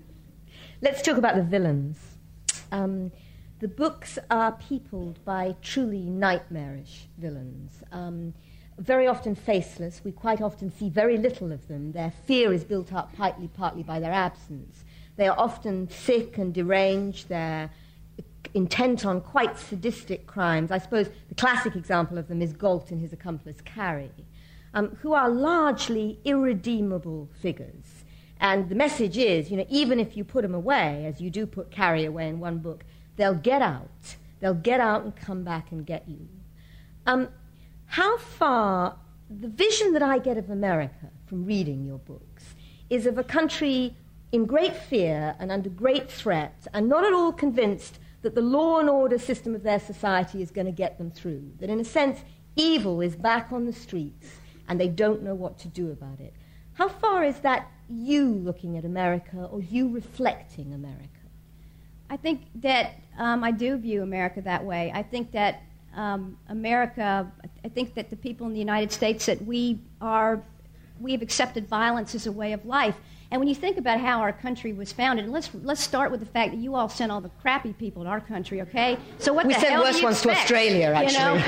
Let's 0.81 1.01
talk 1.01 1.17
about 1.17 1.35
the 1.35 1.43
villains. 1.43 1.97
Um, 2.71 3.11
the 3.59 3.67
books 3.67 4.17
are 4.31 4.53
peopled 4.53 5.23
by 5.25 5.55
truly 5.61 6.01
nightmarish 6.01 7.07
villains. 7.17 7.83
Um, 7.91 8.33
very 8.77 9.07
often 9.07 9.35
faceless. 9.35 10.01
We 10.03 10.13
quite 10.13 10.41
often 10.41 10.71
see 10.71 10.89
very 10.89 11.17
little 11.17 11.51
of 11.51 11.67
them. 11.67 11.91
Their 11.91 12.11
fear 12.25 12.53
is 12.53 12.63
built 12.63 12.93
up 12.93 13.13
partly, 13.15 13.49
partly 13.49 13.83
by 13.83 13.99
their 13.99 14.13
absence. 14.13 14.85
They 15.17 15.27
are 15.27 15.37
often 15.37 15.89
sick 15.89 16.37
and 16.37 16.53
deranged. 16.53 17.27
They're 17.27 17.69
intent 18.53 19.05
on 19.05 19.19
quite 19.19 19.57
sadistic 19.57 20.25
crimes. 20.25 20.71
I 20.71 20.77
suppose 20.77 21.09
the 21.27 21.35
classic 21.35 21.75
example 21.75 22.17
of 22.17 22.29
them 22.29 22.41
is 22.41 22.53
Gault 22.53 22.91
and 22.91 23.01
his 23.01 23.11
accomplice 23.11 23.57
Carrie, 23.65 24.11
um, 24.73 24.97
who 25.01 25.13
are 25.13 25.29
largely 25.29 26.19
irredeemable 26.23 27.29
figures. 27.41 28.05
And 28.39 28.69
the 28.69 28.75
message 28.75 29.17
is, 29.17 29.51
you 29.51 29.57
know, 29.57 29.65
even 29.69 29.99
if 29.99 30.15
you 30.15 30.23
put 30.23 30.43
them 30.43 30.55
away, 30.55 31.05
as 31.05 31.19
you 31.19 31.29
do 31.29 31.45
put 31.45 31.69
Carrie 31.71 32.05
away 32.05 32.29
in 32.29 32.39
one 32.39 32.59
book, 32.59 32.85
They'll 33.19 33.33
get 33.33 33.61
out. 33.61 34.15
They'll 34.39 34.53
get 34.53 34.79
out 34.79 35.03
and 35.03 35.13
come 35.13 35.43
back 35.43 35.73
and 35.73 35.85
get 35.85 36.07
you. 36.07 36.29
Um, 37.05 37.27
how 37.85 38.17
far, 38.17 38.95
the 39.29 39.49
vision 39.49 39.91
that 39.91 40.01
I 40.01 40.19
get 40.19 40.37
of 40.37 40.49
America 40.49 41.11
from 41.25 41.43
reading 41.45 41.83
your 41.83 41.97
books 41.97 42.55
is 42.89 43.05
of 43.05 43.17
a 43.17 43.23
country 43.25 43.93
in 44.31 44.45
great 44.45 44.73
fear 44.73 45.35
and 45.37 45.51
under 45.51 45.69
great 45.69 46.09
threat 46.09 46.65
and 46.73 46.87
not 46.87 47.03
at 47.03 47.11
all 47.11 47.33
convinced 47.33 47.99
that 48.21 48.35
the 48.35 48.41
law 48.41 48.79
and 48.79 48.89
order 48.89 49.17
system 49.17 49.53
of 49.53 49.63
their 49.63 49.81
society 49.81 50.41
is 50.41 50.49
going 50.49 50.67
to 50.67 50.71
get 50.71 50.97
them 50.97 51.11
through. 51.11 51.51
That, 51.59 51.69
in 51.69 51.81
a 51.81 51.85
sense, 51.85 52.21
evil 52.55 53.01
is 53.01 53.17
back 53.17 53.51
on 53.51 53.65
the 53.65 53.73
streets 53.73 54.29
and 54.69 54.79
they 54.79 54.87
don't 54.87 55.23
know 55.23 55.35
what 55.35 55.59
to 55.59 55.67
do 55.67 55.91
about 55.91 56.21
it. 56.21 56.33
How 56.71 56.87
far 56.87 57.25
is 57.25 57.39
that 57.39 57.69
you 57.89 58.29
looking 58.29 58.77
at 58.77 58.85
America 58.85 59.49
or 59.51 59.59
you 59.59 59.89
reflecting 59.89 60.73
America? 60.73 61.09
I 62.09 62.17
think 62.17 62.41
that 62.55 62.95
um, 63.19 63.43
I 63.43 63.51
do 63.51 63.77
view 63.77 64.01
America 64.01 64.41
that 64.41 64.63
way. 64.63 64.91
I 64.93 65.03
think 65.03 65.31
that 65.33 65.61
um, 65.95 66.37
America, 66.47 67.31
I 67.63 67.67
think 67.67 67.93
that 67.95 68.09
the 68.09 68.15
people 68.15 68.47
in 68.47 68.53
the 68.53 68.59
United 68.59 68.91
States, 68.91 69.25
that 69.25 69.43
we 69.45 69.79
are, 70.01 70.41
we 70.99 71.11
have 71.11 71.21
accepted 71.21 71.67
violence 71.67 72.15
as 72.15 72.25
a 72.25 72.31
way 72.31 72.53
of 72.53 72.65
life. 72.65 72.95
And 73.31 73.39
when 73.39 73.47
you 73.47 73.55
think 73.55 73.77
about 73.77 73.99
how 73.99 74.21
our 74.21 74.33
country 74.33 74.73
was 74.73 74.91
founded, 74.91 75.29
let's 75.29 75.51
let's 75.53 75.81
start 75.81 76.09
with 76.09 76.19
the 76.19 76.25
fact 76.25 76.51
that 76.51 76.57
you 76.57 76.73
all 76.73 76.89
sent 76.89 77.11
all 77.11 77.21
the 77.21 77.29
crappy 77.41 77.73
people 77.73 78.03
to 78.03 78.09
our 78.09 78.21
country, 78.21 78.61
okay? 78.63 78.97
So 79.19 79.33
what 79.33 79.45
we 79.45 79.53
the 79.53 79.59
sent 79.59 79.79
worse 79.79 80.01
ones 80.01 80.21
to 80.23 80.31
Australia, 80.31 80.93
actually. 80.95 81.39
You 81.39 81.45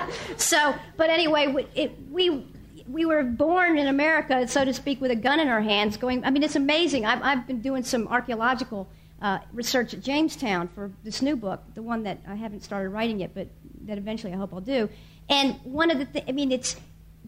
know? 0.00 0.36
so, 0.38 0.74
but 0.96 1.10
anyway, 1.10 1.66
it, 1.74 1.92
we 2.10 2.46
we 2.88 3.04
were 3.04 3.22
born 3.22 3.76
in 3.76 3.86
America, 3.86 4.48
so 4.48 4.64
to 4.64 4.72
speak, 4.72 5.00
with 5.00 5.10
a 5.10 5.16
gun 5.16 5.40
in 5.40 5.48
our 5.48 5.60
hands. 5.60 5.98
Going, 5.98 6.24
I 6.24 6.30
mean, 6.30 6.42
it's 6.42 6.56
amazing. 6.56 7.04
I've, 7.04 7.22
I've 7.22 7.46
been 7.46 7.60
doing 7.60 7.82
some 7.82 8.08
archaeological 8.08 8.88
uh, 9.20 9.38
research 9.52 9.94
at 9.94 10.00
Jamestown 10.00 10.68
for 10.68 10.90
this 11.04 11.20
new 11.22 11.36
book, 11.36 11.62
the 11.74 11.82
one 11.82 12.02
that 12.04 12.18
I 12.26 12.34
haven't 12.34 12.62
started 12.62 12.90
writing 12.90 13.20
yet, 13.20 13.32
but 13.34 13.48
that 13.82 13.98
eventually 13.98 14.32
I 14.32 14.36
hope 14.36 14.52
I'll 14.52 14.60
do. 14.60 14.88
And 15.28 15.54
one 15.62 15.90
of 15.90 15.98
the 15.98 16.06
things, 16.06 16.24
I 16.28 16.32
mean, 16.32 16.52
it's 16.52 16.76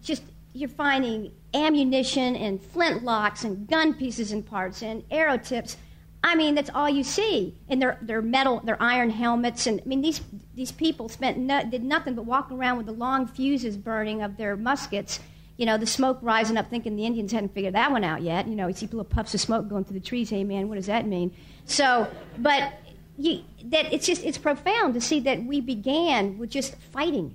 just 0.01 0.23
you're 0.55 0.69
finding 0.69 1.33
ammunition 1.55 2.37
and 2.37 2.61
flintlocks 2.61 3.45
and 3.45 3.67
gun 3.67 3.95
pieces 3.95 4.33
and 4.33 4.45
parts 4.45 4.83
and 4.83 5.03
arrow 5.11 5.39
tips. 5.39 5.77
I 6.25 6.35
mean, 6.35 6.55
that's 6.55 6.71
all 6.75 6.89
you 6.89 7.03
see. 7.03 7.57
And 7.69 7.83
their, 7.83 7.99
their 8.01 8.23
metal, 8.23 8.61
their 8.61 8.81
iron 8.81 9.11
helmets. 9.11 9.67
And 9.67 9.81
I 9.81 9.85
mean, 9.89 10.03
these, 10.03 10.21
these 10.55 10.71
people 10.71 11.09
spent 11.09 11.39
no, 11.39 11.65
did 11.65 11.83
nothing 11.83 12.15
but 12.15 12.27
walk 12.27 12.51
around 12.53 12.77
with 12.77 12.87
the 12.87 12.93
long 12.93 13.27
fuses 13.27 13.77
burning 13.77 14.23
of 14.23 14.37
their 14.37 14.57
muskets. 14.57 15.21
You 15.57 15.67
know, 15.67 15.77
the 15.77 15.87
smoke 15.87 16.19
rising 16.23 16.57
up, 16.57 16.71
thinking 16.71 16.97
the 16.97 17.07
Indians 17.07 17.33
hadn't 17.33 17.55
figured 17.55 17.75
that 17.75 17.91
one 17.91 18.05
out 18.05 18.23
yet. 18.23 18.47
You 18.47 18.55
know, 18.55 18.69
you 18.69 18.75
see 18.75 18.87
little 18.87 19.05
puffs 19.05 19.35
of 19.35 19.41
smoke 19.41 19.69
going 19.69 19.85
through 19.85 19.99
the 19.99 20.05
trees. 20.05 20.31
Hey, 20.31 20.45
man, 20.45 20.69
what 20.69 20.77
does 20.77 20.87
that 20.87 21.07
mean? 21.07 21.35
So, 21.67 22.09
but 22.39 22.73
you, 23.19 23.43
that 23.67 23.93
it's 23.93 24.07
just 24.07 24.25
it's 24.25 24.39
profound 24.39 24.95
to 24.95 25.01
see 25.01 25.21
that 25.21 25.45
we 25.45 25.61
began 25.61 26.39
with 26.39 26.51
just 26.51 26.77
fighting 26.93 27.35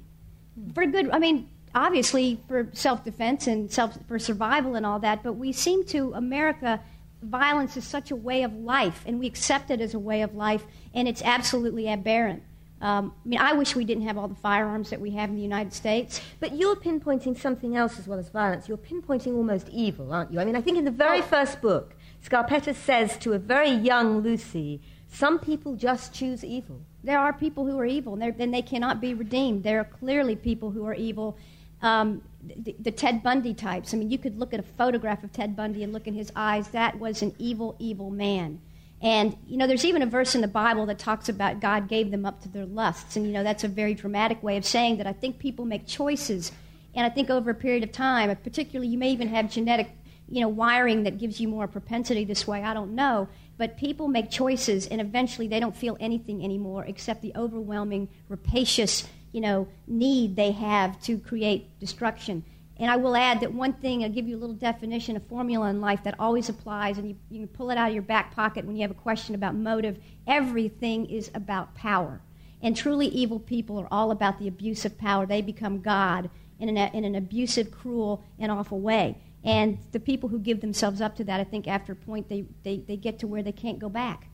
for 0.74 0.86
good. 0.86 1.10
I 1.12 1.20
mean, 1.20 1.50
obviously 1.74 2.40
for 2.48 2.68
self-defense 2.74 3.48
and 3.48 3.72
self 3.72 3.98
for 4.08 4.20
survival 4.20 4.76
and 4.76 4.86
all 4.86 5.00
that, 5.00 5.24
but 5.24 5.34
we 5.34 5.52
seem 5.54 5.86
to 5.86 6.14
America 6.14 6.82
violence 7.22 7.78
is 7.78 7.84
such 7.84 8.12
a 8.12 8.16
way 8.16 8.44
of 8.44 8.54
life, 8.54 9.04
and 9.06 9.20
we 9.20 9.28
accept 9.28 9.72
it 9.72 9.82
as 9.82 9.94
a 9.94 10.00
way 10.00 10.22
of 10.22 10.36
life, 10.36 10.66
and 10.94 11.08
it's 11.08 11.22
absolutely 11.24 11.88
aberrant. 11.88 12.44
Um, 12.80 13.14
I 13.26 13.28
mean, 13.28 13.40
I 13.40 13.54
wish 13.54 13.76
we 13.76 13.86
didn't 13.86 14.04
have 14.04 14.20
all 14.20 14.28
the 14.28 14.36
firearms 14.36 14.92
that 14.92 15.02
we 15.02 15.10
have 15.12 15.30
in 15.30 15.36
the 15.36 15.42
United 15.42 15.74
States. 15.74 16.22
But 16.40 16.56
you're 16.56 16.76
pinpointing 16.76 17.36
something 17.36 17.76
else 17.76 17.98
as 17.98 18.08
well 18.08 18.20
as 18.20 18.30
violence. 18.30 18.68
You're 18.68 18.78
pinpointing 18.78 19.36
almost 19.36 19.68
evil, 19.70 20.14
aren't 20.14 20.32
you? 20.32 20.40
I 20.40 20.46
mean, 20.46 20.56
I 20.56 20.62
think 20.62 20.78
in 20.78 20.86
the 20.86 20.92
very 20.92 21.20
oh. 21.20 21.24
first 21.24 21.60
book, 21.60 21.96
Scarpetta 22.28 22.76
says 22.76 23.18
to 23.20 23.34
a 23.34 23.40
very 23.40 23.72
young 23.72 24.20
Lucy, 24.20 24.82
some 25.08 25.40
people 25.40 25.76
just 25.76 26.14
choose 26.14 26.44
evil. 26.44 26.82
There 27.04 27.20
are 27.20 27.32
people 27.32 27.66
who 27.66 27.80
are 27.80 27.86
evil, 27.86 28.14
and, 28.16 28.24
and 28.40 28.54
they 28.54 28.62
cannot 28.62 29.00
be 29.00 29.14
redeemed. 29.14 29.64
There 29.64 29.80
are 29.80 29.86
clearly 29.86 30.36
people 30.36 30.72
who 30.72 30.86
are 30.86 30.94
evil. 30.94 31.38
Um, 31.82 32.22
the, 32.44 32.76
the, 32.80 32.92
Ted 32.92 33.24
Bundy 33.24 33.54
types. 33.54 33.94
I 33.94 33.98
mean, 33.98 34.10
you 34.10 34.18
could 34.18 34.38
look 34.40 34.54
at 34.54 34.60
a 34.60 34.64
photograph 34.64 35.24
of 35.24 35.32
Ted 35.32 35.56
Bundy 35.56 35.84
and 35.84 35.94
look 35.94 36.08
in 36.08 36.16
his 36.16 36.32
eyes. 36.36 36.70
That 36.70 37.00
was 37.00 37.22
an 37.22 37.36
evil, 37.38 37.76
evil 37.78 38.10
man. 38.10 38.60
And, 39.02 39.38
you 39.48 39.58
know, 39.58 39.68
there's 39.68 39.86
even 39.86 40.02
a 40.02 40.08
verse 40.08 40.34
in 40.34 40.42
the 40.42 40.48
Bible 40.48 40.88
that 40.88 40.98
talks 40.98 41.30
about 41.30 41.60
God 41.60 41.88
gave 41.88 42.10
them 42.10 42.26
up 42.26 42.42
to 42.42 42.50
their 42.50 42.66
lusts. 42.66 43.16
And, 43.16 43.28
you 43.28 43.32
know, 43.32 43.44
that's 43.44 43.64
a 43.64 43.68
very 43.68 43.94
dramatic 43.94 44.42
way 44.42 44.58
of 44.58 44.66
saying 44.66 44.98
that 44.98 45.06
I 45.06 45.14
think 45.14 45.38
people 45.38 45.66
make 45.66 45.86
choices. 45.86 46.52
And 46.96 47.06
I 47.06 47.10
think 47.10 47.30
over 47.30 47.52
a 47.52 47.56
period 47.56 47.84
of 47.84 47.92
time, 47.92 48.36
particularly 48.38 48.88
you 48.88 48.98
may 48.98 49.12
even 49.12 49.28
have 49.28 49.52
genetic, 49.52 49.92
you 50.30 50.42
know, 50.42 50.48
wiring 50.50 51.04
that 51.04 51.18
gives 51.18 51.40
you 51.40 51.48
more 51.48 51.68
propensity 51.68 52.26
this 52.26 52.48
way. 52.48 52.64
I 52.64 52.74
don't 52.74 52.96
know. 52.96 53.28
But 53.58 53.78
people 53.78 54.08
make 54.08 54.30
choices, 54.30 54.86
and 54.88 55.02
eventually 55.02 55.48
they 55.48 55.60
don't 55.60 55.76
feel 55.76 55.98
anything 56.00 56.44
anymore 56.44 56.86
except 56.86 57.22
the 57.22 57.34
overwhelming, 57.36 58.08
rapacious, 58.30 59.08
you 59.32 59.42
know, 59.42 59.68
need 59.88 60.36
they 60.36 60.52
have 60.52 61.02
to 61.04 61.18
create 61.18 61.80
destruction. 61.80 62.44
And 62.80 62.92
I 62.92 62.98
will 62.98 63.16
add 63.16 63.40
that 63.40 63.54
one 63.54 63.74
thing, 63.74 64.04
I'll 64.04 64.12
give 64.12 64.28
you 64.28 64.38
a 64.38 64.40
little 64.40 64.56
definition, 64.56 65.16
a 65.16 65.20
formula 65.20 65.70
in 65.70 65.82
life 65.82 66.04
that 66.04 66.14
always 66.20 66.50
applies, 66.50 67.00
and 67.00 67.10
you, 67.10 67.16
you 67.32 67.40
can 67.40 67.48
pull 67.48 67.72
it 67.72 67.78
out 67.78 67.88
of 67.88 67.94
your 67.96 68.04
back 68.04 68.36
pocket 68.36 68.66
when 68.66 68.76
you 68.76 68.84
have 68.84 68.92
a 68.92 68.96
question 68.96 69.34
about 69.34 69.56
motive. 69.56 69.98
Everything 70.28 71.08
is 71.08 71.32
about 71.34 71.74
power. 71.74 72.22
And 72.62 72.76
truly 72.76 73.08
evil 73.08 73.40
people 73.40 73.80
are 73.80 73.88
all 73.90 74.12
about 74.12 74.38
the 74.38 74.48
abuse 74.48 74.86
of 74.86 74.98
power. 74.98 75.26
They 75.26 75.42
become 75.42 75.82
God 75.82 76.30
in 76.60 76.70
an, 76.70 76.78
in 76.94 77.04
an 77.04 77.16
abusive, 77.16 77.72
cruel, 77.72 78.24
and 78.38 78.52
awful 78.52 78.80
way. 78.80 79.18
And 79.44 79.78
the 79.92 80.00
people 80.00 80.30
who 80.30 80.40
give 80.40 80.62
themselves 80.62 81.00
up 81.00 81.16
to 81.18 81.24
that, 81.26 81.40
I 81.40 81.44
think 81.44 81.68
after 81.68 81.94
a 81.94 81.96
point, 81.96 82.28
they, 82.30 82.46
they, 82.64 82.78
they 82.80 82.98
get 82.98 83.20
to 83.20 83.28
where 83.28 83.44
they 83.44 83.52
can't 83.52 83.80
go 83.80 83.90
back. 83.90 84.28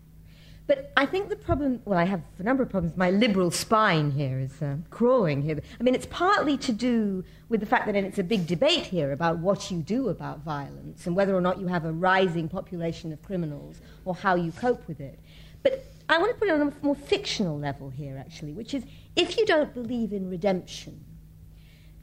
But 0.65 0.93
I 0.95 1.05
think 1.05 1.27
the 1.27 1.35
problem, 1.35 1.81
well, 1.83 1.99
I 1.99 2.05
have 2.05 2.21
a 2.39 2.43
number 2.43 2.63
of 2.63 2.69
problems. 2.69 2.95
My 2.95 3.11
liberal 3.11 3.51
spine 3.51 4.11
here 4.11 4.39
is 4.39 4.61
uh, 4.61 4.77
crawling 4.89 5.41
here. 5.41 5.59
I 5.77 5.83
mean, 5.83 5.93
it's 5.93 6.05
partly 6.05 6.57
to 6.59 6.71
do 6.71 7.25
with 7.49 7.59
the 7.59 7.65
fact 7.65 7.85
that 7.87 7.95
and 7.95 8.07
it's 8.07 8.17
a 8.17 8.23
big 8.23 8.47
debate 8.47 8.85
here 8.85 9.11
about 9.11 9.39
what 9.39 9.69
you 9.69 9.79
do 9.79 10.07
about 10.07 10.39
violence 10.39 11.05
and 11.05 11.17
whether 11.17 11.35
or 11.35 11.41
not 11.41 11.59
you 11.59 11.67
have 11.67 11.83
a 11.83 11.91
rising 11.91 12.47
population 12.47 13.11
of 13.11 13.21
criminals 13.21 13.81
or 14.05 14.15
how 14.15 14.35
you 14.35 14.53
cope 14.53 14.87
with 14.87 15.01
it. 15.01 15.19
But 15.63 15.85
I 16.07 16.17
want 16.17 16.31
to 16.31 16.39
put 16.39 16.47
it 16.47 16.51
on 16.51 16.61
a 16.61 16.85
more 16.85 16.95
fictional 16.95 17.59
level 17.59 17.89
here, 17.89 18.17
actually, 18.17 18.53
which 18.53 18.73
is 18.73 18.83
if 19.17 19.37
you 19.37 19.45
don't 19.45 19.73
believe 19.73 20.13
in 20.13 20.29
redemption, 20.29 21.03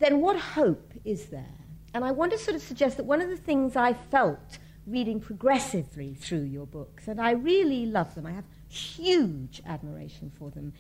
then 0.01 0.21
what 0.21 0.37
hope 0.37 0.93
is 1.05 1.27
there? 1.27 1.60
And 1.93 2.05
I 2.05 2.13
want 2.13 2.33
to 2.33 2.39
sort 2.39 2.55
of 2.55 2.63
suggest 2.63 2.97
that 2.97 3.05
one 3.05 3.21
of 3.21 3.29
the 3.29 3.37
things 3.37 3.77
I 3.77 3.93
felt 3.93 4.59
reading 4.87 5.21
progressively 5.21 6.15
through 6.15 6.43
your 6.43 6.67
books, 6.67 7.09
and 7.09 7.21
I 7.21 7.33
really 7.33 7.87
love 7.87 8.15
them, 8.15 8.27
I 8.27 8.33
have 8.33 8.45
huge 8.69 9.61
admiration 9.67 10.31
for 10.39 10.51
them, 10.51 10.73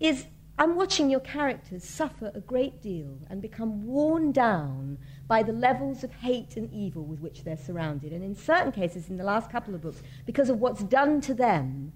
is 0.00 0.26
I'm 0.56 0.76
watching 0.76 1.10
your 1.10 1.20
characters 1.20 1.84
suffer 1.84 2.30
a 2.34 2.40
great 2.40 2.80
deal 2.80 3.18
and 3.28 3.42
become 3.42 3.84
worn 3.86 4.30
down 4.30 4.98
by 5.26 5.42
the 5.42 5.52
levels 5.52 6.04
of 6.04 6.12
hate 6.12 6.56
and 6.56 6.72
evil 6.72 7.04
with 7.04 7.20
which 7.20 7.42
they're 7.42 7.56
surrounded. 7.56 8.12
And 8.12 8.22
in 8.22 8.36
certain 8.36 8.70
cases, 8.70 9.08
in 9.08 9.16
the 9.16 9.24
last 9.24 9.50
couple 9.50 9.74
of 9.74 9.82
books, 9.82 10.00
because 10.26 10.50
of 10.50 10.60
what's 10.60 10.84
done 10.84 11.20
to 11.22 11.34
them, 11.34 11.92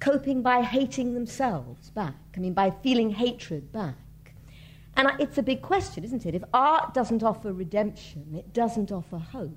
coping 0.00 0.42
by 0.42 0.62
hating 0.62 1.12
themselves 1.14 1.90
back. 1.90 2.16
I 2.34 2.40
mean, 2.40 2.54
by 2.54 2.70
feeling 2.70 3.10
hatred 3.10 3.72
back. 3.72 3.94
And 4.96 5.10
it's 5.18 5.38
a 5.38 5.42
big 5.42 5.62
question, 5.62 6.04
isn't 6.04 6.26
it? 6.26 6.34
If 6.34 6.44
art 6.52 6.92
doesn't 6.92 7.22
offer 7.22 7.52
redemption, 7.52 8.34
it 8.36 8.52
doesn't 8.52 8.92
offer 8.92 9.18
hope. 9.18 9.56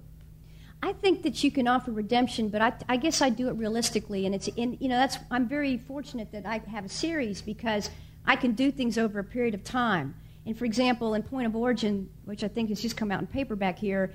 I 0.82 0.94
think 0.94 1.24
that 1.24 1.44
you 1.44 1.52
can 1.52 1.68
offer 1.68 1.92
redemption, 1.92 2.50
but 2.50 2.62
I, 2.62 2.74
I, 2.88 2.98
guess 2.98 3.22
I 3.22 3.30
do 3.30 3.48
it 3.48 3.54
realistically, 3.54 4.26
and 4.26 4.36
it's 4.36 4.48
in 4.50 4.78
you 4.80 4.88
know 4.88 4.98
that's 4.98 5.18
I'm 5.32 5.48
very 5.48 5.78
fortunate 5.78 6.32
that 6.32 6.46
I 6.46 6.62
have 6.70 6.86
a 6.86 6.90
series 6.90 7.42
because 7.42 7.90
I 8.26 8.36
can 8.36 8.52
do 8.52 8.72
things 8.72 8.98
over 8.98 9.20
a 9.20 9.24
period 9.24 9.56
of 9.56 9.64
time. 9.64 10.16
And 10.46 10.58
for 10.58 10.66
example, 10.66 11.16
in 11.16 11.24
Point 11.24 11.48
of 11.48 11.56
Origin, 11.56 12.10
which 12.26 12.44
I 12.44 12.48
think 12.48 12.70
has 12.70 12.82
just 12.82 12.96
come 12.96 13.12
out 13.12 13.20
in 13.20 13.28
paperback 13.28 13.80
here, 13.80 14.14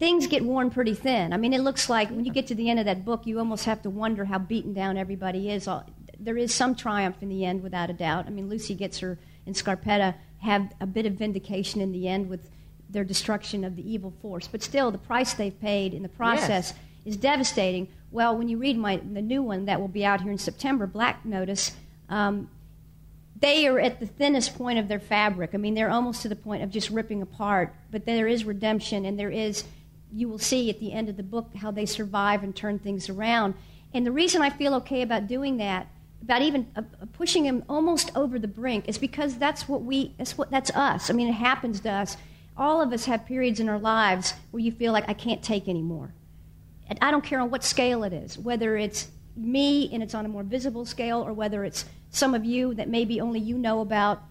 things 0.00 0.26
get 0.26 0.44
worn 0.44 0.70
pretty 0.70 0.94
thin. 0.94 1.32
I 1.32 1.36
mean, 1.36 1.52
it 1.52 1.60
looks 1.60 1.88
like 1.88 2.10
when 2.10 2.24
you 2.24 2.32
get 2.32 2.48
to 2.48 2.54
the 2.54 2.68
end 2.68 2.80
of 2.80 2.86
that 2.86 3.04
book, 3.04 3.26
you 3.26 3.38
almost 3.38 3.64
have 3.64 3.82
to 3.82 3.90
wonder 3.90 4.24
how 4.24 4.38
beaten 4.38 4.72
down 4.72 4.96
everybody 4.96 5.50
is. 5.50 5.68
There 6.18 6.36
is 6.36 6.52
some 6.52 6.74
triumph 6.74 7.16
in 7.20 7.28
the 7.28 7.44
end, 7.44 7.62
without 7.62 7.88
a 7.88 7.92
doubt. 7.92 8.26
I 8.26 8.30
mean, 8.30 8.48
Lucy 8.48 8.74
gets 8.74 8.98
her 8.98 9.18
in 9.46 9.52
Scarpetta 9.52 10.14
have 10.44 10.72
a 10.80 10.86
bit 10.86 11.06
of 11.06 11.14
vindication 11.14 11.80
in 11.80 11.90
the 11.90 12.06
end 12.06 12.28
with 12.28 12.50
their 12.90 13.04
destruction 13.04 13.64
of 13.64 13.76
the 13.76 13.92
evil 13.92 14.12
force. 14.20 14.46
But 14.46 14.62
still, 14.62 14.90
the 14.90 14.98
price 14.98 15.32
they've 15.34 15.58
paid 15.60 15.94
in 15.94 16.02
the 16.02 16.08
process 16.08 16.72
yes. 16.72 16.74
is 17.06 17.16
devastating. 17.16 17.88
Well, 18.10 18.36
when 18.36 18.48
you 18.48 18.58
read 18.58 18.76
my, 18.76 18.96
the 18.96 19.22
new 19.22 19.42
one 19.42 19.64
that 19.64 19.80
will 19.80 19.88
be 19.88 20.04
out 20.04 20.20
here 20.20 20.30
in 20.30 20.38
September, 20.38 20.86
Black 20.86 21.24
Notice, 21.24 21.72
um, 22.08 22.50
they 23.40 23.66
are 23.66 23.80
at 23.80 24.00
the 24.00 24.06
thinnest 24.06 24.56
point 24.56 24.78
of 24.78 24.86
their 24.86 25.00
fabric. 25.00 25.50
I 25.54 25.56
mean, 25.56 25.74
they're 25.74 25.90
almost 25.90 26.22
to 26.22 26.28
the 26.28 26.36
point 26.36 26.62
of 26.62 26.70
just 26.70 26.90
ripping 26.90 27.22
apart. 27.22 27.74
But 27.90 28.04
there 28.04 28.28
is 28.28 28.44
redemption, 28.44 29.06
and 29.06 29.18
there 29.18 29.30
is, 29.30 29.64
you 30.12 30.28
will 30.28 30.38
see 30.38 30.68
at 30.68 30.78
the 30.78 30.92
end 30.92 31.08
of 31.08 31.16
the 31.16 31.22
book 31.22 31.50
how 31.56 31.70
they 31.70 31.86
survive 31.86 32.44
and 32.44 32.54
turn 32.54 32.78
things 32.78 33.08
around. 33.08 33.54
And 33.94 34.06
the 34.06 34.12
reason 34.12 34.42
I 34.42 34.50
feel 34.50 34.74
okay 34.74 35.02
about 35.02 35.26
doing 35.26 35.56
that, 35.56 35.88
about 36.24 36.42
even 36.42 36.66
uh, 36.74 36.82
pushing 37.12 37.44
them 37.44 37.64
almost 37.68 38.10
over 38.16 38.38
the 38.38 38.48
brink, 38.48 38.88
is 38.88 38.98
because 38.98 39.36
that's 39.38 39.68
what 39.68 39.82
we, 39.82 40.14
that's 40.18 40.36
what, 40.36 40.50
that's 40.50 40.70
us. 40.70 41.10
I 41.10 41.12
mean, 41.12 41.28
it 41.28 41.32
happens 41.32 41.80
to 41.80 41.90
us 41.90 42.16
all 42.56 42.80
of 42.80 42.92
us 42.92 43.04
have 43.06 43.26
periods 43.26 43.60
in 43.60 43.68
our 43.68 43.78
lives 43.78 44.34
where 44.50 44.62
you 44.62 44.70
feel 44.70 44.92
like 44.92 45.08
I 45.08 45.14
can't 45.14 45.42
take 45.42 45.68
anymore. 45.68 46.12
And 46.88 46.98
I 47.02 47.10
don't 47.10 47.24
care 47.24 47.40
on 47.40 47.50
what 47.50 47.64
scale 47.64 48.04
it 48.04 48.12
is, 48.12 48.38
whether 48.38 48.76
it's 48.76 49.08
me 49.36 49.90
and 49.92 50.02
it's 50.02 50.14
on 50.14 50.24
a 50.24 50.28
more 50.28 50.44
visible 50.44 50.84
scale, 50.84 51.20
or 51.20 51.32
whether 51.32 51.64
it's 51.64 51.84
some 52.10 52.34
of 52.34 52.44
you 52.44 52.74
that 52.74 52.88
maybe 52.88 53.20
only 53.20 53.40
you 53.40 53.58
know 53.58 53.80
about 53.80 54.22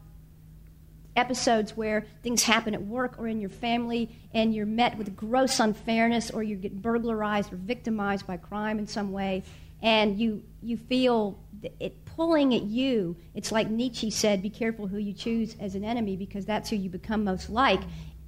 episodes 1.15 1.75
where 1.75 2.05
things 2.23 2.43
happen 2.43 2.73
at 2.73 2.81
work 2.81 3.15
or 3.19 3.27
in 3.27 3.39
your 3.39 3.49
family 3.49 4.09
and 4.33 4.55
you're 4.55 4.65
met 4.65 4.97
with 4.97 5.15
gross 5.15 5.59
unfairness 5.59 6.31
or 6.31 6.41
you 6.41 6.55
get 6.55 6.81
burglarized 6.81 7.53
or 7.53 7.57
victimized 7.57 8.25
by 8.25 8.35
crime 8.35 8.79
in 8.79 8.87
some 8.87 9.11
way 9.11 9.43
and 9.83 10.17
you, 10.17 10.41
you 10.63 10.75
feel 10.75 11.37
it 11.79 12.05
pulling 12.05 12.53
at 12.53 12.63
you. 12.63 13.15
It's 13.33 13.51
like 13.51 13.69
Nietzsche 13.69 14.09
said 14.09 14.41
be 14.41 14.49
careful 14.49 14.87
who 14.87 14.97
you 14.97 15.13
choose 15.13 15.55
as 15.59 15.75
an 15.75 15.83
enemy 15.83 16.15
because 16.15 16.45
that's 16.45 16.69
who 16.69 16.75
you 16.75 16.89
become 16.89 17.23
most 17.23 17.49
like 17.49 17.81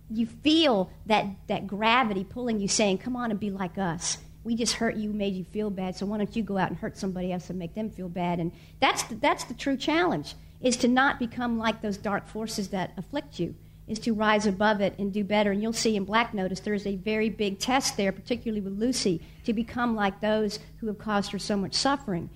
you 0.10 0.26
feel 0.26 0.92
that, 1.06 1.26
that 1.48 1.68
gravity 1.68 2.24
pulling 2.24 2.60
you, 2.60 2.68
saying, 2.68 3.00
Come 3.00 3.16
on 3.16 3.32
and 3.32 3.40
be 3.40 3.50
like 3.50 3.78
us. 3.78 4.18
We 4.44 4.56
just 4.56 4.74
hurt 4.74 4.96
you, 4.96 5.12
made 5.12 5.34
you 5.34 5.44
feel 5.44 5.72
bad, 5.72 5.96
so 5.96 6.06
why 6.06 6.18
don't 6.18 6.36
you 6.36 6.44
go 6.44 6.58
out 6.58 6.70
and 6.70 6.78
hurt 6.78 6.98
somebody 6.98 7.32
else 7.32 7.50
and 7.50 7.58
make 7.58 7.74
them 7.74 7.90
feel 7.90 8.10
bad? 8.10 8.40
And 8.40 8.52
that's 8.80 9.04
the, 9.04 9.16
that's 9.16 9.46
the 9.46 9.56
true 9.56 9.76
challenge, 9.76 10.36
is 10.62 10.78
to 10.78 10.88
not 10.88 11.18
become 11.18 11.58
like 11.58 11.82
those 11.82 11.98
dark 11.98 12.28
forces 12.28 12.68
that 12.68 12.92
afflict 12.96 13.40
you, 13.40 13.56
is 13.88 13.98
to 14.00 14.14
rise 14.14 14.46
above 14.46 14.82
it 14.82 14.94
and 15.00 15.12
do 15.12 15.24
better. 15.24 15.52
And 15.52 15.64
you'll 15.64 15.74
see 15.74 15.96
in 15.96 16.06
Black 16.06 16.36
Notice 16.36 16.60
there's 16.60 16.86
a 16.86 16.96
very 16.96 17.30
big 17.30 17.58
test 17.58 17.98
there, 17.98 18.12
particularly 18.12 18.62
with 18.62 18.78
Lucy, 18.78 19.20
to 19.46 19.54
become 19.54 19.96
like 19.96 20.22
those 20.22 20.60
who 20.78 20.88
have 20.88 21.00
caused 21.00 21.32
her 21.32 21.40
so 21.40 21.58
much 21.58 21.74
suffering. 21.74 22.30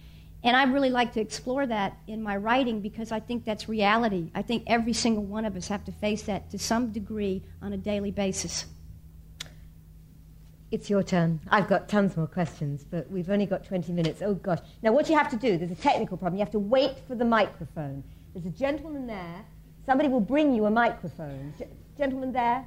And 0.43 0.55
I 0.55 0.63
really 0.63 0.89
like 0.89 1.13
to 1.13 1.21
explore 1.21 1.67
that 1.67 1.97
in 2.07 2.23
my 2.23 2.37
writing 2.37 2.79
because 2.79 3.11
I 3.11 3.19
think 3.19 3.43
that's 3.43 3.67
reality. 3.67 4.31
I 4.33 4.41
think 4.41 4.63
every 4.67 4.93
single 4.93 5.23
one 5.23 5.43
of 5.43 5.55
us 5.57 5.67
have 5.67 5.83
to 5.85 5.91
face 5.91 6.23
that 6.23 6.49
to 6.51 6.59
some 6.59 6.91
degree 6.91 7.43
on 7.61 7.73
a 7.73 7.77
daily 7.77 8.11
basis. 8.11 8.65
It's 10.71 10.89
your 10.89 11.03
turn. 11.03 11.41
I've 11.49 11.67
got 11.67 11.89
tons 11.89 12.15
more 12.15 12.27
questions, 12.27 12.85
but 12.89 13.09
we've 13.09 13.29
only 13.29 13.47
got 13.47 13.65
20 13.65 13.91
minutes. 13.91 14.21
Oh, 14.21 14.35
gosh. 14.35 14.59
Now, 14.83 14.91
what 14.91 15.09
you 15.09 15.17
have 15.17 15.29
to 15.31 15.35
do, 15.35 15.57
there's 15.57 15.71
a 15.71 15.75
technical 15.75 16.15
problem. 16.15 16.37
You 16.37 16.45
have 16.45 16.51
to 16.51 16.59
wait 16.59 16.91
for 17.07 17.15
the 17.15 17.25
microphone. 17.25 18.03
There's 18.33 18.45
a 18.45 18.51
gentleman 18.57 19.07
there. 19.07 19.43
Somebody 19.85 20.09
will 20.09 20.19
bring 20.21 20.53
you 20.53 20.65
a 20.65 20.71
microphone. 20.71 21.53
G- 21.57 21.65
gentleman 21.97 22.31
there. 22.31 22.65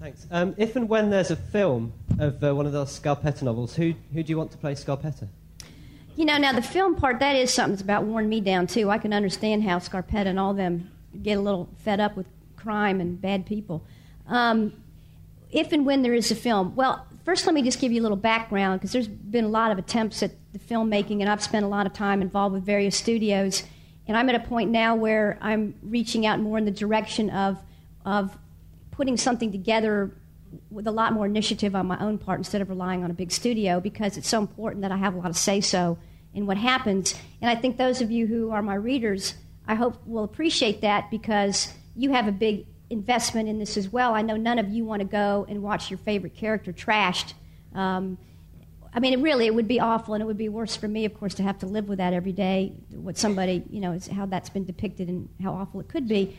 Thanks. 0.00 0.26
Um, 0.30 0.54
if 0.56 0.76
and 0.76 0.88
when 0.88 1.10
there's 1.10 1.30
a 1.30 1.36
film 1.36 1.92
of 2.18 2.42
uh, 2.42 2.54
one 2.54 2.64
of 2.64 2.72
those 2.72 2.98
Scarpetta 2.98 3.42
novels, 3.42 3.74
who, 3.74 3.92
who 4.14 4.22
do 4.22 4.30
you 4.30 4.38
want 4.38 4.50
to 4.52 4.56
play 4.56 4.72
Scarpetta? 4.72 5.28
You 6.16 6.24
know, 6.24 6.38
now 6.38 6.54
the 6.54 6.62
film 6.62 6.96
part, 6.96 7.18
that 7.20 7.36
is 7.36 7.52
something 7.52 7.72
that's 7.72 7.82
about 7.82 8.04
worn 8.04 8.26
me 8.26 8.40
down, 8.40 8.66
too. 8.66 8.90
I 8.90 8.96
can 8.96 9.12
understand 9.12 9.62
how 9.62 9.78
Scarpetta 9.78 10.26
and 10.26 10.40
all 10.40 10.54
them 10.54 10.90
get 11.22 11.36
a 11.36 11.40
little 11.40 11.68
fed 11.84 12.00
up 12.00 12.16
with 12.16 12.26
crime 12.56 12.98
and 12.98 13.20
bad 13.20 13.44
people. 13.44 13.84
Um, 14.26 14.72
if 15.50 15.70
and 15.72 15.84
when 15.84 16.00
there 16.00 16.14
is 16.14 16.30
a 16.30 16.34
film, 16.34 16.74
well, 16.76 17.06
first 17.26 17.44
let 17.44 17.54
me 17.54 17.62
just 17.62 17.78
give 17.78 17.92
you 17.92 18.00
a 18.00 18.04
little 18.04 18.16
background 18.16 18.80
because 18.80 18.92
there's 18.92 19.08
been 19.08 19.44
a 19.44 19.48
lot 19.48 19.70
of 19.70 19.78
attempts 19.78 20.22
at 20.22 20.30
the 20.54 20.58
filmmaking, 20.58 21.20
and 21.20 21.28
I've 21.28 21.42
spent 21.42 21.66
a 21.66 21.68
lot 21.68 21.84
of 21.84 21.92
time 21.92 22.22
involved 22.22 22.54
with 22.54 22.64
various 22.64 22.96
studios. 22.96 23.64
And 24.08 24.16
I'm 24.16 24.30
at 24.30 24.34
a 24.34 24.40
point 24.40 24.70
now 24.70 24.94
where 24.94 25.36
I'm 25.42 25.74
reaching 25.82 26.24
out 26.24 26.40
more 26.40 26.56
in 26.56 26.64
the 26.64 26.70
direction 26.70 27.28
of, 27.28 27.58
of 28.06 28.36
putting 29.00 29.16
something 29.16 29.50
together 29.50 30.10
with 30.68 30.86
a 30.86 30.90
lot 30.90 31.14
more 31.14 31.24
initiative 31.24 31.74
on 31.74 31.86
my 31.86 31.98
own 32.00 32.18
part 32.18 32.38
instead 32.38 32.60
of 32.60 32.68
relying 32.68 33.02
on 33.02 33.10
a 33.10 33.14
big 33.14 33.32
studio 33.32 33.80
because 33.80 34.18
it's 34.18 34.28
so 34.28 34.38
important 34.38 34.82
that 34.82 34.92
I 34.92 34.98
have 34.98 35.14
a 35.14 35.16
lot 35.16 35.30
of 35.30 35.38
say 35.38 35.62
so 35.62 35.96
in 36.34 36.44
what 36.44 36.58
happens. 36.58 37.14
And 37.40 37.50
I 37.50 37.54
think 37.54 37.78
those 37.78 38.02
of 38.02 38.10
you 38.10 38.26
who 38.26 38.50
are 38.50 38.60
my 38.60 38.74
readers, 38.74 39.36
I 39.66 39.74
hope 39.74 40.06
will 40.06 40.22
appreciate 40.22 40.82
that 40.82 41.10
because 41.10 41.72
you 41.96 42.12
have 42.12 42.28
a 42.28 42.32
big 42.32 42.66
investment 42.90 43.48
in 43.48 43.58
this 43.58 43.78
as 43.78 43.88
well. 43.88 44.12
I 44.12 44.20
know 44.20 44.36
none 44.36 44.58
of 44.58 44.68
you 44.68 44.84
want 44.84 45.00
to 45.00 45.08
go 45.08 45.46
and 45.48 45.62
watch 45.62 45.90
your 45.90 45.96
favorite 45.96 46.34
character 46.34 46.70
trashed. 46.70 47.32
Um, 47.74 48.18
I 48.92 49.00
mean, 49.00 49.14
it 49.14 49.22
really, 49.22 49.46
it 49.46 49.54
would 49.54 49.68
be 49.68 49.80
awful, 49.80 50.12
and 50.12 50.20
it 50.22 50.26
would 50.26 50.36
be 50.36 50.50
worse 50.50 50.76
for 50.76 50.88
me, 50.88 51.06
of 51.06 51.14
course, 51.14 51.32
to 51.36 51.42
have 51.42 51.58
to 51.60 51.66
live 51.66 51.88
with 51.88 51.96
that 51.96 52.12
every 52.12 52.32
day. 52.32 52.74
What 52.90 53.16
somebody, 53.16 53.62
you 53.70 53.80
know, 53.80 53.98
how 54.12 54.26
that's 54.26 54.50
been 54.50 54.66
depicted 54.66 55.08
and 55.08 55.30
how 55.42 55.54
awful 55.54 55.80
it 55.80 55.88
could 55.88 56.06
be. 56.06 56.36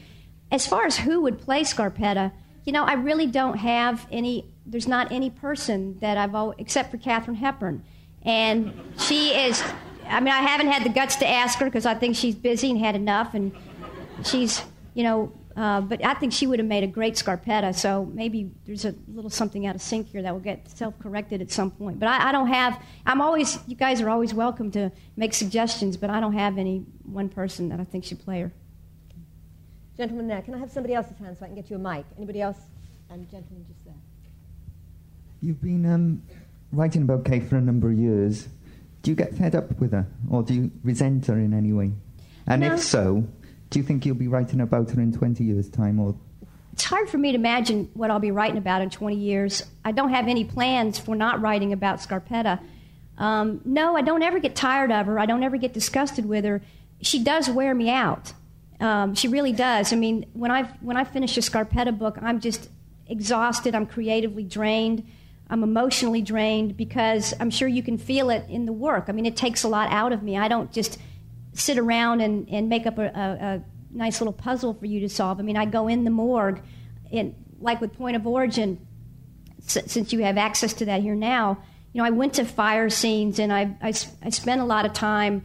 As 0.52 0.68
far 0.68 0.86
as 0.86 0.96
who 0.96 1.22
would 1.22 1.40
play 1.40 1.62
Scarpetta, 1.62 2.34
you 2.66 2.72
know, 2.72 2.84
I 2.84 2.94
really 2.94 3.28
don't 3.28 3.58
have 3.58 4.06
any. 4.12 4.52
There's 4.66 4.88
not 4.88 5.12
any 5.12 5.30
person 5.30 5.98
that 6.00 6.18
I've 6.18 6.36
always, 6.36 6.58
except 6.60 6.92
for 6.92 6.98
Katharine 6.98 7.38
Hepburn, 7.38 7.84
and 8.24 8.74
she 9.00 9.30
is. 9.30 9.64
I 10.08 10.20
mean, 10.20 10.34
I 10.34 10.42
haven't 10.42 10.68
had 10.68 10.84
the 10.84 10.90
guts 10.90 11.16
to 11.18 11.28
ask 11.28 11.60
her 11.60 11.66
because 11.66 11.86
I 11.86 11.94
think 11.94 12.16
she's 12.16 12.36
busy 12.36 12.70
and 12.70 12.80
had 12.80 12.96
enough, 12.96 13.34
and 13.34 13.52
she's, 14.24 14.62
you 14.94 15.04
know, 15.04 15.32
uh, 15.56 15.82
but 15.82 16.04
I 16.04 16.14
think 16.14 16.34
she 16.34 16.48
would 16.48 16.60
have 16.60 16.68
made 16.68 16.84
a 16.84 16.88
great 16.88 17.16
Scarpetta. 17.16 17.74
So 17.76 18.06
maybe 18.06 18.52
there's 18.66 18.86
a 18.86 18.96
little 19.08 19.30
something 19.30 19.66
out 19.66 19.76
of 19.76 19.82
sync 19.82 20.08
here 20.08 20.22
that 20.22 20.34
will 20.34 20.40
get 20.40 20.70
self-corrected 20.70 21.42
at 21.42 21.52
some 21.52 21.72
point. 21.72 22.00
But 22.00 22.10
I, 22.10 22.30
I, 22.30 22.32
don't 22.32 22.48
have. 22.48 22.82
I'm 23.06 23.22
always. 23.22 23.58
You 23.68 23.76
guys 23.76 24.02
are 24.02 24.10
always 24.10 24.34
welcome 24.34 24.72
to 24.72 24.92
make 25.16 25.34
suggestions, 25.34 25.98
but 25.98 26.10
I 26.10 26.20
don't 26.20 26.34
have 26.34 26.58
any 26.58 26.86
one 27.04 27.30
person 27.30 27.70
that 27.70 27.80
I 27.80 27.84
think 27.84 28.06
should 28.06 28.20
play 28.20 28.42
her. 28.42 28.52
Gentleman 30.02 30.28
there. 30.28 30.42
Can 30.42 30.56
I 30.56 30.58
have 30.58 30.72
somebody 30.72 30.96
else's 30.96 31.16
hand 31.20 31.38
so 31.38 31.46
I 31.46 31.48
can 31.50 31.56
get 31.56 31.70
you 31.70 31.76
a 31.76 31.80
mic? 31.80 32.04
Anybody 32.18 32.42
else? 32.42 32.58
And 33.12 33.30
gentleman 33.30 33.64
just 33.68 33.86
there. 33.86 33.94
You've 35.44 35.62
been 35.62 35.86
um, 35.86 36.24
writing 36.72 37.04
about 37.04 37.24
Kate 37.24 37.44
for 37.48 37.58
a 37.58 37.62
number 37.62 37.92
of 37.92 38.00
years. 38.00 38.48
Do 39.04 39.12
you 39.12 39.16
get 39.16 39.36
fed 39.36 39.54
up 39.54 39.80
with 39.80 39.92
her, 39.92 40.08
or 40.28 40.42
do 40.42 40.56
you 40.56 40.72
resent 40.84 41.28
her 41.28 41.38
in 41.38 41.54
any 41.54 41.72
way? 41.72 41.92
And 42.48 42.62
no. 42.62 42.74
if 42.74 42.80
so, 42.80 43.28
do 43.70 43.78
you 43.78 43.86
think 43.86 44.04
you'll 44.04 44.16
be 44.16 44.28
writing 44.28 44.60
about 44.60 44.90
her 44.90 45.00
in 45.00 45.14
20 45.14 45.44
years' 45.44 45.70
time? 45.70 46.00
Or 46.00 46.16
it's 46.74 46.84
hard 46.84 47.08
for 47.08 47.20
me 47.20 47.34
to 47.34 47.38
imagine 47.38 47.88
what 47.94 48.10
I'll 48.10 48.18
be 48.18 48.32
writing 48.32 48.58
about 48.58 48.82
in 48.82 48.90
20 48.90 49.16
years. 49.16 49.64
I 49.86 49.92
don't 49.92 50.10
have 50.10 50.28
any 50.28 50.46
plans 50.46 50.98
for 50.98 51.16
not 51.16 51.42
writing 51.42 51.74
about 51.74 52.00
Scarpetta. 52.00 52.60
Um, 53.20 53.62
no, 53.66 53.96
I 53.96 54.02
don't 54.02 54.24
ever 54.24 54.40
get 54.40 54.56
tired 54.56 54.92
of 54.92 55.06
her. 55.06 55.20
I 55.20 55.28
don't 55.28 55.44
ever 55.44 55.58
get 55.58 55.74
disgusted 55.74 56.26
with 56.26 56.44
her. 56.44 56.64
She 57.02 57.24
does 57.24 57.52
wear 57.52 57.76
me 57.76 57.92
out. 57.92 58.34
Um, 58.82 59.14
she 59.14 59.28
really 59.28 59.54
does. 59.54 59.94
I 59.94 59.96
mean, 59.96 60.26
when 60.34 60.52
I 60.52 60.64
when 60.82 60.98
I 60.98 61.04
finish 61.04 61.38
a 61.38 61.42
Scarpetta 61.42 61.98
book, 61.98 62.18
I'm 62.22 62.40
just 62.40 62.70
exhausted. 63.08 63.76
I'm 63.76 63.86
creatively 63.86 64.44
drained. 64.44 65.08
I'm 65.50 65.64
emotionally 65.64 66.22
drained 66.22 66.78
because 66.78 67.34
I'm 67.40 67.50
sure 67.50 67.68
you 67.68 67.84
can 67.84 67.98
feel 67.98 68.30
it 68.30 68.46
in 68.50 68.66
the 68.66 68.74
work. 68.74 69.06
I 69.08 69.12
mean, 69.12 69.26
it 69.26 69.36
takes 69.36 69.64
a 69.64 69.68
lot 69.68 69.92
out 69.92 70.14
of 70.14 70.24
me. 70.24 70.38
I 70.38 70.48
don't 70.48 70.72
just 70.72 70.98
sit 71.54 71.78
around 71.78 72.22
and, 72.22 72.48
and 72.50 72.70
make 72.70 72.86
up 72.86 72.98
a, 72.98 73.04
a, 73.04 73.46
a 73.56 73.64
nice 73.92 74.22
little 74.22 74.34
puzzle 74.34 74.74
for 74.74 74.86
you 74.86 75.02
to 75.02 75.10
solve. 75.10 75.40
I 75.40 75.44
mean, 75.44 75.58
I 75.58 75.66
go 75.66 75.88
in 75.90 76.06
the 76.06 76.10
morgue, 76.10 76.62
and 77.12 77.36
like 77.60 77.82
with 77.82 77.94
Point 77.94 78.16
of 78.16 78.26
Origin, 78.26 78.86
since 79.60 80.12
you 80.12 80.24
have 80.24 80.38
access 80.38 80.74
to 80.74 80.86
that 80.86 81.02
here 81.02 81.16
now, 81.16 81.62
you 81.94 82.02
know, 82.02 82.08
I 82.08 82.12
went 82.12 82.36
to 82.36 82.46
fire 82.46 82.90
scenes 82.90 83.38
and 83.38 83.52
I, 83.52 83.76
I, 83.82 83.94
I 84.24 84.30
spent 84.30 84.62
a 84.62 84.66
lot 84.66 84.86
of 84.86 84.94
time 84.94 85.44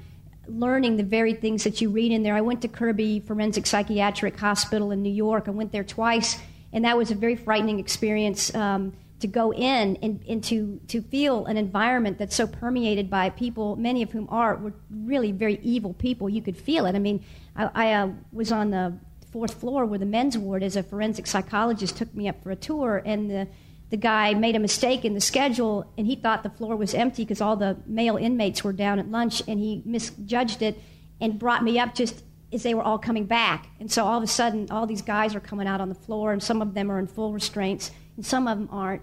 learning 0.49 0.97
the 0.97 1.03
very 1.03 1.35
things 1.35 1.65
that 1.65 1.81
you 1.81 1.91
read 1.91 2.13
in 2.13 2.23
there. 2.23 2.35
I 2.35 2.41
went 2.41 2.63
to 2.63 2.69
Kirby 2.69 3.21
Forensic 3.21 3.67
Psychiatric 3.67 4.39
Hospital 4.39 4.91
in 4.91 5.03
New 5.03 5.13
York. 5.13 5.49
I 5.49 5.51
went 5.51 5.73
there 5.73 5.85
twice, 5.85 6.39
and 6.73 6.85
that 6.85 6.97
was 6.97 7.11
a 7.11 7.15
very 7.15 7.37
frightening 7.37 7.79
experience. 7.79 8.55
Um, 8.55 8.93
to 9.21 9.27
go 9.27 9.53
in 9.53 9.97
and, 10.03 10.23
and 10.29 10.45
to, 10.45 10.81
to 10.89 11.01
feel 11.01 11.47
an 11.47 11.57
environment 11.57 12.19
that's 12.19 12.37
so 12.37 12.47
permeated 12.47 13.09
by 13.09 13.31
people, 13.31 13.77
many 13.77 14.03
of 14.03 14.13
whom 14.13 14.29
are 14.31 14.57
were 14.57 14.75
really 14.91 15.33
very 15.33 15.59
evil 15.63 15.95
people. 15.95 16.29
You 16.29 16.43
could 16.43 16.57
feel 16.57 16.87
it. 16.87 16.95
I 16.95 16.99
mean, 16.99 17.25
I, 17.57 17.71
I 17.75 17.93
uh, 17.95 18.09
was 18.33 18.53
on 18.53 18.71
the 18.71 18.99
fourth 19.33 19.55
floor 19.55 19.87
where 19.87 19.99
the 19.99 20.07
men's 20.07 20.37
ward 20.37 20.63
as 20.63 20.77
a 20.77 20.83
forensic 20.83 21.27
psychologist 21.27 21.97
took 21.97 22.15
me 22.15 22.29
up 22.29 22.43
for 22.43 22.51
a 22.51 22.57
tour, 22.57 23.03
and 23.05 23.31
the, 23.31 23.49
the 23.91 23.97
guy 23.97 24.35
made 24.35 24.57
a 24.57 24.59
mistake 24.59 25.05
in 25.05 25.15
the 25.15 25.21
schedule, 25.21 25.91
and 25.97 26.07
he 26.07 26.17
thought 26.17 26.43
the 26.43 26.51
floor 26.51 26.77
was 26.77 26.95
empty 26.95 27.25
because 27.25 27.41
all 27.41 27.57
the 27.57 27.77
male 27.87 28.17
inmates 28.17 28.65
were 28.65 28.73
down 28.73 28.99
at 28.99 29.11
lunch, 29.11 29.43
and 29.47 29.61
he 29.61 29.83
misjudged 29.85 30.63
it 30.63 30.81
and 31.21 31.39
brought 31.39 31.63
me 31.63 31.79
up 31.79 31.95
just 31.95 32.23
as 32.53 32.63
they 32.63 32.75
were 32.75 32.83
all 32.83 32.99
coming 32.99 33.27
back. 33.27 33.69
And 33.81 33.91
so 33.91 34.05
all 34.05 34.19
of 34.19 34.25
a 34.25 34.29
sudden, 34.29 34.69
all 34.71 34.87
these 34.87 35.03
guys 35.03 35.35
are 35.35 35.41
coming 35.41 35.67
out 35.67 35.81
on 35.81 35.89
the 35.89 35.95
floor, 35.95 36.33
and 36.33 36.43
some 36.43 36.63
of 36.63 36.75
them 36.75 36.91
are 36.91 36.99
in 36.99 37.07
full 37.07 37.33
restraints 37.33 37.91
and 38.17 38.25
some 38.25 38.49
of 38.49 38.59
them 38.59 38.69
aren't. 38.73 39.03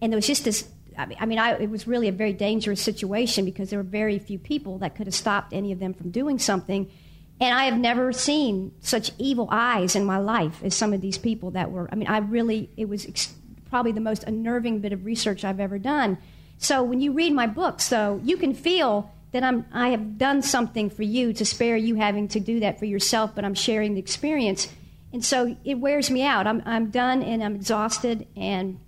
And 0.00 0.12
there 0.12 0.16
was 0.16 0.26
just 0.26 0.44
this. 0.44 0.68
I 0.96 1.26
mean, 1.26 1.38
I, 1.38 1.54
it 1.54 1.70
was 1.70 1.88
really 1.88 2.06
a 2.06 2.12
very 2.12 2.32
dangerous 2.32 2.80
situation 2.80 3.44
because 3.44 3.70
there 3.70 3.80
were 3.80 3.82
very 3.82 4.18
few 4.20 4.38
people 4.38 4.78
that 4.78 4.94
could 4.94 5.08
have 5.08 5.14
stopped 5.14 5.52
any 5.52 5.72
of 5.72 5.80
them 5.80 5.92
from 5.92 6.10
doing 6.10 6.38
something. 6.38 6.88
And 7.40 7.52
I 7.52 7.64
have 7.64 7.76
never 7.76 8.12
seen 8.12 8.72
such 8.80 9.10
evil 9.18 9.48
eyes 9.50 9.96
in 9.96 10.04
my 10.04 10.18
life 10.18 10.62
as 10.62 10.72
some 10.74 10.92
of 10.92 11.00
these 11.00 11.18
people 11.18 11.50
that 11.52 11.72
were. 11.72 11.88
I 11.90 11.96
mean, 11.96 12.06
I 12.06 12.18
really, 12.18 12.70
it 12.76 12.88
was 12.88 13.06
ex- 13.06 13.34
probably 13.74 13.90
the 13.90 14.00
most 14.00 14.22
unnerving 14.22 14.78
bit 14.78 14.92
of 14.92 15.04
research 15.04 15.44
I've 15.44 15.58
ever 15.58 15.80
done. 15.80 16.16
So 16.58 16.84
when 16.84 17.00
you 17.00 17.10
read 17.10 17.32
my 17.32 17.48
books, 17.48 17.88
though, 17.88 18.20
you 18.22 18.36
can 18.36 18.54
feel 18.54 19.10
that 19.32 19.42
I'm, 19.42 19.66
I 19.72 19.88
have 19.88 20.16
done 20.16 20.42
something 20.42 20.90
for 20.90 21.02
you 21.02 21.32
to 21.32 21.44
spare 21.44 21.76
you 21.76 21.96
having 21.96 22.28
to 22.28 22.38
do 22.38 22.60
that 22.60 22.78
for 22.78 22.84
yourself, 22.84 23.34
but 23.34 23.44
I'm 23.44 23.54
sharing 23.54 23.94
the 23.94 23.98
experience. 23.98 24.68
And 25.12 25.24
so 25.24 25.56
it 25.64 25.80
wears 25.80 26.08
me 26.08 26.22
out. 26.22 26.46
I'm, 26.46 26.62
I'm 26.64 26.90
done 26.90 27.24
and 27.24 27.42
I'm 27.42 27.56
exhausted, 27.56 28.28
and 28.36 28.78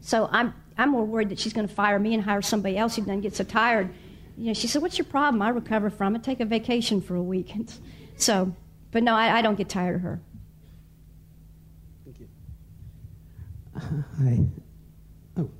so 0.00 0.28
I'm, 0.30 0.54
I'm 0.78 0.90
more 0.90 1.04
worried 1.04 1.30
that 1.30 1.40
she's 1.40 1.52
going 1.52 1.66
to 1.66 1.74
fire 1.74 1.98
me 1.98 2.14
and 2.14 2.22
hire 2.22 2.40
somebody 2.40 2.78
else 2.78 2.94
who 2.94 3.02
then 3.02 3.20
gets 3.20 3.38
so 3.38 3.42
tired. 3.42 3.92
You 4.36 4.46
know, 4.46 4.52
she 4.52 4.68
said, 4.68 4.80
What's 4.80 4.96
your 4.96 5.06
problem? 5.06 5.42
I 5.42 5.48
recover 5.48 5.90
from 5.90 6.14
it. 6.14 6.22
Take 6.22 6.38
a 6.38 6.44
vacation 6.44 7.00
for 7.00 7.16
a 7.16 7.22
week. 7.22 7.52
so, 8.16 8.54
but 8.92 9.02
no, 9.02 9.16
I, 9.16 9.38
I 9.38 9.42
don't 9.42 9.56
get 9.56 9.68
tired 9.68 9.96
of 9.96 10.02
her. 10.02 10.20
Thank 12.04 12.20
you. 12.20 12.28
Uh, 13.69 13.69
hi. 13.80 14.40
Oh. 15.36 15.50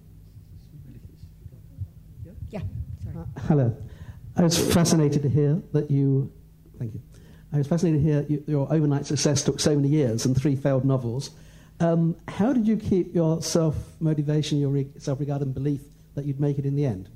Yeah, 2.51 2.61
sorry. 3.03 3.16
Uh, 3.16 3.41
hello. 3.41 3.77
I 4.37 4.43
was 4.43 4.59
fascinated 4.73 5.23
to 5.23 5.29
hear 5.29 5.61
that 5.73 5.91
you. 5.91 6.33
Thank 6.79 6.95
you. 6.95 7.01
I 7.53 7.59
was 7.59 7.66
fascinated 7.66 8.03
to 8.03 8.07
hear 8.07 8.27
you, 8.29 8.45
your 8.47 8.73
overnight 8.73 9.07
success 9.07 9.43
took 9.43 9.59
so 9.59 9.75
many 9.75 9.89
years 9.89 10.25
and 10.25 10.41
three 10.41 10.55
failed 10.57 10.85
novels. 10.85 11.31
Um, 11.81 12.16
how 12.29 12.53
did 12.53 12.66
you 12.66 12.77
keep 12.77 13.14
your 13.14 13.43
self 13.43 13.77
motivation, 14.01 14.59
your 14.59 14.71
re- 14.71 14.91
self 14.99 15.18
regard, 15.18 15.43
and 15.43 15.53
belief 15.53 15.81
that 16.14 16.25
you'd 16.25 16.41
make 16.41 16.59
it 16.59 16.66
in 16.66 16.77
the 16.77 16.85
end? 16.85 17.09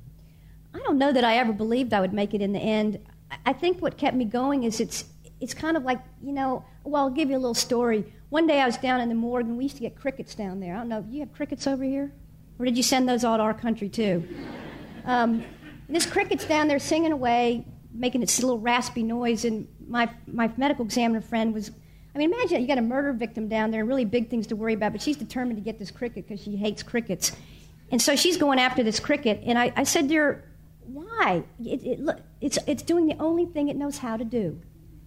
I 0.74 0.78
don't 0.78 0.98
know 0.98 1.12
that 1.12 1.22
I 1.22 1.36
ever 1.36 1.52
believed 1.52 1.92
I 1.92 2.00
would 2.00 2.12
make 2.12 2.34
it 2.34 2.40
in 2.40 2.52
the 2.52 2.59
end. 2.59 2.98
I 3.46 3.52
think 3.52 3.80
what 3.80 3.96
kept 3.96 4.16
me 4.16 4.24
going 4.24 4.64
is 4.64 4.80
it's 4.80 5.05
it's 5.40 5.55
kind 5.55 5.76
of 5.76 5.84
like 5.84 6.00
you 6.22 6.32
know. 6.32 6.64
Well, 6.82 7.05
I'll 7.05 7.11
give 7.11 7.30
you 7.30 7.36
a 7.36 7.38
little 7.38 7.55
story. 7.55 8.05
One 8.35 8.49
day 8.49 8.61
I 8.61 8.66
was 8.66 8.76
down 8.76 9.01
in 9.01 9.09
the 9.09 9.14
morgue 9.14 9.47
and 9.47 9.57
we 9.57 9.62
used 9.62 9.76
to 9.76 9.82
get 9.82 9.95
crickets 9.95 10.35
down 10.35 10.59
there. 10.59 10.74
I 10.74 10.78
don't 10.78 10.89
know. 10.89 11.03
Do 11.03 11.14
you 11.14 11.20
have 11.20 11.32
crickets 11.32 11.68
over 11.68 11.85
here, 11.85 12.11
or 12.59 12.64
did 12.64 12.76
you 12.76 12.82
send 12.82 13.09
those 13.09 13.22
all 13.22 13.37
to 13.37 13.43
our 13.45 13.55
country 13.55 13.89
too? 13.89 14.26
Um, 15.07 15.45
this 15.87 16.07
cricket's 16.07 16.47
down 16.47 16.66
there 16.66 16.78
singing 16.78 17.12
away, 17.12 17.66
making 17.93 18.22
this 18.22 18.41
little 18.41 18.59
raspy 18.59 19.03
noise, 19.03 19.45
and 19.45 19.68
my 19.87 20.09
my 20.26 20.51
medical 20.57 20.82
examiner 20.82 21.20
friend 21.20 21.53
was 21.53 21.70
I 22.14 22.18
mean, 22.18 22.32
imagine 22.32 22.62
you 22.62 22.66
got 22.66 22.78
a 22.78 22.82
murder 22.82 23.12
victim 23.12 23.49
down 23.49 23.70
there, 23.70 23.85
really 23.85 24.07
big 24.07 24.30
things 24.30 24.47
to 24.47 24.57
worry 24.57 24.72
about, 24.72 24.93
but 24.93 25.03
she's 25.03 25.18
determined 25.18 25.59
to 25.59 25.62
get 25.62 25.78
this 25.78 25.91
cricket 25.91 26.26
because 26.26 26.43
she 26.43 26.57
hates 26.57 26.82
crickets. 26.82 27.32
And 27.93 28.01
so 28.01 28.16
she's 28.16 28.39
going 28.39 28.59
after 28.59 28.82
this 28.82 28.99
cricket. 28.99 29.43
And 29.45 29.59
I, 29.59 29.74
I 29.76 29.85
said 29.85 30.09
to 30.09 30.14
her, 30.14 30.45
why? 30.87 31.45
It, 31.62 31.85
it, 31.85 32.01
look, 32.01 32.20
it's, 32.41 32.59
it's 32.66 32.82
doing 32.82 33.07
the 33.07 33.16
only 33.20 33.45
thing 33.45 33.68
it 33.68 33.76
knows 33.76 33.99
how 33.99 34.16
to 34.16 34.24
do. 34.24 34.59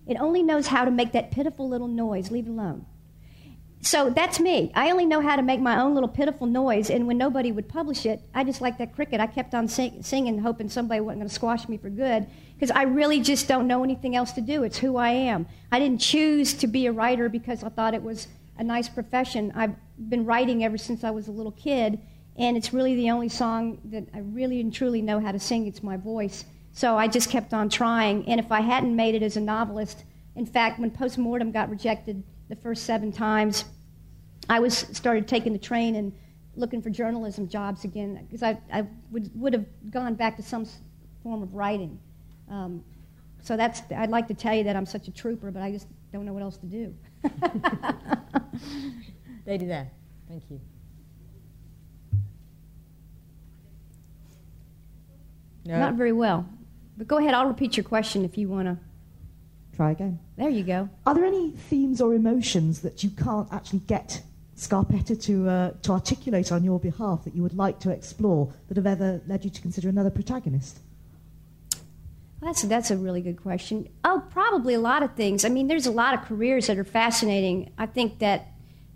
It 0.05 0.17
only 0.17 0.43
knows 0.43 0.67
how 0.67 0.85
to 0.85 0.91
make 0.91 1.11
that 1.13 1.31
pitiful 1.31 1.67
little 1.67 1.87
noise. 1.87 2.29
Leave 2.29 2.45
it 2.45 2.51
alone. 2.51 2.85
So 3.87 4.09
that's 4.09 4.37
me. 4.41 4.69
I 4.75 4.91
only 4.91 5.05
know 5.05 5.21
how 5.21 5.37
to 5.37 5.41
make 5.41 5.61
my 5.61 5.79
own 5.79 5.93
little 5.93 6.09
pitiful 6.09 6.45
noise, 6.45 6.89
and 6.89 7.07
when 7.07 7.17
nobody 7.17 7.53
would 7.53 7.69
publish 7.69 8.05
it, 8.05 8.21
I 8.35 8.43
just 8.43 8.59
like 8.59 8.77
that 8.79 8.93
cricket. 8.93 9.21
I 9.21 9.27
kept 9.27 9.55
on 9.55 9.69
sing, 9.69 10.03
singing, 10.03 10.39
hoping 10.39 10.67
somebody 10.67 10.99
wasn't 10.99 11.21
going 11.21 11.29
to 11.29 11.33
squash 11.33 11.69
me 11.69 11.77
for 11.77 11.89
good, 11.89 12.27
because 12.53 12.69
I 12.69 12.83
really 12.83 13.21
just 13.21 13.47
don't 13.47 13.65
know 13.65 13.85
anything 13.85 14.13
else 14.13 14.33
to 14.33 14.41
do. 14.41 14.63
It's 14.63 14.77
who 14.77 14.97
I 14.97 15.11
am. 15.11 15.47
I 15.71 15.79
didn't 15.79 16.01
choose 16.01 16.53
to 16.55 16.67
be 16.67 16.87
a 16.87 16.91
writer 16.91 17.29
because 17.29 17.63
I 17.63 17.69
thought 17.69 17.93
it 17.93 18.03
was 18.03 18.27
a 18.57 18.63
nice 18.63 18.89
profession. 18.89 19.53
I've 19.55 19.75
been 19.97 20.25
writing 20.25 20.65
ever 20.65 20.77
since 20.77 21.05
I 21.05 21.11
was 21.11 21.29
a 21.29 21.31
little 21.31 21.53
kid, 21.53 21.97
and 22.35 22.57
it's 22.57 22.73
really 22.73 22.93
the 22.93 23.09
only 23.09 23.29
song 23.29 23.79
that 23.85 24.09
I 24.13 24.19
really 24.19 24.59
and 24.59 24.73
truly 24.73 25.01
know 25.01 25.21
how 25.21 25.31
to 25.31 25.39
sing. 25.39 25.65
It's 25.65 25.81
my 25.81 25.95
voice. 25.95 26.43
So 26.73 26.97
I 26.97 27.07
just 27.07 27.29
kept 27.29 27.53
on 27.53 27.69
trying, 27.69 28.27
and 28.27 28.37
if 28.37 28.51
I 28.51 28.59
hadn't 28.59 28.93
made 28.93 29.15
it 29.15 29.23
as 29.23 29.37
a 29.37 29.41
novelist, 29.41 30.03
in 30.35 30.45
fact, 30.45 30.77
when 30.77 30.91
Postmortem 30.91 31.53
got 31.53 31.69
rejected 31.69 32.21
the 32.49 32.57
first 32.57 32.83
seven 32.83 33.13
times, 33.13 33.63
I 34.49 34.59
was 34.59 34.77
started 34.77 35.27
taking 35.27 35.53
the 35.53 35.59
train 35.59 35.95
and 35.95 36.13
looking 36.55 36.81
for 36.81 36.89
journalism 36.89 37.47
jobs 37.47 37.83
again 37.83 38.25
because 38.25 38.43
I, 38.43 38.57
I 38.71 38.85
would, 39.11 39.29
would 39.39 39.53
have 39.53 39.65
gone 39.91 40.15
back 40.15 40.35
to 40.37 40.43
some 40.43 40.65
form 41.23 41.43
of 41.43 41.53
writing. 41.53 41.99
Um, 42.49 42.83
so 43.43 43.55
that's, 43.55 43.81
I'd 43.95 44.09
like 44.09 44.27
to 44.29 44.33
tell 44.33 44.55
you 44.55 44.63
that 44.63 44.75
I'm 44.75 44.85
such 44.85 45.07
a 45.07 45.11
trooper, 45.11 45.51
but 45.51 45.61
I 45.61 45.71
just 45.71 45.87
don't 46.11 46.25
know 46.25 46.33
what 46.33 46.43
else 46.43 46.57
to 46.57 46.65
do. 46.65 46.95
Lady 49.45 49.65
there, 49.65 49.89
thank 50.27 50.43
you. 50.49 50.59
No. 55.65 55.79
Not 55.79 55.95
very 55.95 56.13
well. 56.13 56.47
But 56.97 57.07
go 57.07 57.17
ahead, 57.17 57.33
I'll 57.33 57.47
repeat 57.47 57.77
your 57.77 57.83
question 57.83 58.23
if 58.25 58.37
you 58.37 58.47
want 58.49 58.67
to. 58.67 58.77
Try 59.75 59.91
again. 59.91 60.19
There 60.37 60.49
you 60.49 60.63
go. 60.63 60.89
Are 61.05 61.13
there 61.13 61.25
any 61.25 61.51
themes 61.51 62.01
or 62.01 62.15
emotions 62.15 62.81
that 62.81 63.03
you 63.03 63.11
can't 63.11 63.47
actually 63.51 63.79
get 63.79 64.23
Scarpetta 64.57 65.21
to, 65.23 65.47
uh, 65.47 65.71
to 65.83 65.91
articulate 65.91 66.51
on 66.51 66.63
your 66.63 66.79
behalf 66.79 67.23
that 67.25 67.35
you 67.35 67.43
would 67.43 67.55
like 67.55 67.79
to 67.81 67.91
explore 67.91 68.51
that 68.67 68.77
have 68.77 68.87
ever 68.87 69.21
led 69.27 69.45
you 69.45 69.51
to 69.51 69.61
consider 69.61 69.87
another 69.87 70.09
protagonist? 70.09 70.79
That's 72.41 72.63
that's 72.63 72.91
a 72.91 72.97
really 72.97 73.21
good 73.21 73.41
question. 73.41 73.89
Oh, 74.03 74.23
probably 74.31 74.73
a 74.75 74.79
lot 74.79 75.01
of 75.01 75.15
things. 75.15 75.43
I 75.43 75.49
mean, 75.49 75.67
there's 75.67 75.87
a 75.87 75.91
lot 75.91 76.13
of 76.13 76.21
careers 76.25 76.67
that 76.67 76.77
are 76.77 76.83
fascinating. 76.83 77.71
I 77.77 77.87
think 77.87 78.19
that, 78.19 78.47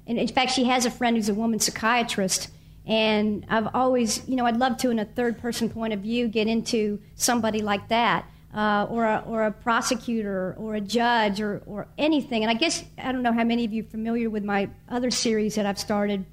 and 0.05 0.19
in 0.19 0.27
fact, 0.27 0.51
she 0.51 0.65
has 0.65 0.85
a 0.85 0.91
friend 0.91 1.15
who's 1.15 1.29
a 1.29 1.33
woman 1.33 1.59
psychiatrist, 1.59 2.49
and 2.85 3.45
I've 3.49 3.67
always, 3.73 4.27
you 4.27 4.35
know, 4.35 4.45
I'd 4.45 4.57
love 4.57 4.77
to, 4.77 4.91
in 4.91 4.99
a 4.99 5.05
third 5.05 5.39
person 5.39 5.69
point 5.69 5.93
of 5.93 6.01
view, 6.01 6.27
get 6.27 6.47
into 6.47 6.99
somebody 7.15 7.61
like 7.61 7.87
that, 7.89 8.25
uh, 8.53 8.87
or 8.89 9.05
a, 9.05 9.23
or 9.27 9.43
a 9.43 9.51
prosecutor, 9.51 10.55
or 10.57 10.75
a 10.75 10.81
judge, 10.81 11.41
or 11.41 11.61
or 11.65 11.87
anything. 11.97 12.43
And 12.43 12.51
I 12.51 12.55
guess 12.55 12.83
I 12.97 13.11
don't 13.11 13.23
know 13.23 13.33
how 13.33 13.43
many 13.43 13.65
of 13.65 13.73
you 13.73 13.83
are 13.83 13.87
familiar 13.89 14.29
with 14.29 14.43
my 14.43 14.69
other 14.89 15.11
series 15.11 15.55
that 15.55 15.65
I've 15.65 15.79
started. 15.79 16.25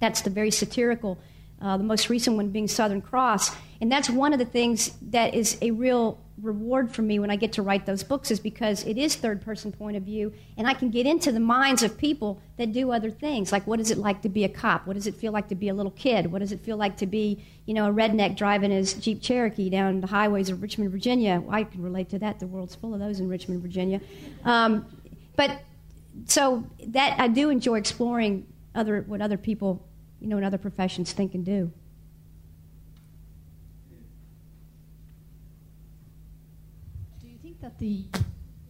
That's 0.00 0.22
the 0.22 0.30
very 0.30 0.50
satirical. 0.50 1.18
Uh, 1.60 1.76
the 1.76 1.84
most 1.84 2.08
recent 2.08 2.36
one 2.36 2.50
being 2.50 2.68
Southern 2.68 3.02
Cross. 3.02 3.50
And 3.80 3.90
that's 3.90 4.08
one 4.08 4.32
of 4.32 4.38
the 4.38 4.44
things 4.44 4.92
that 5.10 5.34
is 5.34 5.58
a 5.60 5.72
real 5.72 6.20
reward 6.40 6.90
for 6.90 7.02
me 7.02 7.18
when 7.18 7.30
I 7.30 7.36
get 7.36 7.52
to 7.54 7.62
write 7.62 7.86
those 7.86 8.02
books 8.02 8.30
is 8.30 8.38
because 8.38 8.84
it 8.84 8.96
is 8.96 9.16
third 9.16 9.42
person 9.42 9.72
point 9.72 9.96
of 9.96 10.04
view 10.04 10.32
and 10.56 10.66
I 10.66 10.74
can 10.74 10.90
get 10.90 11.06
into 11.06 11.32
the 11.32 11.40
minds 11.40 11.82
of 11.82 11.98
people 11.98 12.40
that 12.56 12.72
do 12.72 12.92
other 12.92 13.10
things. 13.10 13.50
Like 13.50 13.66
what 13.66 13.80
is 13.80 13.90
it 13.90 13.98
like 13.98 14.22
to 14.22 14.28
be 14.28 14.44
a 14.44 14.48
cop? 14.48 14.86
What 14.86 14.94
does 14.94 15.06
it 15.06 15.14
feel 15.14 15.32
like 15.32 15.48
to 15.48 15.54
be 15.54 15.68
a 15.68 15.74
little 15.74 15.92
kid? 15.92 16.30
What 16.30 16.40
does 16.40 16.52
it 16.52 16.60
feel 16.60 16.76
like 16.76 16.96
to 16.98 17.06
be 17.06 17.44
you 17.66 17.74
know 17.74 17.88
a 17.88 17.92
redneck 17.92 18.36
driving 18.36 18.70
his 18.70 18.94
Jeep 18.94 19.20
Cherokee 19.20 19.68
down 19.68 20.00
the 20.00 20.06
highways 20.06 20.48
of 20.48 20.62
Richmond 20.62 20.90
Virginia? 20.90 21.40
Well, 21.40 21.54
I 21.54 21.64
can 21.64 21.82
relate 21.82 22.08
to 22.10 22.18
that. 22.20 22.38
The 22.38 22.46
world's 22.46 22.74
full 22.74 22.94
of 22.94 23.00
those 23.00 23.20
in 23.20 23.28
Richmond 23.28 23.62
Virginia. 23.62 24.00
Um, 24.44 24.86
but 25.36 25.62
so 26.26 26.64
that 26.88 27.18
I 27.18 27.28
do 27.28 27.50
enjoy 27.50 27.78
exploring 27.78 28.46
other 28.74 29.04
what 29.06 29.20
other 29.20 29.36
people 29.36 29.86
you 30.20 30.28
know 30.28 30.38
in 30.38 30.44
other 30.44 30.58
professions 30.58 31.12
think 31.12 31.34
and 31.34 31.44
do 31.44 31.72
that 37.60 37.67
the 37.78 38.04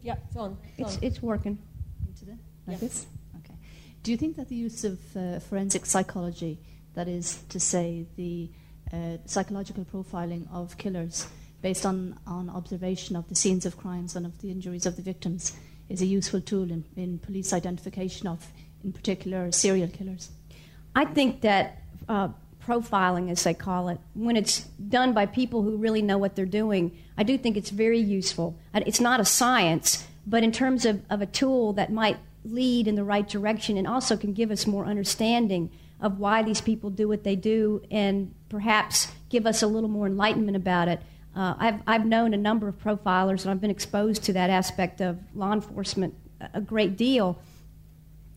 yeah, 0.02 0.16
it's 0.26 0.36
on. 0.36 0.56
It's, 0.76 0.88
it's, 0.88 0.96
on. 0.96 1.04
it's 1.04 1.22
working. 1.22 1.58
Into 2.06 2.24
the 2.24 2.38
like 2.66 2.80
yes. 2.80 2.80
this. 2.80 3.06
Okay. 3.40 3.54
Do 4.02 4.10
you 4.10 4.16
think 4.16 4.36
that 4.36 4.48
the 4.48 4.54
use 4.54 4.84
of 4.84 4.98
uh, 5.16 5.38
forensic 5.40 5.86
psychology, 5.86 6.58
that 6.94 7.08
is 7.08 7.42
to 7.48 7.60
say, 7.60 8.06
the 8.16 8.50
uh, 8.92 9.18
psychological 9.26 9.84
profiling 9.84 10.46
of 10.52 10.78
killers 10.78 11.26
based 11.60 11.84
on, 11.84 12.18
on 12.26 12.48
observation 12.48 13.16
of 13.16 13.28
the 13.28 13.34
scenes 13.34 13.66
of 13.66 13.76
crimes 13.76 14.14
and 14.14 14.24
of 14.24 14.40
the 14.40 14.50
injuries 14.50 14.86
of 14.86 14.96
the 14.96 15.02
victims, 15.02 15.56
is 15.88 16.00
a 16.00 16.06
useful 16.06 16.40
tool 16.40 16.70
in, 16.70 16.84
in 16.96 17.18
police 17.18 17.52
identification 17.52 18.28
of, 18.28 18.46
in 18.84 18.92
particular, 18.92 19.50
serial 19.52 19.88
killers? 19.88 20.30
I 20.94 21.04
think 21.04 21.40
that. 21.42 21.82
Uh, 22.08 22.28
profiling, 22.68 23.30
as 23.30 23.44
they 23.44 23.54
call 23.54 23.88
it, 23.88 23.98
when 24.14 24.36
it's 24.36 24.60
done 24.88 25.12
by 25.14 25.24
people 25.24 25.62
who 25.62 25.76
really 25.76 26.02
know 26.02 26.18
what 26.18 26.36
they're 26.36 26.44
doing, 26.44 26.96
I 27.16 27.22
do 27.22 27.38
think 27.38 27.56
it's 27.56 27.70
very 27.70 27.98
useful. 27.98 28.58
It's 28.74 29.00
not 29.00 29.20
a 29.20 29.24
science, 29.24 30.06
but 30.26 30.42
in 30.42 30.52
terms 30.52 30.84
of, 30.84 31.02
of 31.08 31.22
a 31.22 31.26
tool 31.26 31.72
that 31.74 31.90
might 31.90 32.18
lead 32.44 32.86
in 32.86 32.94
the 32.94 33.04
right 33.04 33.26
direction 33.26 33.76
and 33.76 33.86
also 33.86 34.16
can 34.16 34.32
give 34.32 34.50
us 34.50 34.66
more 34.66 34.84
understanding 34.84 35.70
of 36.00 36.18
why 36.18 36.42
these 36.42 36.60
people 36.60 36.90
do 36.90 37.08
what 37.08 37.24
they 37.24 37.34
do 37.34 37.82
and 37.90 38.34
perhaps 38.48 39.08
give 39.30 39.46
us 39.46 39.62
a 39.62 39.66
little 39.66 39.88
more 39.88 40.06
enlightenment 40.06 40.56
about 40.56 40.88
it. 40.88 41.00
Uh, 41.34 41.54
I've, 41.58 41.80
I've 41.86 42.06
known 42.06 42.34
a 42.34 42.36
number 42.36 42.68
of 42.68 42.78
profilers 42.78 43.42
and 43.42 43.50
I've 43.50 43.60
been 43.60 43.70
exposed 43.70 44.24
to 44.24 44.32
that 44.34 44.50
aspect 44.50 45.00
of 45.00 45.18
law 45.34 45.52
enforcement 45.52 46.14
a 46.54 46.60
great 46.60 46.96
deal. 46.96 47.38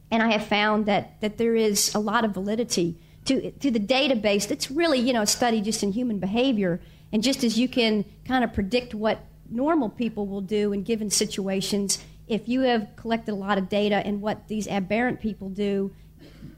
And 0.09 0.23
I 0.23 0.31
have 0.31 0.45
found 0.47 0.85
that, 0.87 1.21
that 1.21 1.37
there 1.37 1.55
is 1.55 1.93
a 1.93 1.99
lot 1.99 2.25
of 2.25 2.31
validity 2.31 2.97
to, 3.25 3.51
to 3.51 3.71
the 3.71 3.79
database 3.79 4.47
that's 4.47 4.71
really, 4.71 4.99
you 4.99 5.13
know, 5.13 5.21
a 5.21 5.27
study 5.27 5.61
just 5.61 5.83
in 5.83 5.91
human 5.91 6.19
behavior. 6.19 6.79
And 7.11 7.21
just 7.21 7.43
as 7.43 7.57
you 7.57 7.67
can 7.67 8.05
kind 8.25 8.43
of 8.43 8.53
predict 8.53 8.93
what 8.93 9.19
normal 9.49 9.89
people 9.89 10.27
will 10.27 10.41
do 10.41 10.73
in 10.73 10.83
given 10.83 11.09
situations, 11.09 12.03
if 12.27 12.47
you 12.47 12.61
have 12.61 12.87
collected 12.95 13.33
a 13.33 13.35
lot 13.35 13.57
of 13.57 13.69
data 13.69 13.95
and 13.95 14.21
what 14.21 14.47
these 14.47 14.67
aberrant 14.67 15.19
people 15.19 15.49
do, 15.49 15.91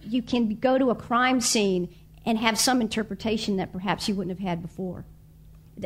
you 0.01 0.21
can 0.21 0.55
go 0.55 0.77
to 0.77 0.89
a 0.91 0.95
crime 0.95 1.41
scene 1.41 1.93
and 2.25 2.37
have 2.37 2.57
some 2.57 2.81
interpretation 2.81 3.57
that 3.57 3.71
perhaps 3.71 4.07
you 4.07 4.15
wouldn't 4.15 4.37
have 4.37 4.47
had 4.47 4.61
before. 4.61 5.05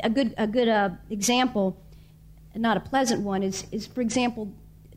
A 0.03 0.09
good, 0.09 0.35
a 0.37 0.45
good 0.45 0.67
uh, 0.67 0.89
example, 1.09 1.81
not 2.53 2.77
a 2.77 2.81
pleasant 2.81 3.21
one, 3.21 3.41
is, 3.41 3.65
is 3.71 3.87
for 3.87 4.01
example, 4.01 4.51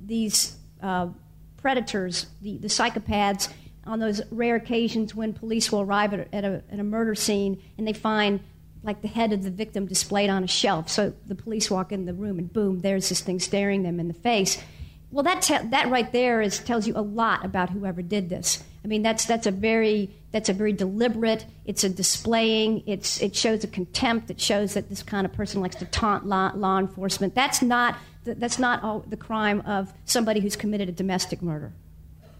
these 0.05 0.57
uh, 0.83 1.09
predators, 1.57 2.27
the, 2.43 2.59
the 2.59 2.69
psychopaths 2.69 3.49
on 3.91 3.99
those 3.99 4.23
rare 4.31 4.55
occasions 4.55 5.15
when 5.15 5.33
police 5.33 5.73
will 5.73 5.81
arrive 5.81 6.15
at 6.15 6.21
a, 6.21 6.35
at 6.35 6.45
a, 6.45 6.63
at 6.71 6.79
a 6.79 6.85
murder 6.85 7.15
scene 7.15 7.61
and 7.77 7.87
they 7.87 7.93
find 7.93 8.41
like 8.85 9.03
the 9.03 9.09
head 9.09 9.33
of 9.33 9.43
the 9.43 9.51
victim 9.51 9.85
displayed 9.85 10.31
on 10.31 10.45
a 10.45 10.47
shelf. 10.47 10.89
So 10.89 11.13
the 11.27 11.35
police 11.35 11.71
walk 11.71 11.91
in 11.91 12.07
the 12.07 12.15
room 12.15 12.39
and 12.39 12.51
boom, 12.51 12.79
there's 12.79 13.09
this 13.09 13.21
thing 13.21 13.41
staring 13.41 13.83
them 13.83 13.99
in 13.99 14.07
the 14.07 14.15
face. 14.15 14.63
Well, 15.11 15.25
that, 15.25 15.43
te- 15.43 15.69
that 15.71 15.91
right 15.91 16.11
there 16.13 16.41
is, 16.41 16.61
tells 16.61 16.87
you 16.87 16.97
a 16.97 17.03
lot 17.03 17.45
about 17.45 17.71
whoever 17.71 18.01
did 18.01 18.31
this. 18.31 18.63
I 18.85 18.87
mean, 18.87 19.03
that's, 19.03 19.27
that's, 19.27 19.47
a 19.47 19.51
very, 19.51 20.09
that's 20.31 20.49
a 20.49 20.53
very 20.53 20.73
deliberate, 20.73 21.45
it's 21.67 21.83
a 21.83 21.89
displaying, 21.89 22.85
it's, 22.87 23.21
it 23.21 23.35
shows 23.35 23.65
a 23.65 23.67
contempt, 23.67 24.31
it 24.31 24.41
shows 24.41 24.75
that 24.75 24.89
this 24.89 25.03
kind 25.03 25.27
of 25.27 25.33
person 25.33 25.61
likes 25.61 25.77
to 25.77 25.85
taunt 25.87 26.27
law, 26.27 26.53
law 26.55 26.79
enforcement. 26.79 27.35
That's 27.35 27.61
not, 27.61 27.99
that's 28.25 28.59
not 28.59 28.85
all, 28.85 29.01
the 29.01 29.17
crime 29.17 29.61
of 29.63 29.93
somebody 30.05 30.41
who's 30.41 30.55
committed 30.55 30.89
a 30.89 30.93
domestic 30.93 31.43
murder, 31.43 31.73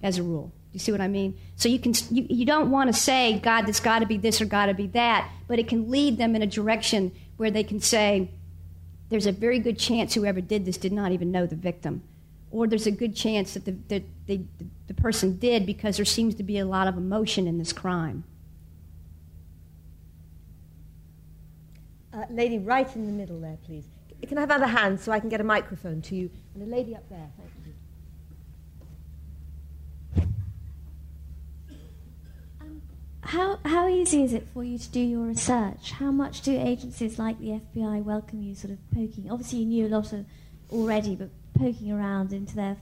as 0.03 0.17
a 0.17 0.23
rule 0.23 0.53
you 0.73 0.79
see 0.79 0.93
what 0.93 1.01
I 1.01 1.09
mean? 1.09 1.39
So 1.57 1.69
you 1.69 1.79
can 1.79 1.95
you, 2.11 2.27
you 2.29 2.45
don't 2.45 2.71
want 2.71 2.93
to 2.93 2.99
say, 2.99 3.39
God, 3.41 3.63
there's 3.63 3.81
got 3.81 4.01
to 4.01 4.07
be 4.07 4.17
this 4.17 4.41
or 4.41 4.45
got 4.45 4.67
to 4.67 4.75
be 4.75 4.87
that, 4.89 5.31
but 5.49 5.59
it 5.59 5.69
can 5.69 5.91
lead 5.91 6.19
them 6.19 6.37
in 6.37 6.43
a 6.43 6.47
direction 6.47 7.13
where 7.37 7.51
they 7.51 7.65
can 7.65 7.81
say, 7.81 8.31
there's 9.09 9.27
a 9.27 9.33
very 9.33 9.59
good 9.59 9.79
chance 9.79 10.15
whoever 10.15 10.41
did 10.41 10.65
this 10.65 10.77
did 10.77 10.93
not 10.93 11.11
even 11.11 11.33
know 11.33 11.47
the 11.47 11.57
victim, 11.57 12.03
or 12.51 12.67
there's 12.67 12.87
a 12.87 12.93
good 12.93 13.17
chance 13.17 13.55
that 13.55 13.65
the, 13.65 13.73
the, 13.89 14.05
the, 14.27 14.41
the 14.87 14.95
person 14.95 15.37
did 15.39 15.67
because 15.67 15.97
there 15.97 16.05
seems 16.05 16.37
to 16.37 16.45
be 16.45 16.59
a 16.59 16.65
lot 16.65 16.87
of 16.87 16.97
emotion 16.97 17.49
in 17.49 17.59
this 17.59 17.73
crime. 17.73 18.23
Uh, 22.13 22.25
lady 22.31 22.59
right 22.59 22.95
in 22.95 23.07
the 23.07 23.13
middle 23.13 23.41
there, 23.41 23.59
please. 23.67 23.85
Can 24.27 24.37
I 24.37 24.43
have 24.43 24.51
other 24.51 24.67
hands 24.67 25.03
so 25.03 25.13
I 25.13 25.19
can 25.19 25.29
get 25.29 25.41
a 25.41 25.45
microphone 25.45 26.03
to 26.03 26.15
you? 26.15 26.31
And 26.55 26.63
a 26.63 26.67
lady 26.67 26.95
up 26.95 27.09
there, 27.09 27.31
thank 27.37 27.51
you. 27.57 27.60
How, 33.23 33.59
how 33.65 33.87
easy 33.87 34.25
is 34.25 34.33
it 34.33 34.49
for 34.53 34.65
you 34.65 34.79
to 34.79 34.89
do 34.91 35.01
your 35.01 35.27
research? 35.27 35.93
How 35.93 36.11
much 36.11 36.41
do 36.41 36.59
agencies 36.59 37.19
like 37.19 37.39
the 37.39 37.61
FBI 37.75 38.03
welcome 38.03 38.43
you 38.43 38.55
sort 38.55 38.73
of 38.73 38.79
poking? 38.91 39.31
Obviously, 39.31 39.61
you 39.61 39.67
knew 39.67 39.87
a 39.87 39.89
lot 39.89 40.13
of 40.13 40.25
already, 40.71 41.15
but 41.17 41.29
poking 41.55 41.93
around 41.93 42.33
into 42.33 42.57
their 42.57 42.77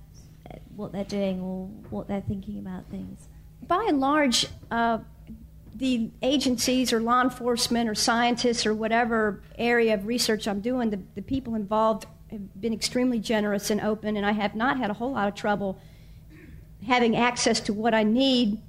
what 0.76 0.92
they're 0.92 1.04
doing 1.04 1.40
or 1.40 1.66
what 1.90 2.08
they're 2.08 2.22
thinking 2.22 2.58
about 2.58 2.86
things. 2.86 3.26
By 3.66 3.84
and 3.88 4.00
large, 4.00 4.46
uh, 4.70 4.98
the 5.74 6.10
agencies 6.22 6.92
or 6.92 7.00
law 7.00 7.22
enforcement 7.22 7.88
or 7.88 7.94
scientists 7.94 8.64
or 8.64 8.74
whatever 8.74 9.42
area 9.58 9.94
of 9.94 10.06
research 10.06 10.46
I'm 10.46 10.60
doing, 10.60 10.90
the, 10.90 11.00
the 11.16 11.22
people 11.22 11.54
involved 11.54 12.06
have 12.30 12.60
been 12.60 12.72
extremely 12.72 13.18
generous 13.18 13.70
and 13.70 13.80
open, 13.80 14.16
and 14.16 14.24
I 14.24 14.32
have 14.32 14.54
not 14.54 14.78
had 14.78 14.90
a 14.90 14.94
whole 14.94 15.12
lot 15.12 15.28
of 15.28 15.34
trouble 15.34 15.80
having 16.86 17.16
access 17.16 17.60
to 17.60 17.72
what 17.72 17.92
I 17.92 18.04
need 18.04 18.60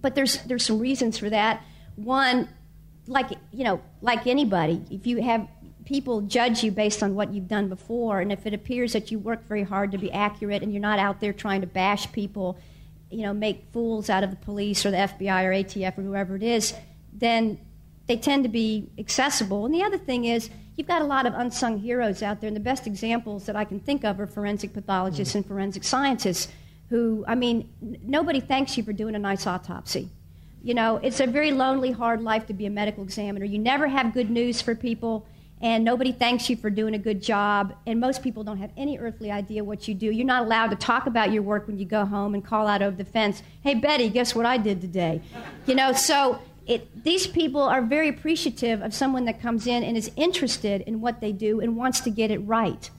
but 0.00 0.14
there's 0.14 0.42
there's 0.44 0.64
some 0.64 0.78
reasons 0.78 1.18
for 1.18 1.30
that. 1.30 1.64
One, 1.96 2.48
like 3.06 3.30
you 3.52 3.64
know, 3.64 3.80
like 4.00 4.26
anybody, 4.26 4.82
if 4.90 5.06
you 5.06 5.22
have 5.22 5.48
people 5.84 6.20
judge 6.22 6.62
you 6.62 6.70
based 6.70 7.02
on 7.02 7.14
what 7.14 7.32
you've 7.32 7.48
done 7.48 7.68
before, 7.68 8.20
and 8.20 8.32
if 8.32 8.44
it 8.46 8.52
appears 8.52 8.92
that 8.92 9.10
you 9.10 9.18
work 9.18 9.46
very 9.46 9.62
hard 9.62 9.92
to 9.92 9.98
be 9.98 10.12
accurate 10.12 10.62
and 10.62 10.72
you're 10.72 10.80
not 10.80 10.98
out 10.98 11.20
there 11.20 11.32
trying 11.32 11.60
to 11.60 11.66
bash 11.66 12.10
people, 12.12 12.58
you 13.10 13.22
know, 13.22 13.32
make 13.32 13.64
fools 13.72 14.10
out 14.10 14.24
of 14.24 14.30
the 14.30 14.36
police 14.36 14.84
or 14.84 14.90
the 14.90 14.96
FBI 14.96 15.44
or 15.44 15.52
ATF 15.52 15.96
or 15.96 16.02
whoever 16.02 16.36
it 16.36 16.42
is, 16.42 16.74
then 17.12 17.58
they 18.06 18.16
tend 18.16 18.44
to 18.44 18.48
be 18.48 18.90
accessible. 18.98 19.64
And 19.64 19.74
the 19.74 19.82
other 19.82 19.98
thing 19.98 20.24
is, 20.24 20.50
you've 20.76 20.88
got 20.88 21.02
a 21.02 21.06
lot 21.06 21.24
of 21.24 21.34
unsung 21.34 21.78
heroes 21.78 22.22
out 22.22 22.40
there, 22.40 22.48
and 22.48 22.56
the 22.56 22.60
best 22.60 22.86
examples 22.86 23.46
that 23.46 23.56
I 23.56 23.64
can 23.64 23.80
think 23.80 24.04
of 24.04 24.20
are 24.20 24.26
forensic 24.26 24.74
pathologists 24.74 25.30
mm-hmm. 25.32 25.38
and 25.38 25.46
forensic 25.46 25.84
scientists 25.84 26.48
who, 26.88 27.24
I 27.26 27.34
mean, 27.34 27.68
n- 27.82 27.98
nobody 28.02 28.40
thanks 28.40 28.76
you 28.76 28.82
for 28.82 28.92
doing 28.92 29.14
a 29.14 29.18
nice 29.18 29.46
autopsy. 29.46 30.08
You 30.62 30.74
know, 30.74 30.96
it's 30.96 31.20
a 31.20 31.26
very 31.26 31.52
lonely, 31.52 31.92
hard 31.92 32.22
life 32.22 32.46
to 32.46 32.52
be 32.52 32.66
a 32.66 32.70
medical 32.70 33.04
examiner. 33.04 33.44
You 33.44 33.58
never 33.58 33.86
have 33.86 34.12
good 34.12 34.30
news 34.30 34.60
for 34.60 34.74
people, 34.74 35.26
and 35.60 35.84
nobody 35.84 36.12
thanks 36.12 36.50
you 36.50 36.56
for 36.56 36.70
doing 36.70 36.94
a 36.94 36.98
good 36.98 37.22
job. 37.22 37.74
And 37.86 38.00
most 38.00 38.22
people 38.22 38.42
don't 38.42 38.58
have 38.58 38.72
any 38.76 38.98
earthly 38.98 39.30
idea 39.30 39.62
what 39.62 39.86
you 39.86 39.94
do. 39.94 40.10
You're 40.10 40.26
not 40.26 40.42
allowed 40.42 40.70
to 40.70 40.76
talk 40.76 41.06
about 41.06 41.32
your 41.32 41.42
work 41.42 41.66
when 41.66 41.78
you 41.78 41.86
go 41.86 42.04
home 42.04 42.34
and 42.34 42.44
call 42.44 42.66
out 42.66 42.82
over 42.82 42.96
the 42.96 43.04
fence, 43.04 43.42
hey, 43.62 43.74
Betty, 43.74 44.08
guess 44.08 44.34
what 44.34 44.44
I 44.44 44.58
did 44.58 44.80
today? 44.80 45.22
You 45.66 45.74
know, 45.76 45.92
so 45.92 46.40
it, 46.66 47.04
these 47.04 47.26
people 47.26 47.62
are 47.62 47.80
very 47.80 48.08
appreciative 48.08 48.82
of 48.82 48.92
someone 48.92 49.24
that 49.26 49.40
comes 49.40 49.66
in 49.66 49.84
and 49.84 49.96
is 49.96 50.10
interested 50.16 50.80
in 50.82 51.00
what 51.00 51.20
they 51.20 51.32
do 51.32 51.60
and 51.60 51.76
wants 51.76 52.00
to 52.00 52.10
get 52.10 52.30
it 52.30 52.38
right. 52.38 52.90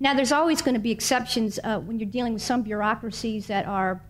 Now, 0.00 0.14
there's 0.14 0.32
always 0.32 0.60
going 0.60 0.74
to 0.74 0.80
be 0.80 0.90
exceptions 0.90 1.58
uh, 1.62 1.78
when 1.78 1.98
you're 1.98 2.08
dealing 2.08 2.34
with 2.34 2.42
some 2.42 2.62
bureaucracies 2.62 3.46
that 3.46 3.66
are 3.66 4.02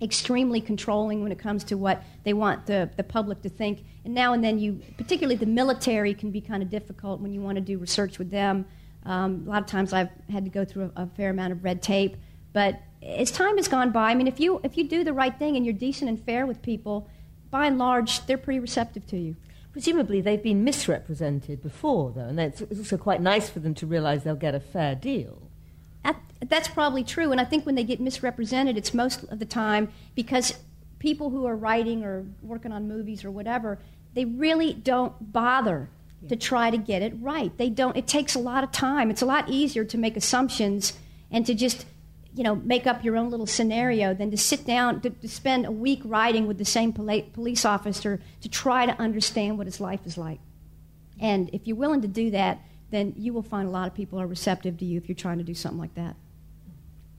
extremely 0.00 0.60
controlling 0.60 1.22
when 1.22 1.32
it 1.32 1.38
comes 1.38 1.64
to 1.64 1.76
what 1.76 2.02
they 2.22 2.32
want 2.32 2.66
the, 2.66 2.88
the 2.96 3.02
public 3.02 3.42
to 3.42 3.48
think. 3.48 3.84
And 4.04 4.14
now 4.14 4.32
and 4.32 4.44
then, 4.44 4.58
you, 4.58 4.80
particularly 4.96 5.36
the 5.36 5.46
military, 5.46 6.14
can 6.14 6.30
be 6.30 6.40
kind 6.40 6.62
of 6.62 6.70
difficult 6.70 7.20
when 7.20 7.32
you 7.32 7.40
want 7.40 7.56
to 7.56 7.60
do 7.60 7.78
research 7.78 8.18
with 8.18 8.30
them. 8.30 8.64
Um, 9.04 9.44
a 9.46 9.50
lot 9.50 9.62
of 9.62 9.66
times 9.66 9.92
I've 9.92 10.10
had 10.30 10.44
to 10.44 10.50
go 10.50 10.64
through 10.64 10.92
a, 10.96 11.02
a, 11.02 11.06
fair 11.06 11.30
amount 11.30 11.52
of 11.52 11.64
red 11.64 11.82
tape. 11.82 12.16
But 12.52 12.80
as 13.02 13.30
time 13.30 13.56
has 13.56 13.66
gone 13.66 13.90
by, 13.90 14.10
I 14.10 14.14
mean, 14.14 14.26
if 14.26 14.38
you, 14.38 14.60
if 14.62 14.76
you 14.76 14.88
do 14.88 15.02
the 15.02 15.12
right 15.12 15.36
thing 15.36 15.56
and 15.56 15.64
you're 15.64 15.74
decent 15.74 16.08
and 16.08 16.22
fair 16.22 16.46
with 16.46 16.62
people, 16.62 17.08
by 17.50 17.66
and 17.66 17.78
large, 17.78 18.24
they're 18.26 18.38
pretty 18.38 18.60
receptive 18.60 19.06
to 19.08 19.16
you. 19.16 19.36
Presumably, 19.72 20.20
they've 20.20 20.42
been 20.42 20.64
misrepresented 20.64 21.62
before, 21.62 22.10
though, 22.10 22.22
and 22.22 22.40
it's 22.40 22.62
also 22.62 22.96
quite 22.96 23.20
nice 23.20 23.48
for 23.48 23.60
them 23.60 23.74
to 23.74 23.86
realize 23.86 24.24
they'll 24.24 24.34
get 24.34 24.54
a 24.54 24.60
fair 24.60 24.94
deal. 24.94 25.42
that's 26.48 26.68
probably 26.68 27.04
true, 27.04 27.30
and 27.32 27.40
I 27.40 27.44
think 27.44 27.66
when 27.66 27.74
they 27.74 27.84
get 27.84 28.00
misrepresented, 28.00 28.76
it's 28.76 28.94
most 28.94 29.24
of 29.24 29.38
the 29.38 29.44
time 29.44 29.92
because 30.14 30.58
people 30.98 31.30
who 31.30 31.46
are 31.46 31.56
writing 31.56 32.04
or 32.04 32.24
working 32.42 32.72
on 32.72 32.88
movies 32.88 33.24
or 33.24 33.30
whatever, 33.30 33.78
they 34.14 34.24
really 34.24 34.72
don't 34.72 35.32
bother 35.32 35.88
yeah. 36.22 36.28
to 36.28 36.36
try 36.36 36.70
to 36.70 36.78
get 36.78 37.02
it 37.02 37.12
right. 37.20 37.56
They 37.56 37.70
don't. 37.70 37.96
It 37.96 38.06
takes 38.06 38.34
a 38.34 38.38
lot 38.38 38.64
of 38.64 38.72
time. 38.72 39.10
It's 39.10 39.22
a 39.22 39.26
lot 39.26 39.48
easier 39.48 39.84
to 39.84 39.98
make 39.98 40.16
assumptions 40.16 40.94
and 41.30 41.46
to 41.46 41.54
just 41.54 41.86
you 42.38 42.44
know, 42.44 42.54
make 42.54 42.86
up 42.86 43.02
your 43.02 43.16
own 43.16 43.30
little 43.30 43.48
scenario 43.48 44.14
than 44.14 44.30
to 44.30 44.36
sit 44.36 44.64
down, 44.64 45.00
to, 45.00 45.10
to 45.10 45.28
spend 45.28 45.66
a 45.66 45.72
week 45.72 46.00
riding 46.04 46.46
with 46.46 46.56
the 46.56 46.64
same 46.64 46.92
poli- 46.92 47.28
police 47.32 47.64
officer 47.64 48.20
to 48.40 48.48
try 48.48 48.86
to 48.86 48.92
understand 48.92 49.58
what 49.58 49.66
his 49.66 49.80
life 49.80 49.98
is 50.06 50.16
like. 50.16 50.38
And 51.20 51.50
if 51.52 51.66
you're 51.66 51.76
willing 51.76 52.00
to 52.02 52.06
do 52.06 52.30
that, 52.30 52.60
then 52.92 53.12
you 53.16 53.32
will 53.32 53.42
find 53.42 53.66
a 53.66 53.72
lot 53.72 53.88
of 53.88 53.94
people 53.94 54.20
are 54.20 54.26
receptive 54.28 54.78
to 54.78 54.84
you 54.84 54.98
if 54.98 55.08
you're 55.08 55.16
trying 55.16 55.38
to 55.38 55.44
do 55.44 55.52
something 55.52 55.80
like 55.80 55.96
that. 55.96 56.14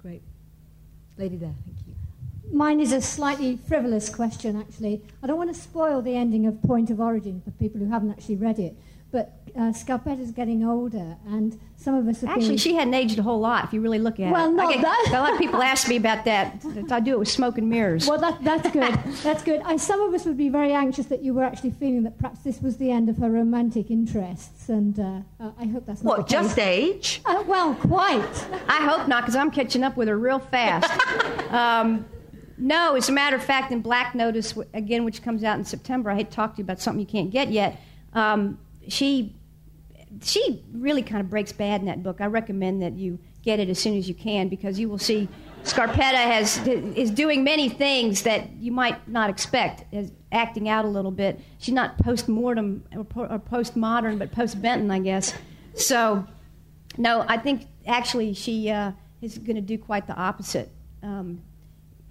Great. 0.01 0.21
Lady 1.17 1.35
there, 1.35 1.53
thank 1.65 1.77
you. 1.85 2.55
Mine 2.55 2.79
is 2.79 2.93
a 2.93 3.01
slightly 3.01 3.59
frivolous 3.67 4.07
question, 4.07 4.55
actually. 4.55 5.01
I 5.21 5.27
don't 5.27 5.37
want 5.37 5.53
to 5.53 5.61
spoil 5.61 6.01
the 6.01 6.15
ending 6.15 6.45
of 6.45 6.61
Point 6.63 6.91
of 6.91 7.01
Origin 7.01 7.41
for 7.43 7.51
people 7.51 7.81
who 7.81 7.89
haven't 7.89 8.11
actually 8.11 8.37
read 8.37 8.57
it, 8.57 8.73
but 9.11 9.39
uh, 9.55 9.71
Scarpetta's 9.73 10.31
getting 10.31 10.63
older, 10.63 11.17
and 11.27 11.59
some 11.75 11.95
of 11.95 12.07
us 12.07 12.21
have 12.21 12.29
Actually, 12.29 12.49
been... 12.49 12.57
she 12.57 12.75
hadn't 12.75 12.93
aged 12.93 13.17
a 13.17 13.23
whole 13.23 13.39
lot, 13.39 13.65
if 13.65 13.73
you 13.73 13.81
really 13.81 13.97
look 13.97 14.19
at 14.19 14.31
well, 14.31 14.49
it. 14.49 14.53
Well, 14.53 14.69
no, 14.69 14.81
that... 14.81 15.07
a 15.09 15.21
lot 15.21 15.33
of 15.33 15.39
people 15.39 15.61
ask 15.61 15.87
me 15.87 15.95
about 15.95 16.25
that. 16.25 16.63
I 16.91 16.99
do 16.99 17.13
it 17.13 17.19
with 17.19 17.27
smoke 17.27 17.57
and 17.57 17.69
mirrors. 17.69 18.07
Well, 18.07 18.19
that, 18.19 18.43
that's 18.43 18.69
good. 18.71 18.93
that's 19.23 19.43
good. 19.43 19.61
And 19.65 19.81
some 19.81 20.01
of 20.01 20.13
us 20.13 20.25
would 20.25 20.37
be 20.37 20.49
very 20.49 20.73
anxious 20.73 21.07
that 21.07 21.23
you 21.23 21.33
were 21.33 21.43
actually 21.43 21.71
feeling 21.71 22.03
that 22.03 22.17
perhaps 22.19 22.41
this 22.41 22.61
was 22.61 22.77
the 22.77 22.91
end 22.91 23.09
of 23.09 23.17
her 23.17 23.29
romantic 23.29 23.89
interests, 23.89 24.69
and 24.69 24.99
uh, 24.99 25.21
uh, 25.39 25.51
I 25.59 25.65
hope 25.65 25.85
that's 25.85 26.03
not 26.03 26.17
What, 26.19 26.27
just 26.27 26.59
age? 26.59 27.21
Uh, 27.25 27.43
well, 27.47 27.73
quite. 27.75 28.47
I 28.67 28.87
hope 28.87 29.07
not, 29.07 29.23
because 29.23 29.35
I'm 29.35 29.51
catching 29.51 29.83
up 29.83 29.97
with 29.97 30.07
her 30.07 30.17
real 30.17 30.39
fast. 30.39 30.91
um, 31.51 32.05
no, 32.59 32.95
as 32.95 33.07
a 33.09 33.13
matter 33.13 33.37
of 33.37 33.43
fact, 33.43 33.71
in 33.71 33.81
Black 33.81 34.13
Notice, 34.13 34.53
again, 34.73 35.05
which 35.05 35.23
comes 35.23 35.43
out 35.43 35.57
in 35.57 35.63
September, 35.63 36.11
I 36.11 36.15
had 36.15 36.29
to 36.29 36.35
talk 36.35 36.55
to 36.55 36.57
you 36.59 36.63
about 36.63 36.81
something 36.81 36.99
you 36.99 37.05
can't 37.05 37.31
get 37.31 37.51
yet. 37.51 37.79
Um, 38.13 38.59
she 38.89 39.35
she 40.23 40.63
really 40.73 41.03
kind 41.03 41.21
of 41.21 41.29
breaks 41.29 41.51
bad 41.51 41.81
in 41.81 41.87
that 41.87 42.03
book. 42.03 42.19
I 42.19 42.25
recommend 42.25 42.81
that 42.81 42.93
you 42.93 43.19
get 43.43 43.59
it 43.59 43.69
as 43.69 43.79
soon 43.79 43.97
as 43.97 44.07
you 44.07 44.15
can 44.15 44.49
because 44.49 44.79
you 44.79 44.89
will 44.89 44.97
see 44.97 45.29
Scarpetta 45.63 46.15
has 46.15 46.65
is 46.67 47.11
doing 47.11 47.43
many 47.43 47.69
things 47.69 48.23
that 48.23 48.49
you 48.53 48.71
might 48.71 49.07
not 49.07 49.29
expect, 49.29 49.83
is 49.93 50.11
acting 50.31 50.69
out 50.69 50.85
a 50.85 50.87
little 50.87 51.11
bit. 51.11 51.39
She's 51.57 51.73
not 51.73 51.97
post 51.97 52.27
mortem 52.27 52.83
or, 52.95 53.39
post 53.39 53.75
modern, 53.75 54.17
but 54.17 54.31
post 54.31 54.61
Benton, 54.61 54.89
I 54.89 54.99
guess. 54.99 55.33
So, 55.75 56.25
no, 56.97 57.25
I 57.27 57.37
think 57.37 57.67
actually 57.85 58.33
she 58.33 58.69
uh, 58.69 58.93
is 59.21 59.37
going 59.37 59.55
to 59.55 59.61
do 59.61 59.77
quite 59.77 60.07
the 60.07 60.15
opposite. 60.15 60.71
Um, 61.03 61.41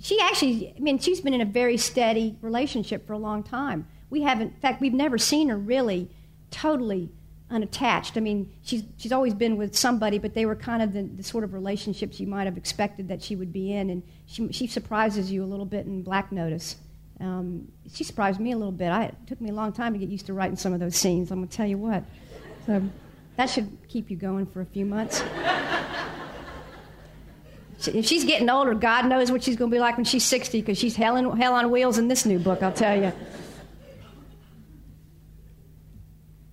she 0.01 0.21
actually, 0.21 0.75
I 0.77 0.81
mean, 0.81 0.99
she's 0.99 1.21
been 1.21 1.35
in 1.35 1.41
a 1.41 1.47
very 1.47 1.77
steady 1.77 2.37
relationship 2.41 3.07
for 3.07 3.15
a 3.15 3.19
long 3.19 3.43
time. 3.43 3.87
We 4.11 4.23
haven't, 4.23 4.55
in 4.55 4.61
fact, 4.61 4.81
we've 4.81 4.95
never 4.95 5.19
seen 5.19 5.49
her 5.49 5.59
really 5.59 6.11
totally 6.51 7.11
unattached. 7.51 8.17
I 8.17 8.21
mean, 8.21 8.53
she's, 8.63 8.83
she's 8.99 9.13
always 9.13 9.35
been 9.35 9.57
with 9.57 9.77
somebody, 9.77 10.19
but 10.19 10.35
they 10.35 10.45
were 10.47 10.57
kind 10.57 10.83
of 10.83 10.93
the, 10.93 11.03
the, 11.03 11.23
sort 11.23 11.45
of 11.45 11.55
relationships 11.55 12.21
you 12.21 12.27
might 12.27 12.45
have 12.45 12.57
expected 12.57 13.09
that 13.09 13.23
she 13.23 13.37
would 13.37 13.53
be 13.53 13.73
in. 13.73 13.91
And 13.91 14.03
she, 14.27 14.53
she 14.53 14.67
surprises 14.67 15.31
you 15.31 15.43
a 15.43 15.47
little 15.47 15.65
bit 15.65 15.87
in 15.87 16.03
Black 16.03 16.31
Notice. 16.31 16.77
Um, 17.21 17.69
she 17.93 18.05
surprised 18.05 18.39
me 18.39 18.53
a 18.53 18.57
little 18.57 18.73
bit. 18.73 18.91
I, 18.91 19.05
it 19.05 19.15
took 19.27 19.41
me 19.41 19.51
a 19.51 19.55
long 19.55 19.73
time 19.73 19.93
to 19.93 19.99
get 19.99 20.09
used 20.09 20.27
to 20.27 20.35
writing 20.35 20.57
some 20.57 20.73
of 20.73 20.81
those 20.81 20.97
scenes, 20.97 21.31
I'm 21.31 21.39
going 21.39 21.49
to 21.49 21.57
tell 21.57 21.67
you 21.67 21.79
what. 21.79 22.05
So 22.67 22.83
that 23.37 23.49
should 23.49 23.77
keep 23.89 24.11
you 24.11 24.17
going 24.17 24.47
for 24.47 24.61
a 24.61 24.67
few 24.67 24.85
months. 24.85 25.23
if 27.87 28.05
she's 28.05 28.25
getting 28.25 28.51
older, 28.51 28.75
God 28.75 29.07
knows 29.07 29.33
what 29.33 29.43
she's 29.43 29.57
going 29.57 29.71
to 29.71 29.75
be 29.75 29.81
like 29.81 29.97
when 29.97 30.05
she's 30.05 30.25
60 30.25 30.61
because 30.61 30.79
she's 30.79 30.97
hell, 30.97 31.17
in, 31.17 31.37
hell 31.39 31.55
on 31.55 31.71
wheels 31.71 31.99
in 31.99 32.09
this 32.09 32.27
new 32.27 32.39
book, 32.39 32.63
I'll 32.63 32.73
tell 32.73 33.01
you. 33.01 33.13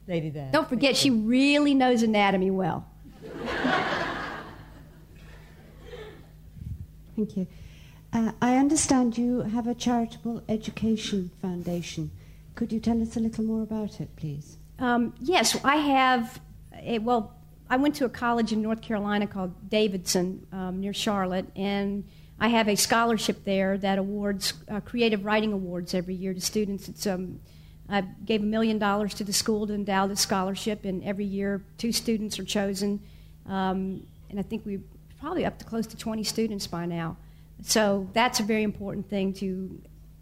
Lady 0.07 0.29
there. 0.29 0.49
Don't 0.51 0.67
forget, 0.69 0.95
she 0.95 1.09
really 1.09 1.73
knows 1.73 2.03
anatomy 2.03 2.51
well. 2.51 2.87
Thank 7.15 7.37
you. 7.37 7.47
Uh, 8.11 8.31
I 8.41 8.57
understand 8.57 9.17
you 9.17 9.41
have 9.41 9.67
a 9.67 9.75
charitable 9.75 10.43
education 10.47 11.31
foundation. 11.41 12.11
Could 12.55 12.71
you 12.71 12.79
tell 12.79 13.01
us 13.01 13.17
a 13.17 13.19
little 13.19 13.43
more 13.43 13.63
about 13.63 13.99
it, 13.99 14.15
please? 14.15 14.57
Um, 14.79 15.13
yes, 15.19 15.57
I 15.63 15.75
have. 15.77 16.39
A, 16.81 16.99
well, 16.99 17.33
I 17.69 17.77
went 17.77 17.95
to 17.95 18.05
a 18.05 18.09
college 18.09 18.51
in 18.51 18.61
North 18.61 18.81
Carolina 18.81 19.27
called 19.27 19.69
Davidson 19.69 20.45
um, 20.51 20.81
near 20.81 20.93
Charlotte, 20.93 21.47
and 21.55 22.05
I 22.39 22.49
have 22.49 22.67
a 22.67 22.75
scholarship 22.75 23.43
there 23.43 23.77
that 23.77 23.97
awards 23.97 24.53
uh, 24.69 24.81
creative 24.81 25.25
writing 25.25 25.53
awards 25.53 25.93
every 25.93 26.15
year 26.15 26.33
to 26.33 26.41
students. 26.41 26.87
It's 26.89 27.07
um, 27.07 27.39
I 27.89 28.01
gave 28.01 28.41
a 28.41 28.45
million 28.45 28.79
dollars 28.79 29.13
to 29.15 29.23
the 29.23 29.33
school 29.33 29.67
to 29.67 29.73
endow 29.73 30.07
the 30.07 30.15
scholarship, 30.15 30.85
and 30.85 31.03
every 31.03 31.25
year 31.25 31.63
two 31.77 31.91
students 31.91 32.39
are 32.39 32.43
chosen. 32.43 33.01
Um, 33.45 34.07
and 34.29 34.39
I 34.39 34.41
think 34.41 34.65
we're 34.65 34.81
probably 35.19 35.45
up 35.45 35.59
to 35.59 35.65
close 35.65 35.85
to 35.87 35.97
20 35.97 36.23
students 36.23 36.67
by 36.67 36.85
now. 36.85 37.17
So 37.63 38.09
that's 38.13 38.39
a 38.39 38.43
very 38.43 38.63
important 38.63 39.09
thing 39.09 39.33
to 39.33 39.81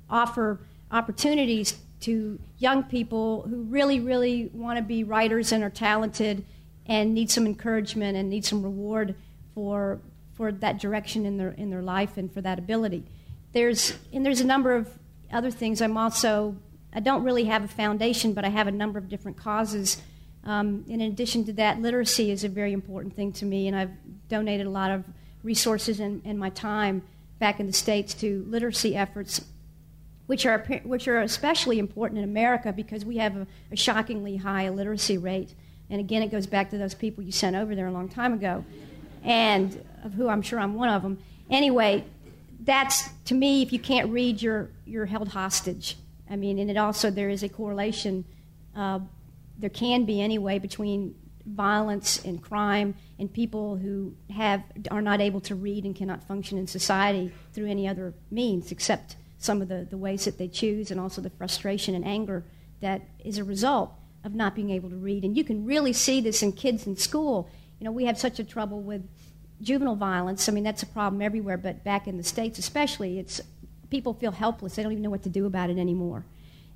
offer 0.09 0.59
opportunities 0.91 1.77
to 2.01 2.39
young 2.57 2.83
people 2.83 3.43
who 3.49 3.63
really, 3.63 3.99
really 3.99 4.49
want 4.53 4.77
to 4.77 4.83
be 4.83 5.03
writers 5.03 5.51
and 5.51 5.63
are 5.63 5.69
talented 5.69 6.45
and 6.85 7.13
need 7.13 7.31
some 7.31 7.45
encouragement 7.45 8.17
and 8.17 8.29
need 8.29 8.43
some 8.45 8.61
reward 8.61 9.15
for, 9.55 10.01
for 10.33 10.51
that 10.51 10.79
direction 10.79 11.25
in 11.25 11.37
their, 11.37 11.51
in 11.51 11.69
their 11.69 11.81
life 11.81 12.17
and 12.17 12.31
for 12.31 12.41
that 12.41 12.59
ability. 12.59 13.05
There's, 13.53 13.97
and 14.11 14.25
there's 14.25 14.41
a 14.41 14.45
number 14.45 14.75
of 14.75 14.89
other 15.31 15.49
things. 15.49 15.81
I'm 15.81 15.97
also 15.97 16.57
I 16.93 16.99
don't 16.99 17.23
really 17.23 17.45
have 17.45 17.63
a 17.63 17.67
foundation, 17.67 18.33
but 18.33 18.45
I 18.45 18.49
have 18.49 18.67
a 18.67 18.71
number 18.71 18.99
of 18.99 19.09
different 19.09 19.37
causes. 19.37 20.01
Um, 20.45 20.85
in 20.87 21.01
addition 21.01 21.45
to 21.45 21.53
that, 21.53 21.81
literacy 21.81 22.29
is 22.29 22.43
a 22.43 22.49
very 22.49 22.73
important 22.73 23.15
thing 23.15 23.31
to 23.33 23.45
me, 23.45 23.67
and 23.67 23.75
I've 23.75 23.91
donated 24.29 24.67
a 24.67 24.69
lot 24.69 24.91
of 24.91 25.03
resources 25.41 25.99
and, 25.99 26.21
and 26.25 26.37
my 26.37 26.49
time 26.49 27.01
back 27.39 27.59
in 27.59 27.65
the 27.65 27.73
States 27.73 28.13
to 28.15 28.45
literacy 28.47 28.95
efforts, 28.95 29.43
which 30.27 30.45
are, 30.45 30.59
which 30.83 31.07
are 31.07 31.21
especially 31.21 31.79
important 31.79 32.19
in 32.19 32.23
America 32.23 32.71
because 32.71 33.03
we 33.03 33.17
have 33.17 33.35
a, 33.35 33.47
a 33.71 33.75
shockingly 33.75 34.37
high 34.37 34.63
illiteracy 34.63 35.17
rate. 35.17 35.53
And 35.89 35.99
again, 35.99 36.21
it 36.21 36.31
goes 36.31 36.47
back 36.47 36.69
to 36.71 36.77
those 36.77 36.93
people 36.93 37.23
you 37.23 37.31
sent 37.31 37.55
over 37.55 37.75
there 37.75 37.87
a 37.87 37.91
long 37.91 38.09
time 38.09 38.33
ago, 38.33 38.63
and 39.23 39.83
of 40.03 40.13
who 40.13 40.27
I'm 40.27 40.41
sure 40.41 40.59
I'm 40.59 40.75
one 40.75 40.89
of 40.89 41.01
them. 41.01 41.17
Anyway, 41.49 42.05
that's 42.61 43.09
to 43.25 43.33
me, 43.33 43.61
if 43.61 43.73
you 43.73 43.79
can't 43.79 44.09
read, 44.11 44.41
you're, 44.41 44.69
you're 44.85 45.05
held 45.05 45.29
hostage. 45.29 45.97
I 46.29 46.35
mean, 46.35 46.59
and 46.59 46.69
it 46.69 46.77
also, 46.77 47.09
there 47.09 47.29
is 47.29 47.43
a 47.43 47.49
correlation, 47.49 48.25
uh, 48.75 48.99
there 49.57 49.69
can 49.69 50.05
be 50.05 50.21
anyway, 50.21 50.59
between 50.59 51.15
violence 51.45 52.23
and 52.23 52.41
crime 52.41 52.95
and 53.19 53.31
people 53.31 53.75
who 53.75 54.15
have, 54.33 54.63
are 54.89 55.01
not 55.01 55.19
able 55.19 55.41
to 55.41 55.55
read 55.55 55.83
and 55.85 55.95
cannot 55.95 56.23
function 56.23 56.57
in 56.57 56.67
society 56.67 57.31
through 57.53 57.67
any 57.67 57.87
other 57.87 58.13
means 58.31 58.71
except 58.71 59.17
some 59.37 59.61
of 59.61 59.67
the, 59.67 59.85
the 59.89 59.97
ways 59.97 60.25
that 60.25 60.37
they 60.37 60.47
choose 60.47 60.89
and 60.89 60.99
also 60.99 61.21
the 61.21 61.29
frustration 61.29 61.95
and 61.95 62.05
anger 62.05 62.43
that 62.79 63.01
is 63.23 63.37
a 63.37 63.43
result 63.43 63.91
of 64.23 64.33
not 64.33 64.55
being 64.55 64.69
able 64.69 64.89
to 64.89 64.95
read. 64.95 65.23
And 65.25 65.35
you 65.35 65.43
can 65.43 65.65
really 65.65 65.93
see 65.93 66.21
this 66.21 66.41
in 66.41 66.53
kids 66.53 66.87
in 66.87 66.95
school. 66.95 67.49
You 67.79 67.85
know, 67.85 67.91
we 67.91 68.05
have 68.05 68.17
such 68.17 68.39
a 68.39 68.43
trouble 68.43 68.81
with 68.81 69.05
juvenile 69.61 69.95
violence. 69.95 70.47
I 70.47 70.53
mean, 70.53 70.63
that's 70.63 70.83
a 70.83 70.87
problem 70.87 71.21
everywhere, 71.21 71.57
but 71.57 71.83
back 71.83 72.07
in 72.07 72.17
the 72.17 72.23
States 72.23 72.57
especially, 72.57 73.19
it's 73.19 73.41
people 73.93 74.15
feel 74.15 74.31
helpless. 74.31 74.73
They 74.73 74.81
don't 74.81 74.91
even 74.91 75.03
know 75.03 75.11
what 75.11 75.21
to 75.21 75.29
do 75.29 75.45
about 75.45 75.69
it 75.69 75.77
anymore. 75.77 76.25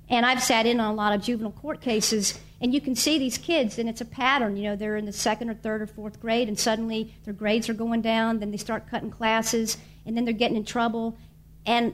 And 0.08 0.24
I've 0.24 0.40
sat 0.40 0.66
in 0.66 0.78
on 0.78 0.92
a 0.92 0.94
lot 0.94 1.12
of 1.12 1.20
juvenile 1.20 1.50
court 1.50 1.80
cases, 1.80 2.38
and 2.60 2.72
you 2.72 2.80
can 2.80 2.94
see 2.94 3.18
these 3.18 3.36
kids, 3.36 3.76
and 3.76 3.88
it's 3.88 4.00
a 4.00 4.04
pattern. 4.04 4.56
You 4.56 4.62
know, 4.62 4.76
they're 4.76 4.96
in 4.96 5.04
the 5.04 5.12
second 5.12 5.50
or 5.50 5.54
third 5.54 5.82
or 5.82 5.88
fourth 5.88 6.20
grade, 6.20 6.46
and 6.46 6.56
suddenly 6.56 7.12
their 7.24 7.34
grades 7.34 7.68
are 7.68 7.74
going 7.74 8.02
down, 8.02 8.38
then 8.38 8.52
they 8.52 8.56
start 8.56 8.88
cutting 8.88 9.10
classes, 9.10 9.78
and 10.06 10.16
then 10.16 10.24
they're 10.24 10.32
getting 10.32 10.56
in 10.56 10.64
trouble, 10.64 11.18
and 11.66 11.92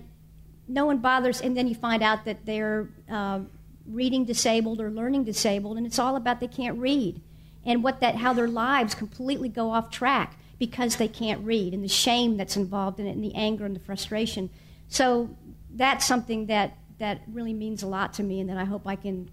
no 0.69 0.85
one 0.85 0.99
bothers, 0.99 1.41
and 1.41 1.57
then 1.57 1.69
you 1.69 1.75
find 1.75 2.03
out 2.03 2.27
that 2.27 2.45
they're 2.45 2.87
uh, 3.11 3.41
reading 3.89 4.27
disabled 4.27 4.79
or 4.79 4.91
learning 4.91 5.25
disabled, 5.25 5.79
and 5.79 5.87
it's 5.87 5.99
all 5.99 6.17
about 6.17 6.39
they 6.39 6.49
can't 6.49 6.79
read, 6.79 7.19
and 7.65 7.83
what 7.83 8.01
that, 8.01 8.17
how 8.17 8.35
their 8.35 8.47
lives 8.47 8.95
completely 8.95 9.49
go 9.49 9.71
off 9.71 9.91
track 9.91 10.37
because 10.59 10.97
they 10.97 11.09
can't 11.09 11.43
read, 11.47 11.73
and 11.73 11.83
the 11.83 11.89
shame 11.89 12.37
that's 12.37 12.59
involved 12.59 13.01
in 13.01 13.07
it, 13.07 13.13
and 13.13 13.25
the 13.25 13.35
anger 13.35 13.65
and 13.65 13.75
the 13.75 13.81
frustration. 13.81 14.51
So 14.95 15.37
that's 15.75 16.05
something 16.05 16.47
that, 16.47 16.79
that 17.01 17.23
really 17.27 17.53
means 17.53 17.83
a 17.83 17.89
lot 17.89 18.13
to 18.15 18.23
me 18.23 18.39
and 18.39 18.49
that 18.49 18.59
I 18.59 18.65
hope 18.65 18.87
I 18.87 18.95
can 18.95 19.29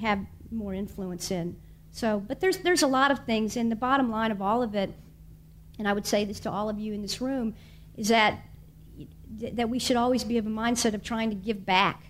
have 0.00 0.20
more 0.52 0.72
influence 0.72 1.32
in. 1.32 1.56
So, 1.90 2.20
but 2.20 2.38
there's, 2.38 2.58
there's 2.58 2.84
a 2.84 2.86
lot 2.86 3.10
of 3.10 3.26
things, 3.26 3.56
and 3.56 3.68
the 3.68 3.74
bottom 3.74 4.12
line 4.12 4.30
of 4.30 4.40
all 4.40 4.62
of 4.62 4.76
it, 4.76 4.94
and 5.76 5.88
I 5.88 5.92
would 5.92 6.06
say 6.06 6.24
this 6.24 6.38
to 6.40 6.52
all 6.52 6.68
of 6.68 6.78
you 6.78 6.92
in 6.92 7.02
this 7.02 7.20
room, 7.20 7.56
is 7.96 8.08
that, 8.08 8.42
that 9.40 9.68
we 9.68 9.80
should 9.80 9.96
always 9.96 10.22
be 10.22 10.38
of 10.38 10.46
a 10.46 10.50
mindset 10.50 10.94
of 10.94 11.02
trying 11.02 11.30
to 11.30 11.36
give 11.36 11.66
back. 11.66 12.04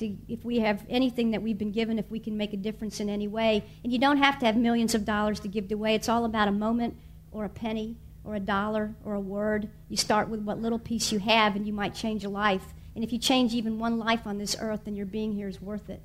To, 0.00 0.14
if 0.28 0.44
we 0.44 0.58
have 0.58 0.84
anything 0.90 1.30
that 1.30 1.40
we've 1.40 1.56
been 1.56 1.72
given, 1.72 1.98
if 1.98 2.10
we 2.10 2.20
can 2.20 2.36
make 2.36 2.52
a 2.52 2.58
difference 2.58 3.00
in 3.00 3.08
any 3.08 3.28
way. 3.28 3.64
And 3.82 3.90
you 3.90 3.98
don't 3.98 4.18
have 4.18 4.38
to 4.40 4.46
have 4.46 4.58
millions 4.58 4.94
of 4.94 5.06
dollars 5.06 5.40
to 5.40 5.48
give 5.48 5.72
away. 5.72 5.94
It's 5.94 6.10
all 6.10 6.26
about 6.26 6.48
a 6.48 6.52
moment 6.52 6.98
or 7.32 7.46
a 7.46 7.48
penny 7.48 7.96
or 8.26 8.34
a 8.34 8.40
dollar 8.40 8.94
or 9.04 9.14
a 9.14 9.20
word. 9.20 9.70
You 9.88 9.96
start 9.96 10.28
with 10.28 10.40
what 10.40 10.60
little 10.60 10.78
piece 10.78 11.12
you 11.12 11.18
have, 11.20 11.56
and 11.56 11.66
you 11.66 11.72
might 11.72 11.94
change 11.94 12.24
a 12.24 12.28
life. 12.28 12.74
And 12.94 13.04
if 13.04 13.12
you 13.12 13.18
change 13.18 13.54
even 13.54 13.78
one 13.78 13.98
life 13.98 14.26
on 14.26 14.38
this 14.38 14.56
earth, 14.60 14.82
then 14.84 14.96
your 14.96 15.06
being 15.06 15.32
here 15.32 15.48
is 15.48 15.60
worth 15.60 15.88
it. 15.88 16.02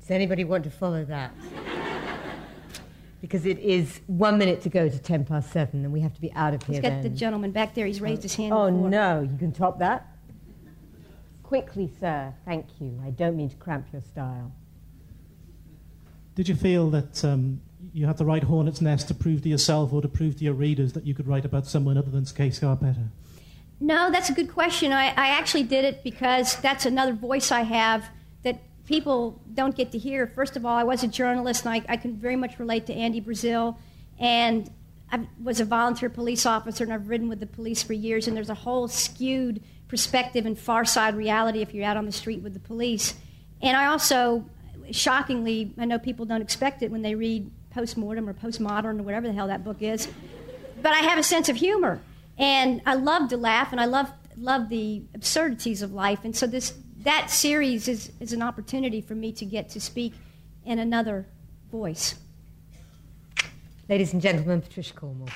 Does 0.00 0.10
anybody 0.10 0.44
want 0.44 0.64
to 0.64 0.70
follow 0.70 1.04
that? 1.04 1.32
because 3.20 3.44
it 3.44 3.58
is 3.58 4.00
one 4.06 4.38
minute 4.38 4.62
to 4.62 4.68
go 4.68 4.88
to 4.88 4.98
ten 4.98 5.24
past 5.24 5.52
seven, 5.52 5.84
and 5.84 5.92
we 5.92 6.00
have 6.00 6.14
to 6.14 6.20
be 6.20 6.32
out 6.32 6.54
of 6.54 6.62
here. 6.62 6.74
Let's 6.74 6.82
get 6.82 6.90
then. 6.90 7.02
the 7.02 7.10
gentleman 7.10 7.50
back 7.52 7.74
there. 7.74 7.86
He's 7.86 8.00
raised 8.00 8.22
his 8.22 8.34
hand. 8.34 8.52
Oh 8.52 8.70
before. 8.70 8.88
no, 8.88 9.20
you 9.20 9.36
can 9.36 9.52
top 9.52 9.78
that. 9.80 10.06
Quickly, 11.42 11.90
sir. 12.00 12.32
Thank 12.44 12.66
you. 12.80 13.00
I 13.04 13.10
don't 13.10 13.36
mean 13.36 13.50
to 13.50 13.56
cramp 13.56 13.88
your 13.92 14.02
style. 14.02 14.52
Did 16.36 16.48
you 16.48 16.54
feel 16.54 16.90
that 16.90 17.24
um, 17.24 17.60
you 17.92 18.06
had 18.06 18.16
to 18.18 18.24
write 18.24 18.44
hornet's 18.44 18.80
nest 18.80 19.08
to 19.08 19.14
prove 19.14 19.42
to 19.42 19.48
yourself 19.48 19.92
or 19.92 20.02
to 20.02 20.08
prove 20.08 20.36
to 20.36 20.44
your 20.44 20.54
readers 20.54 20.92
that 20.92 21.06
you 21.06 21.14
could 21.14 21.26
write 21.26 21.44
about 21.44 21.66
someone 21.66 21.96
other 21.96 22.10
than 22.10 22.24
Kay 22.24 22.48
Scarpetta? 22.48 23.08
No, 23.80 24.10
that's 24.10 24.28
a 24.28 24.34
good 24.34 24.52
question. 24.52 24.92
I, 24.92 25.06
I 25.08 25.28
actually 25.28 25.62
did 25.62 25.84
it 25.84 26.04
because 26.04 26.56
that's 26.56 26.84
another 26.84 27.14
voice 27.14 27.50
I 27.50 27.62
have 27.62 28.08
that 28.42 28.60
people 28.86 29.40
don't 29.54 29.74
get 29.74 29.92
to 29.92 29.98
hear. 29.98 30.26
First 30.26 30.56
of 30.56 30.66
all, 30.66 30.76
I 30.76 30.84
was 30.84 31.02
a 31.02 31.08
journalist, 31.08 31.64
and 31.64 31.74
I, 31.74 31.82
I 31.88 31.96
can 31.96 32.16
very 32.16 32.36
much 32.36 32.58
relate 32.58 32.86
to 32.86 32.94
Andy 32.94 33.20
Brazil. 33.20 33.78
And 34.18 34.70
I 35.10 35.26
was 35.42 35.60
a 35.60 35.64
volunteer 35.64 36.10
police 36.10 36.44
officer, 36.44 36.84
and 36.84 36.92
I've 36.92 37.08
ridden 37.08 37.28
with 37.28 37.40
the 37.40 37.46
police 37.46 37.82
for 37.82 37.94
years, 37.94 38.28
and 38.28 38.36
there's 38.36 38.50
a 38.50 38.54
whole 38.54 38.86
skewed 38.86 39.62
perspective 39.88 40.46
and 40.46 40.58
far 40.58 40.84
side 40.84 41.16
reality 41.16 41.62
if 41.62 41.74
you're 41.74 41.84
out 41.84 41.96
on 41.96 42.04
the 42.04 42.12
street 42.12 42.42
with 42.42 42.52
the 42.52 42.60
police. 42.60 43.14
And 43.62 43.76
I 43.76 43.86
also, 43.86 44.44
shockingly, 44.90 45.72
I 45.78 45.86
know 45.86 45.98
people 45.98 46.26
don't 46.26 46.42
expect 46.42 46.82
it 46.82 46.90
when 46.90 47.02
they 47.02 47.14
read 47.14 47.50
postmortem 47.70 48.28
or 48.28 48.34
postmodern 48.34 49.00
or 49.00 49.02
whatever 49.02 49.26
the 49.26 49.32
hell 49.32 49.46
that 49.48 49.64
book 49.64 49.82
is, 49.82 50.08
but 50.82 50.92
I 50.92 50.98
have 50.98 51.18
a 51.18 51.22
sense 51.22 51.48
of 51.48 51.56
humor. 51.56 52.00
And 52.38 52.80
I 52.86 52.94
love 52.94 53.28
to 53.30 53.36
laugh, 53.36 53.70
and 53.70 53.80
I 53.80 53.84
love, 53.84 54.10
love 54.36 54.70
the 54.70 55.02
absurdities 55.14 55.82
of 55.82 55.92
life. 55.92 56.20
And 56.24 56.34
so 56.34 56.46
this, 56.46 56.74
that 57.02 57.30
series 57.30 57.86
is, 57.86 58.12
is 58.18 58.32
an 58.32 58.40
opportunity 58.40 59.02
for 59.02 59.14
me 59.14 59.32
to 59.32 59.44
get 59.44 59.68
to 59.70 59.80
speak 59.80 60.14
in 60.64 60.78
another 60.78 61.26
voice. 61.70 62.14
Ladies 63.90 64.12
and 64.12 64.22
gentlemen, 64.22 64.62
Patricia 64.62 64.94
Cornwell. 64.94 65.28